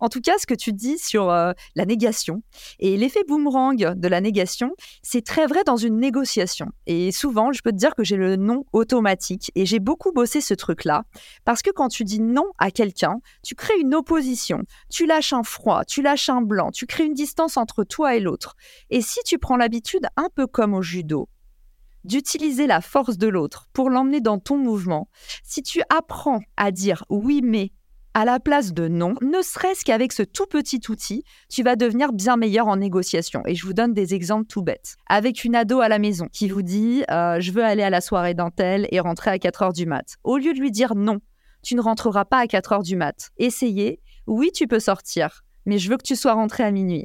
En 0.00 0.08
tout 0.08 0.20
cas, 0.20 0.34
ce 0.38 0.46
que 0.46 0.54
tu 0.54 0.72
dis 0.72 0.98
sur 0.98 1.30
euh, 1.30 1.52
la 1.74 1.84
négation 1.84 2.42
et 2.78 2.96
l'effet 2.96 3.24
boomerang 3.26 3.94
de 3.94 4.08
la 4.08 4.20
négation, 4.20 4.72
c'est 5.02 5.24
très 5.24 5.46
vrai 5.46 5.64
dans 5.64 5.76
une 5.76 5.98
négociation. 5.98 6.66
Et 6.86 7.12
souvent, 7.12 7.52
je 7.52 7.62
peux 7.62 7.72
te 7.72 7.76
dire 7.76 7.94
que 7.94 8.04
j'ai 8.04 8.16
le 8.16 8.36
non 8.36 8.64
automatique 8.72 9.50
et 9.54 9.66
j'ai 9.66 9.78
beaucoup 9.78 10.12
bossé 10.12 10.40
ce 10.40 10.54
truc-là 10.54 11.04
parce 11.44 11.62
que 11.62 11.70
quand 11.70 11.88
tu 11.88 12.04
dis 12.04 12.20
non 12.20 12.46
à 12.58 12.70
quelqu'un, 12.70 13.20
tu 13.42 13.54
crées 13.54 13.78
une 13.80 13.94
opposition, 13.94 14.62
tu 14.90 15.06
lâches 15.06 15.32
un 15.32 15.42
froid, 15.42 15.84
tu 15.84 16.02
lâches 16.02 16.28
un 16.28 16.42
blanc, 16.42 16.70
tu 16.70 16.86
crées 16.86 17.04
une 17.04 17.14
distance 17.14 17.56
entre 17.56 17.84
toi 17.84 18.16
et 18.16 18.20
l'autre. 18.20 18.56
Et 18.90 19.00
si 19.00 19.20
tu 19.24 19.38
prends 19.38 19.56
l'habitude, 19.56 20.06
un 20.16 20.28
peu 20.34 20.46
comme 20.46 20.74
au 20.74 20.82
judo, 20.82 21.28
d'utiliser 22.06 22.66
la 22.66 22.80
force 22.80 23.18
de 23.18 23.26
l'autre 23.26 23.68
pour 23.72 23.90
l'emmener 23.90 24.20
dans 24.20 24.38
ton 24.38 24.56
mouvement, 24.56 25.08
si 25.42 25.62
tu 25.62 25.82
apprends 25.90 26.40
à 26.56 26.70
dire 26.70 27.04
oui 27.10 27.40
mais 27.42 27.72
à 28.16 28.24
la 28.24 28.40
place 28.40 28.72
de 28.72 28.88
non, 28.88 29.12
ne 29.20 29.42
serait-ce 29.42 29.84
qu'avec 29.84 30.10
ce 30.10 30.22
tout 30.22 30.46
petit 30.46 30.80
outil, 30.88 31.22
tu 31.50 31.62
vas 31.62 31.76
devenir 31.76 32.14
bien 32.14 32.38
meilleur 32.38 32.66
en 32.66 32.76
négociation. 32.76 33.42
Et 33.44 33.54
je 33.54 33.66
vous 33.66 33.74
donne 33.74 33.92
des 33.92 34.14
exemples 34.14 34.46
tout 34.46 34.62
bêtes. 34.62 34.96
Avec 35.06 35.44
une 35.44 35.54
ado 35.54 35.80
à 35.80 35.90
la 35.90 35.98
maison 35.98 36.26
qui 36.32 36.48
vous 36.48 36.62
dit 36.62 37.04
euh, 37.10 37.40
Je 37.40 37.52
veux 37.52 37.62
aller 37.62 37.82
à 37.82 37.90
la 37.90 38.00
soirée 38.00 38.32
dentelle 38.32 38.88
et 38.90 39.00
rentrer 39.00 39.32
à 39.32 39.38
4 39.38 39.62
heures 39.64 39.72
du 39.74 39.84
mat. 39.84 40.16
Au 40.24 40.38
lieu 40.38 40.54
de 40.54 40.58
lui 40.58 40.70
dire 40.70 40.94
non, 40.94 41.18
tu 41.62 41.74
ne 41.74 41.82
rentreras 41.82 42.24
pas 42.24 42.38
à 42.38 42.46
4 42.46 42.72
heures 42.72 42.82
du 42.82 42.96
mat. 42.96 43.32
Essayez. 43.36 44.00
Oui, 44.26 44.50
tu 44.50 44.66
peux 44.66 44.80
sortir, 44.80 45.44
mais 45.66 45.76
je 45.76 45.90
veux 45.90 45.98
que 45.98 46.02
tu 46.02 46.16
sois 46.16 46.32
rentré 46.32 46.62
à 46.62 46.70
minuit. 46.70 47.04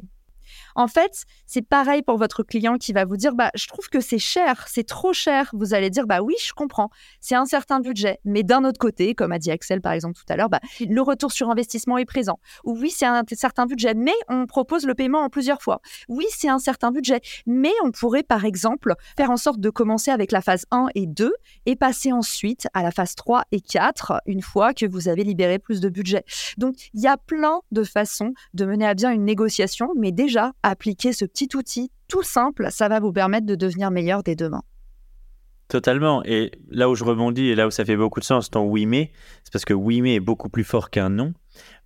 En 0.74 0.88
fait, 0.88 1.24
c'est 1.46 1.62
pareil 1.62 2.02
pour 2.02 2.16
votre 2.16 2.42
client 2.42 2.76
qui 2.76 2.92
va 2.92 3.04
vous 3.04 3.16
dire 3.16 3.34
bah 3.34 3.50
je 3.54 3.66
trouve 3.66 3.88
que 3.88 4.00
c'est 4.00 4.18
cher, 4.18 4.66
c'est 4.68 4.86
trop 4.86 5.12
cher. 5.12 5.50
Vous 5.52 5.74
allez 5.74 5.90
dire 5.90 6.06
bah 6.06 6.22
oui, 6.22 6.34
je 6.44 6.52
comprends. 6.52 6.90
C'est 7.20 7.34
un 7.34 7.46
certain 7.46 7.80
budget, 7.80 8.18
mais 8.24 8.42
d'un 8.42 8.64
autre 8.64 8.78
côté, 8.78 9.14
comme 9.14 9.32
a 9.32 9.38
dit 9.38 9.50
Axel 9.50 9.80
par 9.80 9.92
exemple 9.92 10.18
tout 10.18 10.30
à 10.32 10.36
l'heure, 10.36 10.48
bah, 10.48 10.60
le 10.80 11.00
retour 11.00 11.32
sur 11.32 11.50
investissement 11.50 11.98
est 11.98 12.04
présent. 12.04 12.38
Ou 12.64 12.78
oui, 12.78 12.90
c'est 12.90 13.06
un 13.06 13.22
certain 13.32 13.66
budget, 13.66 13.94
mais 13.94 14.12
on 14.28 14.46
propose 14.46 14.86
le 14.86 14.94
paiement 14.94 15.20
en 15.20 15.28
plusieurs 15.28 15.62
fois. 15.62 15.80
Oui, 16.08 16.26
c'est 16.30 16.48
un 16.48 16.58
certain 16.58 16.90
budget, 16.90 17.20
mais 17.46 17.72
on 17.84 17.90
pourrait 17.90 18.22
par 18.22 18.44
exemple 18.44 18.94
faire 19.16 19.30
en 19.30 19.36
sorte 19.36 19.60
de 19.60 19.70
commencer 19.70 20.10
avec 20.10 20.32
la 20.32 20.40
phase 20.40 20.66
1 20.70 20.88
et 20.94 21.06
2 21.06 21.32
et 21.66 21.76
passer 21.76 22.12
ensuite 22.12 22.68
à 22.74 22.82
la 22.82 22.90
phase 22.90 23.14
3 23.14 23.44
et 23.52 23.60
4 23.60 24.22
une 24.26 24.42
fois 24.42 24.74
que 24.74 24.86
vous 24.86 25.08
avez 25.08 25.24
libéré 25.24 25.58
plus 25.58 25.80
de 25.80 25.88
budget. 25.88 26.24
Donc, 26.58 26.74
il 26.94 27.00
y 27.00 27.06
a 27.06 27.16
plein 27.16 27.60
de 27.70 27.84
façons 27.84 28.32
de 28.54 28.64
mener 28.64 28.86
à 28.86 28.94
bien 28.94 29.10
une 29.10 29.24
négociation, 29.24 29.90
mais 29.96 30.12
déjà 30.12 30.52
appliquer 30.62 31.12
ce 31.12 31.24
petit 31.24 31.48
outil 31.54 31.90
tout 32.08 32.22
simple, 32.22 32.68
ça 32.70 32.88
va 32.88 33.00
vous 33.00 33.12
permettre 33.12 33.46
de 33.46 33.54
devenir 33.54 33.90
meilleur 33.90 34.22
dès 34.22 34.36
demain. 34.36 34.62
Totalement. 35.68 36.22
Et 36.24 36.52
là 36.68 36.90
où 36.90 36.94
je 36.94 37.02
rebondis 37.02 37.46
et 37.46 37.54
là 37.54 37.66
où 37.66 37.70
ça 37.70 37.84
fait 37.84 37.96
beaucoup 37.96 38.20
de 38.20 38.24
sens, 38.24 38.50
ton 38.50 38.64
oui 38.66 38.84
mais, 38.84 39.10
c'est 39.42 39.52
parce 39.52 39.64
que 39.64 39.72
oui 39.72 40.02
mais 40.02 40.16
est 40.16 40.20
beaucoup 40.20 40.50
plus 40.50 40.64
fort 40.64 40.90
qu'un 40.90 41.08
non. 41.08 41.32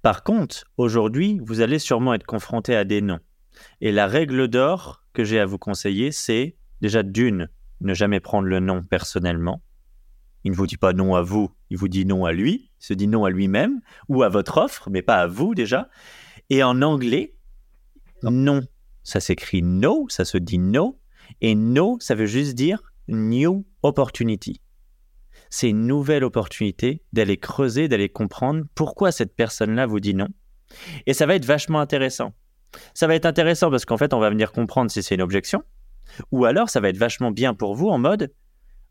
Par 0.02 0.24
contre, 0.24 0.64
aujourd'hui, 0.76 1.40
vous 1.44 1.60
allez 1.60 1.78
sûrement 1.78 2.14
être 2.14 2.26
confronté 2.26 2.74
à 2.74 2.84
des 2.84 3.00
noms. 3.00 3.20
Et 3.80 3.92
la 3.92 4.08
règle 4.08 4.48
d'or 4.48 5.04
que 5.12 5.22
j'ai 5.22 5.38
à 5.38 5.46
vous 5.46 5.58
conseiller, 5.58 6.10
c'est 6.10 6.56
déjà 6.80 7.04
d'une, 7.04 7.48
ne 7.80 7.94
jamais 7.94 8.18
prendre 8.18 8.48
le 8.48 8.58
nom 8.58 8.82
personnellement. 8.82 9.62
Il 10.42 10.50
ne 10.50 10.56
vous 10.56 10.66
dit 10.66 10.76
pas 10.76 10.92
non 10.92 11.14
à 11.14 11.22
vous, 11.22 11.50
il 11.70 11.76
vous 11.76 11.88
dit 11.88 12.06
non 12.06 12.24
à 12.24 12.32
lui, 12.32 12.70
il 12.80 12.84
se 12.84 12.92
dit 12.92 13.06
non 13.06 13.24
à 13.24 13.30
lui-même 13.30 13.80
ou 14.08 14.24
à 14.24 14.28
votre 14.28 14.58
offre, 14.58 14.90
mais 14.90 15.02
pas 15.02 15.18
à 15.18 15.26
vous 15.28 15.54
déjà. 15.54 15.88
Et 16.50 16.64
en 16.64 16.82
anglais, 16.82 17.35
non. 18.22 18.62
Ça 19.02 19.20
s'écrit 19.20 19.62
no, 19.62 20.06
ça 20.08 20.24
se 20.24 20.38
dit 20.38 20.58
no. 20.58 20.98
Et 21.40 21.54
no, 21.54 21.98
ça 22.00 22.14
veut 22.14 22.26
juste 22.26 22.54
dire 22.54 22.82
new 23.08 23.64
opportunity. 23.82 24.60
C'est 25.50 25.68
une 25.68 25.86
nouvelle 25.86 26.24
opportunité 26.24 27.02
d'aller 27.12 27.36
creuser, 27.36 27.88
d'aller 27.88 28.08
comprendre 28.08 28.64
pourquoi 28.74 29.12
cette 29.12 29.34
personne-là 29.34 29.86
vous 29.86 30.00
dit 30.00 30.14
non. 30.14 30.28
Et 31.06 31.14
ça 31.14 31.26
va 31.26 31.36
être 31.36 31.44
vachement 31.44 31.80
intéressant. 31.80 32.32
Ça 32.94 33.06
va 33.06 33.14
être 33.14 33.26
intéressant 33.26 33.70
parce 33.70 33.84
qu'en 33.84 33.96
fait, 33.96 34.12
on 34.12 34.18
va 34.18 34.30
venir 34.30 34.52
comprendre 34.52 34.90
si 34.90 35.02
c'est 35.02 35.14
une 35.14 35.22
objection. 35.22 35.62
Ou 36.32 36.44
alors, 36.44 36.68
ça 36.68 36.80
va 36.80 36.88
être 36.88 36.98
vachement 36.98 37.30
bien 37.30 37.54
pour 37.54 37.74
vous 37.74 37.88
en 37.88 37.98
mode, 37.98 38.32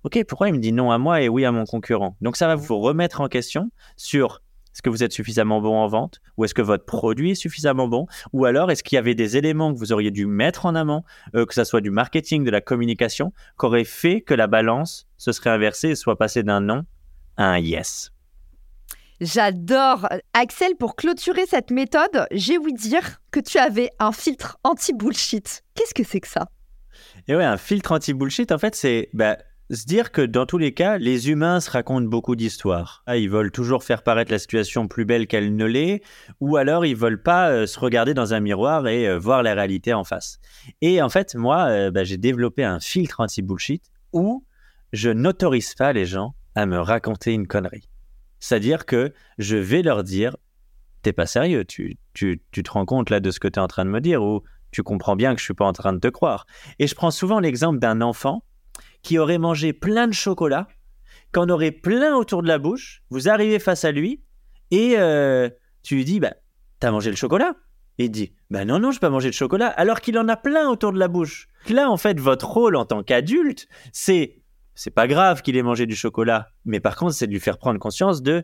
OK, 0.03 0.23
pourquoi 0.27 0.49
il 0.49 0.53
me 0.53 0.59
dit 0.59 0.71
non 0.71 0.91
à 0.91 0.97
moi 0.97 1.21
et 1.21 1.29
oui 1.29 1.45
à 1.45 1.51
mon 1.51 1.65
concurrent? 1.65 2.15
Donc 2.21 2.37
ça 2.37 2.47
va 2.47 2.55
vous 2.55 2.79
remettre 2.79 3.21
en 3.21 3.27
question 3.27 3.71
sur 3.97 4.41
est-ce 4.75 4.81
que 4.81 4.89
vous 4.89 5.03
êtes 5.03 5.13
suffisamment 5.13 5.61
bon 5.61 5.77
en 5.77 5.87
vente 5.87 6.19
Ou 6.35 6.43
est-ce 6.43 6.53
que 6.53 6.61
votre 6.61 6.83
produit 6.83 7.31
est 7.31 7.35
suffisamment 7.35 7.87
bon 7.87 8.07
Ou 8.33 8.43
alors, 8.43 8.69
est-ce 8.69 8.83
qu'il 8.83 8.97
y 8.97 8.99
avait 8.99 9.15
des 9.15 9.37
éléments 9.37 9.73
que 9.73 9.79
vous 9.79 9.93
auriez 9.93 10.11
dû 10.11 10.25
mettre 10.25 10.65
en 10.65 10.75
amont, 10.75 11.05
euh, 11.33 11.45
que 11.45 11.53
ce 11.53 11.63
soit 11.63 11.79
du 11.79 11.91
marketing, 11.91 12.43
de 12.43 12.51
la 12.51 12.59
communication, 12.59 13.31
qu'aurait 13.55 13.85
fait 13.85 14.19
que 14.19 14.33
la 14.33 14.47
balance 14.47 15.07
se 15.15 15.31
serait 15.31 15.51
inversée 15.51 15.91
et 15.91 15.95
soit 15.95 16.17
passée 16.17 16.43
d'un 16.43 16.59
non 16.59 16.83
à 17.37 17.45
un 17.51 17.57
yes? 17.57 18.11
J'adore. 19.21 20.09
Axel, 20.33 20.75
pour 20.75 20.97
clôturer 20.97 21.45
cette 21.47 21.71
méthode, 21.71 22.27
j'ai 22.31 22.57
ouï 22.57 22.73
dire 22.73 23.21
que 23.31 23.39
tu 23.39 23.57
avais 23.57 23.91
un 23.99 24.11
filtre 24.11 24.57
anti-bullshit. 24.65 25.63
Qu'est-ce 25.75 25.93
que 25.93 26.03
c'est 26.03 26.19
que 26.19 26.27
ça? 26.27 26.49
Et 27.29 27.35
ouais, 27.37 27.45
un 27.45 27.55
filtre 27.55 27.93
anti-bullshit, 27.93 28.51
en 28.51 28.57
fait, 28.57 28.75
c'est 28.75 29.07
bah, 29.13 29.37
se 29.71 29.85
dire 29.85 30.11
que 30.11 30.21
dans 30.21 30.45
tous 30.45 30.57
les 30.57 30.73
cas, 30.73 30.97
les 30.97 31.29
humains 31.29 31.59
se 31.59 31.71
racontent 31.71 32.07
beaucoup 32.07 32.35
d'histoires. 32.35 33.03
Ah, 33.07 33.17
ils 33.17 33.29
veulent 33.29 33.51
toujours 33.51 33.83
faire 33.83 34.03
paraître 34.03 34.31
la 34.31 34.39
situation 34.39 34.87
plus 34.87 35.05
belle 35.05 35.27
qu'elle 35.27 35.55
ne 35.55 35.65
l'est, 35.65 36.03
ou 36.39 36.57
alors 36.57 36.85
ils 36.85 36.95
veulent 36.95 37.21
pas 37.21 37.49
euh, 37.49 37.65
se 37.65 37.79
regarder 37.79 38.13
dans 38.13 38.33
un 38.33 38.39
miroir 38.39 38.87
et 38.87 39.07
euh, 39.07 39.17
voir 39.17 39.41
la 39.43 39.53
réalité 39.53 39.93
en 39.93 40.03
face. 40.03 40.39
Et 40.81 41.01
en 41.01 41.09
fait, 41.09 41.35
moi, 41.35 41.65
euh, 41.65 41.91
bah, 41.91 42.03
j'ai 42.03 42.17
développé 42.17 42.63
un 42.63 42.79
filtre 42.79 43.19
anti-bullshit 43.19 43.83
où 44.13 44.45
je 44.93 45.09
n'autorise 45.09 45.73
pas 45.73 45.93
les 45.93 46.05
gens 46.05 46.35
à 46.53 46.65
me 46.65 46.79
raconter 46.79 47.33
une 47.33 47.47
connerie. 47.47 47.89
C'est-à-dire 48.39 48.85
que 48.85 49.13
je 49.39 49.57
vais 49.57 49.81
leur 49.81 50.03
dire, 50.03 50.37
t'es 51.01 51.13
pas 51.13 51.25
sérieux, 51.25 51.65
tu, 51.65 51.97
tu, 52.13 52.43
tu 52.51 52.61
te 52.61 52.71
rends 52.71 52.85
compte 52.85 53.09
là 53.09 53.19
de 53.19 53.31
ce 53.31 53.39
que 53.39 53.47
tu 53.47 53.59
es 53.59 53.61
en 53.61 53.67
train 53.67 53.85
de 53.85 53.89
me 53.89 53.99
dire, 53.99 54.21
ou 54.21 54.43
tu 54.71 54.83
comprends 54.83 55.15
bien 55.15 55.33
que 55.33 55.39
je 55.39 55.45
suis 55.45 55.53
pas 55.53 55.65
en 55.65 55.73
train 55.73 55.93
de 55.93 55.99
te 55.99 56.07
croire. 56.07 56.45
Et 56.77 56.85
je 56.85 56.95
prends 56.95 57.11
souvent 57.11 57.39
l'exemple 57.39 57.79
d'un 57.79 58.01
enfant 58.01 58.43
qui 59.05 59.19
aurait 59.19 59.37
mangé 59.37 59.71
plein 59.71 60.07
de 60.07 60.13
chocolat, 60.13 60.67
qu'en 61.31 61.47
aurait 61.49 61.71
plein 61.71 62.15
autour 62.15 62.41
de 62.41 62.47
la 62.47 62.57
bouche, 62.57 63.03
vous 63.11 63.29
arrivez 63.29 63.59
face 63.59 63.85
à 63.85 63.91
lui 63.91 64.23
et 64.71 64.95
euh, 64.97 65.47
tu 65.83 65.95
lui 65.95 66.05
dis 66.05 66.19
bah 66.19 66.33
t'as 66.79 66.89
mangé 66.89 67.11
le 67.11 67.15
chocolat 67.15 67.53
il 67.99 68.09
dit 68.09 68.33
bah 68.49 68.65
non 68.65 68.79
non 68.79 68.89
je 68.89 68.99
pas 68.99 69.11
mangé 69.11 69.29
de 69.29 69.35
chocolat 69.35 69.67
alors 69.67 70.01
qu'il 70.01 70.17
en 70.17 70.27
a 70.27 70.35
plein 70.35 70.67
autour 70.67 70.91
de 70.91 70.97
la 70.97 71.07
bouche. 71.07 71.47
Là 71.69 71.91
en 71.91 71.97
fait 71.97 72.19
votre 72.19 72.47
rôle 72.49 72.75
en 72.75 72.85
tant 72.85 73.03
qu'adulte 73.03 73.67
c'est 73.93 74.41
c'est 74.73 74.89
pas 74.89 75.07
grave 75.07 75.43
qu'il 75.43 75.55
ait 75.55 75.61
mangé 75.61 75.85
du 75.85 75.95
chocolat 75.95 76.49
mais 76.65 76.79
par 76.79 76.95
contre 76.95 77.13
c'est 77.13 77.27
de 77.27 77.31
lui 77.31 77.39
faire 77.39 77.59
prendre 77.59 77.79
conscience 77.79 78.23
de 78.23 78.43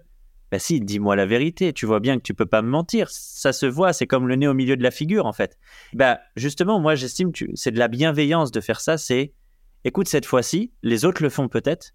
Bah 0.51 0.59
si, 0.59 0.79
dis-moi 0.79 1.15
la 1.15 1.25
vérité, 1.25 1.73
tu 1.73 1.87
vois 1.87 1.99
bien 1.99 2.17
que 2.17 2.23
tu 2.23 2.35
peux 2.35 2.45
pas 2.45 2.61
me 2.61 2.69
mentir, 2.69 3.09
ça 3.09 3.51
se 3.51 3.65
voit, 3.65 3.93
c'est 3.93 4.05
comme 4.05 4.27
le 4.27 4.35
nez 4.35 4.47
au 4.47 4.53
milieu 4.53 4.77
de 4.77 4.83
la 4.83 4.91
figure 4.91 5.25
en 5.25 5.33
fait. 5.33 5.57
Bah 5.93 6.19
justement, 6.35 6.79
moi 6.79 6.93
j'estime 6.93 7.31
que 7.31 7.45
c'est 7.55 7.71
de 7.71 7.79
la 7.79 7.87
bienveillance 7.87 8.51
de 8.51 8.61
faire 8.61 8.79
ça, 8.79 8.99
c'est 8.99 9.33
écoute 9.83 10.07
cette 10.07 10.25
fois-ci, 10.25 10.71
les 10.83 11.05
autres 11.05 11.23
le 11.23 11.29
font 11.29 11.47
peut-être, 11.47 11.91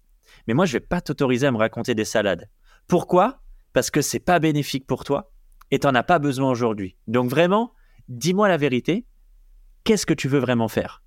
mais 0.47 0.53
moi 0.53 0.65
je 0.65 0.73
vais 0.73 0.79
pas 0.79 1.01
t'autoriser 1.01 1.47
à 1.47 1.51
me 1.51 1.57
raconter 1.57 1.95
des 1.95 2.05
salades. 2.05 2.49
Pourquoi? 2.87 3.41
Parce 3.73 3.91
que 3.91 4.01
c'est 4.01 4.19
pas 4.19 4.39
bénéfique 4.39 4.87
pour 4.87 5.03
toi 5.03 5.31
et 5.71 5.79
t'en 5.79 5.95
as 5.95 6.03
pas 6.03 6.19
besoin 6.19 6.49
aujourd'hui. 6.49 6.95
Donc 7.07 7.29
vraiment, 7.29 7.73
dis-moi 8.07 8.47
la 8.47 8.57
vérité, 8.57 9.05
qu'est-ce 9.83 10.05
que 10.05 10.13
tu 10.13 10.27
veux 10.27 10.39
vraiment 10.39 10.67
faire? 10.67 11.03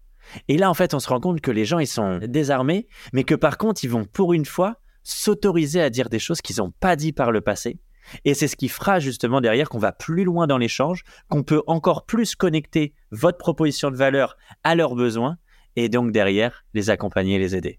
Et 0.49 0.59
là 0.59 0.71
en 0.71 0.75
fait, 0.75 0.95
on 0.95 1.01
se 1.01 1.09
rend 1.09 1.21
compte 1.21 1.41
que 1.41 1.51
les 1.51 1.65
gens 1.65 1.79
ils 1.79 1.87
sont 1.87 2.19
désarmés, 2.19 2.87
mais 3.13 3.25
que 3.25 3.35
par 3.35 3.59
contre, 3.59 3.85
ils 3.85 3.91
vont 3.91 4.05
pour 4.05 4.33
une 4.33 4.45
fois 4.45 4.81
s'autoriser 5.03 5.81
à 5.81 5.91
dire 5.91 6.09
des 6.09 6.19
choses 6.19 6.43
qu'ils 6.43 6.59
n'ont 6.59 6.73
pas 6.73 6.97
dit 6.97 7.13
par 7.13 7.33
le 7.33 7.41
passé. 7.41 7.81
Et 8.25 8.35
c'est 8.35 8.49
ce 8.49 8.57
qui 8.57 8.69
fera 8.69 8.99
justement 8.99 9.41
derrière 9.41 9.69
qu'on 9.69 9.79
va 9.79 9.93
plus 9.93 10.25
loin 10.25 10.47
dans 10.47 10.59
l'échange, 10.59 11.05
qu'on 11.29 11.43
peut 11.43 11.63
encore 11.67 12.07
plus 12.07 12.35
connecter 12.35 12.95
votre 13.11 13.39
proposition 13.39 13.91
de 13.91 13.97
valeur 13.97 14.37
à 14.65 14.75
leurs 14.75 14.95
besoins 14.95 15.37
et 15.77 15.89
donc 15.89 16.13
derrière 16.13 16.65
les 16.75 16.91
accompagner 16.91 17.39
les 17.39 17.57
aider. 17.57 17.79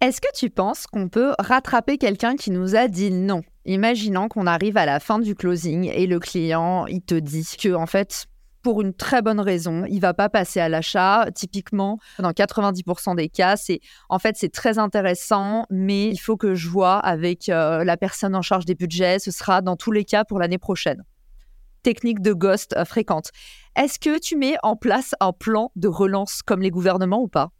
Est-ce 0.00 0.20
que 0.20 0.32
tu 0.34 0.48
penses 0.48 0.86
qu'on 0.86 1.08
peut 1.08 1.34
rattraper 1.38 1.98
quelqu'un 1.98 2.36
qui 2.36 2.50
nous 2.50 2.74
a 2.74 2.88
dit 2.88 3.10
non? 3.10 3.42
Imaginons 3.66 4.28
qu'on 4.28 4.46
arrive 4.46 4.78
à 4.78 4.86
la 4.86 4.98
fin 4.98 5.18
du 5.18 5.34
closing 5.34 5.90
et 5.92 6.06
le 6.06 6.18
client, 6.18 6.86
il 6.86 7.02
te 7.02 7.14
dit 7.14 7.46
que 7.60 7.74
en 7.74 7.84
fait, 7.84 8.26
pour 8.62 8.82
une 8.82 8.94
très 8.94 9.22
bonne 9.22 9.40
raison. 9.40 9.84
Il 9.88 10.00
va 10.00 10.14
pas 10.14 10.28
passer 10.28 10.60
à 10.60 10.68
l'achat. 10.68 11.26
Typiquement, 11.34 11.98
dans 12.18 12.30
90% 12.30 13.16
des 13.16 13.28
cas, 13.28 13.56
c'est 13.56 13.80
en 14.08 14.18
fait 14.18 14.36
c'est 14.36 14.52
très 14.52 14.78
intéressant, 14.78 15.66
mais 15.70 16.08
il 16.08 16.18
faut 16.18 16.36
que 16.36 16.54
je 16.54 16.68
vois 16.68 16.98
avec 16.98 17.48
euh, 17.48 17.84
la 17.84 17.96
personne 17.96 18.34
en 18.34 18.42
charge 18.42 18.64
des 18.64 18.74
budgets. 18.74 19.18
Ce 19.18 19.30
sera 19.30 19.62
dans 19.62 19.76
tous 19.76 19.92
les 19.92 20.04
cas 20.04 20.24
pour 20.24 20.38
l'année 20.38 20.58
prochaine. 20.58 21.02
Technique 21.82 22.20
de 22.20 22.32
ghost 22.32 22.74
euh, 22.76 22.84
fréquente. 22.84 23.30
Est-ce 23.76 23.98
que 23.98 24.18
tu 24.18 24.36
mets 24.36 24.56
en 24.62 24.76
place 24.76 25.14
un 25.20 25.32
plan 25.32 25.70
de 25.76 25.88
relance 25.88 26.42
comme 26.42 26.62
les 26.62 26.70
gouvernements 26.70 27.22
ou 27.22 27.28
pas? 27.28 27.50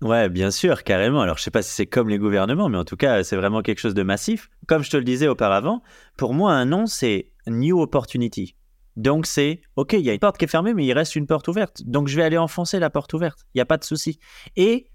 Ouais, 0.00 0.28
bien 0.28 0.52
sûr, 0.52 0.84
carrément. 0.84 1.22
Alors, 1.22 1.38
je 1.38 1.42
sais 1.42 1.50
pas 1.50 1.62
si 1.62 1.72
c'est 1.72 1.86
comme 1.86 2.08
les 2.08 2.18
gouvernements, 2.18 2.68
mais 2.68 2.78
en 2.78 2.84
tout 2.84 2.96
cas, 2.96 3.24
c'est 3.24 3.36
vraiment 3.36 3.62
quelque 3.62 3.80
chose 3.80 3.94
de 3.94 4.04
massif. 4.04 4.48
Comme 4.68 4.84
je 4.84 4.90
te 4.90 4.96
le 4.96 5.04
disais 5.04 5.26
auparavant, 5.26 5.82
pour 6.16 6.34
moi, 6.34 6.52
un 6.52 6.66
nom, 6.66 6.86
c'est 6.86 7.32
new 7.48 7.80
opportunity. 7.80 8.54
Donc 8.98 9.26
c'est, 9.26 9.60
ok, 9.76 9.92
il 9.92 10.00
y 10.00 10.10
a 10.10 10.12
une 10.12 10.18
porte 10.18 10.38
qui 10.38 10.44
est 10.44 10.48
fermée, 10.48 10.74
mais 10.74 10.84
il 10.84 10.92
reste 10.92 11.14
une 11.14 11.26
porte 11.26 11.46
ouverte. 11.46 11.82
Donc 11.84 12.08
je 12.08 12.16
vais 12.16 12.24
aller 12.24 12.36
enfoncer 12.36 12.80
la 12.80 12.90
porte 12.90 13.14
ouverte. 13.14 13.46
Il 13.54 13.58
n'y 13.58 13.60
a 13.60 13.64
pas 13.64 13.76
de 13.76 13.84
souci. 13.84 14.18
Et 14.56 14.90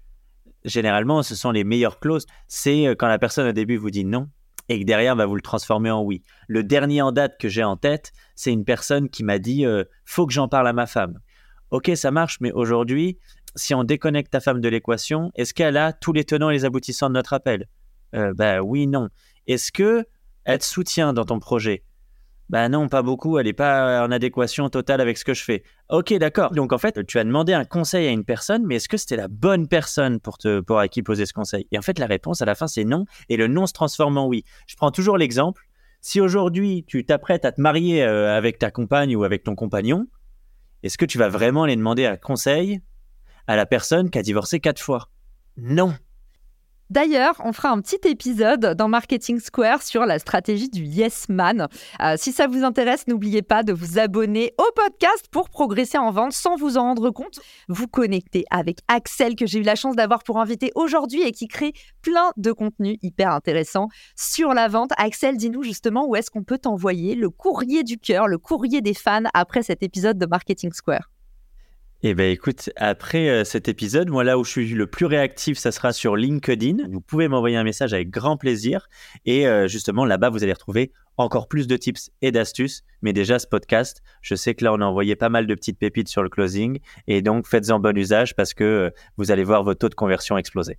généralement, 0.64 1.22
ce 1.22 1.34
sont 1.34 1.50
les 1.50 1.64
meilleures 1.64 2.00
clauses. 2.00 2.26
C'est 2.46 2.86
euh, 2.86 2.94
quand 2.94 3.08
la 3.08 3.18
personne 3.18 3.48
au 3.48 3.52
début 3.52 3.78
vous 3.78 3.90
dit 3.90 4.04
non 4.04 4.28
et 4.68 4.80
que 4.80 4.84
derrière 4.84 5.16
va 5.16 5.26
vous 5.26 5.34
le 5.36 5.42
transformer 5.42 5.90
en 5.90 6.02
oui. 6.02 6.22
Le 6.48 6.62
dernier 6.62 7.02
en 7.02 7.12
date 7.12 7.38
que 7.38 7.48
j'ai 7.48 7.64
en 7.64 7.76
tête, 7.76 8.12
c'est 8.34 8.52
une 8.52 8.64
personne 8.64 9.08
qui 9.08 9.24
m'a 9.24 9.38
dit 9.38 9.66
euh, 9.66 9.84
faut 10.04 10.26
que 10.26 10.32
j'en 10.32 10.48
parle 10.48 10.68
à 10.68 10.72
ma 10.72 10.86
femme. 10.86 11.20
Ok, 11.70 11.90
ça 11.94 12.10
marche, 12.10 12.38
mais 12.40 12.52
aujourd'hui, 12.52 13.18
si 13.56 13.74
on 13.74 13.84
déconnecte 13.84 14.32
ta 14.32 14.40
femme 14.40 14.60
de 14.60 14.68
l'équation, 14.68 15.30
est-ce 15.34 15.54
qu'elle 15.54 15.76
a 15.76 15.92
tous 15.92 16.12
les 16.12 16.24
tenants 16.24 16.50
et 16.50 16.54
les 16.54 16.64
aboutissants 16.64 17.08
de 17.08 17.14
notre 17.14 17.32
appel? 17.32 17.68
Bah 18.12 18.62
oui, 18.62 18.86
non. 18.86 19.08
Est-ce 19.48 19.72
que 19.72 20.06
elle 20.44 20.58
te 20.58 20.64
soutient 20.64 21.12
dans 21.12 21.24
ton 21.24 21.40
projet? 21.40 21.82
Bah 22.50 22.68
non, 22.68 22.88
pas 22.88 23.02
beaucoup, 23.02 23.38
elle 23.38 23.46
n'est 23.46 23.54
pas 23.54 24.04
en 24.06 24.10
adéquation 24.10 24.68
totale 24.68 25.00
avec 25.00 25.16
ce 25.16 25.24
que 25.24 25.32
je 25.32 25.42
fais. 25.42 25.62
Ok, 25.88 26.12
d'accord. 26.14 26.50
Donc 26.52 26.72
en 26.72 26.78
fait, 26.78 27.06
tu 27.06 27.18
as 27.18 27.24
demandé 27.24 27.54
un 27.54 27.64
conseil 27.64 28.06
à 28.06 28.10
une 28.10 28.24
personne, 28.24 28.64
mais 28.66 28.76
est-ce 28.76 28.88
que 28.88 28.96
c'était 28.96 29.16
la 29.16 29.28
bonne 29.28 29.66
personne 29.66 30.20
pour, 30.20 30.36
te, 30.36 30.60
pour 30.60 30.78
à 30.78 30.88
qui 30.88 31.02
poser 31.02 31.24
ce 31.24 31.32
conseil? 31.32 31.66
Et 31.72 31.78
en 31.78 31.82
fait, 31.82 31.98
la 31.98 32.06
réponse 32.06 32.42
à 32.42 32.44
la 32.44 32.54
fin, 32.54 32.66
c'est 32.66 32.84
non, 32.84 33.06
et 33.28 33.36
le 33.36 33.46
non 33.46 33.66
se 33.66 33.72
transforme 33.72 34.18
en 34.18 34.26
oui. 34.26 34.44
Je 34.66 34.76
prends 34.76 34.90
toujours 34.90 35.16
l'exemple. 35.16 35.66
Si 36.02 36.20
aujourd'hui, 36.20 36.84
tu 36.86 37.06
t'apprêtes 37.06 37.46
à 37.46 37.52
te 37.52 37.60
marier 37.60 38.04
euh, 38.04 38.36
avec 38.36 38.58
ta 38.58 38.70
compagne 38.70 39.16
ou 39.16 39.24
avec 39.24 39.42
ton 39.42 39.54
compagnon, 39.54 40.06
est-ce 40.82 40.98
que 40.98 41.06
tu 41.06 41.16
vas 41.16 41.30
vraiment 41.30 41.62
aller 41.62 41.76
demander 41.76 42.04
un 42.04 42.18
conseil 42.18 42.82
à 43.46 43.56
la 43.56 43.64
personne 43.64 44.10
qui 44.10 44.18
a 44.18 44.22
divorcé 44.22 44.60
quatre 44.60 44.82
fois? 44.82 45.08
Non. 45.56 45.94
D'ailleurs, 46.90 47.40
on 47.42 47.52
fera 47.52 47.70
un 47.70 47.80
petit 47.80 47.98
épisode 48.06 48.74
dans 48.76 48.88
Marketing 48.88 49.40
Square 49.40 49.82
sur 49.82 50.04
la 50.04 50.18
stratégie 50.18 50.68
du 50.68 50.82
Yes 50.82 51.28
Man. 51.28 51.66
Euh, 52.02 52.16
si 52.18 52.30
ça 52.30 52.46
vous 52.46 52.62
intéresse, 52.62 53.06
n'oubliez 53.08 53.42
pas 53.42 53.62
de 53.62 53.72
vous 53.72 53.98
abonner 53.98 54.52
au 54.58 54.66
podcast 54.76 55.26
pour 55.30 55.48
progresser 55.48 55.96
en 55.96 56.10
vente 56.10 56.32
sans 56.32 56.56
vous 56.56 56.76
en 56.76 56.82
rendre 56.82 57.10
compte. 57.10 57.40
Vous 57.68 57.88
connectez 57.88 58.44
avec 58.50 58.80
Axel 58.88 59.34
que 59.34 59.46
j'ai 59.46 59.60
eu 59.60 59.62
la 59.62 59.76
chance 59.76 59.96
d'avoir 59.96 60.22
pour 60.24 60.38
inviter 60.38 60.72
aujourd'hui 60.74 61.22
et 61.22 61.32
qui 61.32 61.48
crée 61.48 61.72
plein 62.02 62.32
de 62.36 62.52
contenus 62.52 62.98
hyper 63.02 63.32
intéressants 63.32 63.88
sur 64.14 64.52
la 64.52 64.68
vente. 64.68 64.90
Axel, 64.98 65.36
dis-nous 65.38 65.62
justement 65.62 66.06
où 66.06 66.16
est-ce 66.16 66.30
qu'on 66.30 66.44
peut 66.44 66.58
t'envoyer 66.58 67.14
le 67.14 67.30
courrier 67.30 67.82
du 67.82 67.98
cœur, 67.98 68.28
le 68.28 68.38
courrier 68.38 68.82
des 68.82 68.94
fans 68.94 69.22
après 69.32 69.62
cet 69.62 69.82
épisode 69.82 70.18
de 70.18 70.26
Marketing 70.26 70.72
Square. 70.72 71.13
Eh 72.06 72.12
bien, 72.12 72.28
écoute, 72.28 72.68
après 72.76 73.30
euh, 73.30 73.44
cet 73.44 73.66
épisode, 73.66 74.10
moi, 74.10 74.24
là 74.24 74.38
où 74.38 74.44
je 74.44 74.50
suis 74.50 74.68
le 74.74 74.86
plus 74.86 75.06
réactif, 75.06 75.56
ça 75.56 75.72
sera 75.72 75.94
sur 75.94 76.16
LinkedIn. 76.16 76.86
Vous 76.90 77.00
pouvez 77.00 77.28
m'envoyer 77.28 77.56
un 77.56 77.64
message 77.64 77.94
avec 77.94 78.10
grand 78.10 78.36
plaisir. 78.36 78.90
Et 79.24 79.48
euh, 79.48 79.68
justement, 79.68 80.04
là-bas, 80.04 80.28
vous 80.28 80.42
allez 80.42 80.52
retrouver 80.52 80.92
encore 81.16 81.48
plus 81.48 81.66
de 81.66 81.78
tips 81.78 82.10
et 82.20 82.30
d'astuces. 82.30 82.84
Mais 83.00 83.14
déjà, 83.14 83.38
ce 83.38 83.46
podcast, 83.46 84.02
je 84.20 84.34
sais 84.34 84.54
que 84.54 84.64
là, 84.64 84.74
on 84.74 84.82
a 84.82 84.84
envoyé 84.84 85.16
pas 85.16 85.30
mal 85.30 85.46
de 85.46 85.54
petites 85.54 85.78
pépites 85.78 86.08
sur 86.08 86.22
le 86.22 86.28
closing. 86.28 86.78
Et 87.06 87.22
donc, 87.22 87.46
faites-en 87.46 87.80
bon 87.80 87.96
usage 87.96 88.36
parce 88.36 88.52
que 88.52 88.64
euh, 88.64 88.90
vous 89.16 89.30
allez 89.30 89.44
voir 89.44 89.64
votre 89.64 89.78
taux 89.78 89.88
de 89.88 89.94
conversion 89.94 90.36
exploser. 90.36 90.76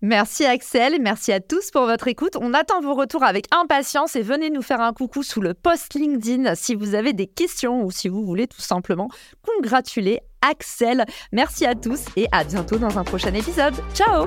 Merci 0.00 0.44
Axel, 0.44 0.98
merci 1.00 1.32
à 1.32 1.40
tous 1.40 1.72
pour 1.72 1.82
votre 1.82 2.06
écoute. 2.06 2.36
On 2.40 2.54
attend 2.54 2.80
vos 2.80 2.94
retours 2.94 3.24
avec 3.24 3.46
impatience 3.52 4.14
et 4.14 4.22
venez 4.22 4.48
nous 4.48 4.62
faire 4.62 4.80
un 4.80 4.92
coucou 4.92 5.24
sous 5.24 5.40
le 5.40 5.54
post 5.54 5.94
LinkedIn 5.94 6.54
si 6.54 6.76
vous 6.76 6.94
avez 6.94 7.12
des 7.12 7.26
questions 7.26 7.82
ou 7.82 7.90
si 7.90 8.08
vous 8.08 8.24
voulez 8.24 8.46
tout 8.46 8.60
simplement 8.60 9.08
congratuler 9.42 10.20
Axel. 10.40 11.04
Merci 11.32 11.66
à 11.66 11.74
tous 11.74 12.04
et 12.16 12.28
à 12.30 12.44
bientôt 12.44 12.78
dans 12.78 12.96
un 12.96 13.02
prochain 13.02 13.34
épisode. 13.34 13.74
Ciao 13.92 14.26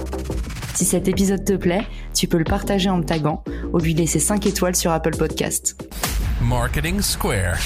Si 0.74 0.84
cet 0.84 1.08
épisode 1.08 1.46
te 1.46 1.54
plaît, 1.54 1.88
tu 2.14 2.28
peux 2.28 2.38
le 2.38 2.44
partager 2.44 2.90
en 2.90 2.98
me 2.98 3.06
taguant 3.06 3.44
ou 3.72 3.80
lui 3.80 3.94
laisser 3.94 4.20
5 4.20 4.46
étoiles 4.46 4.76
sur 4.76 4.92
Apple 4.92 5.16
Podcast. 5.16 5.82
Marketing 6.42 7.02
Square. 7.02 7.58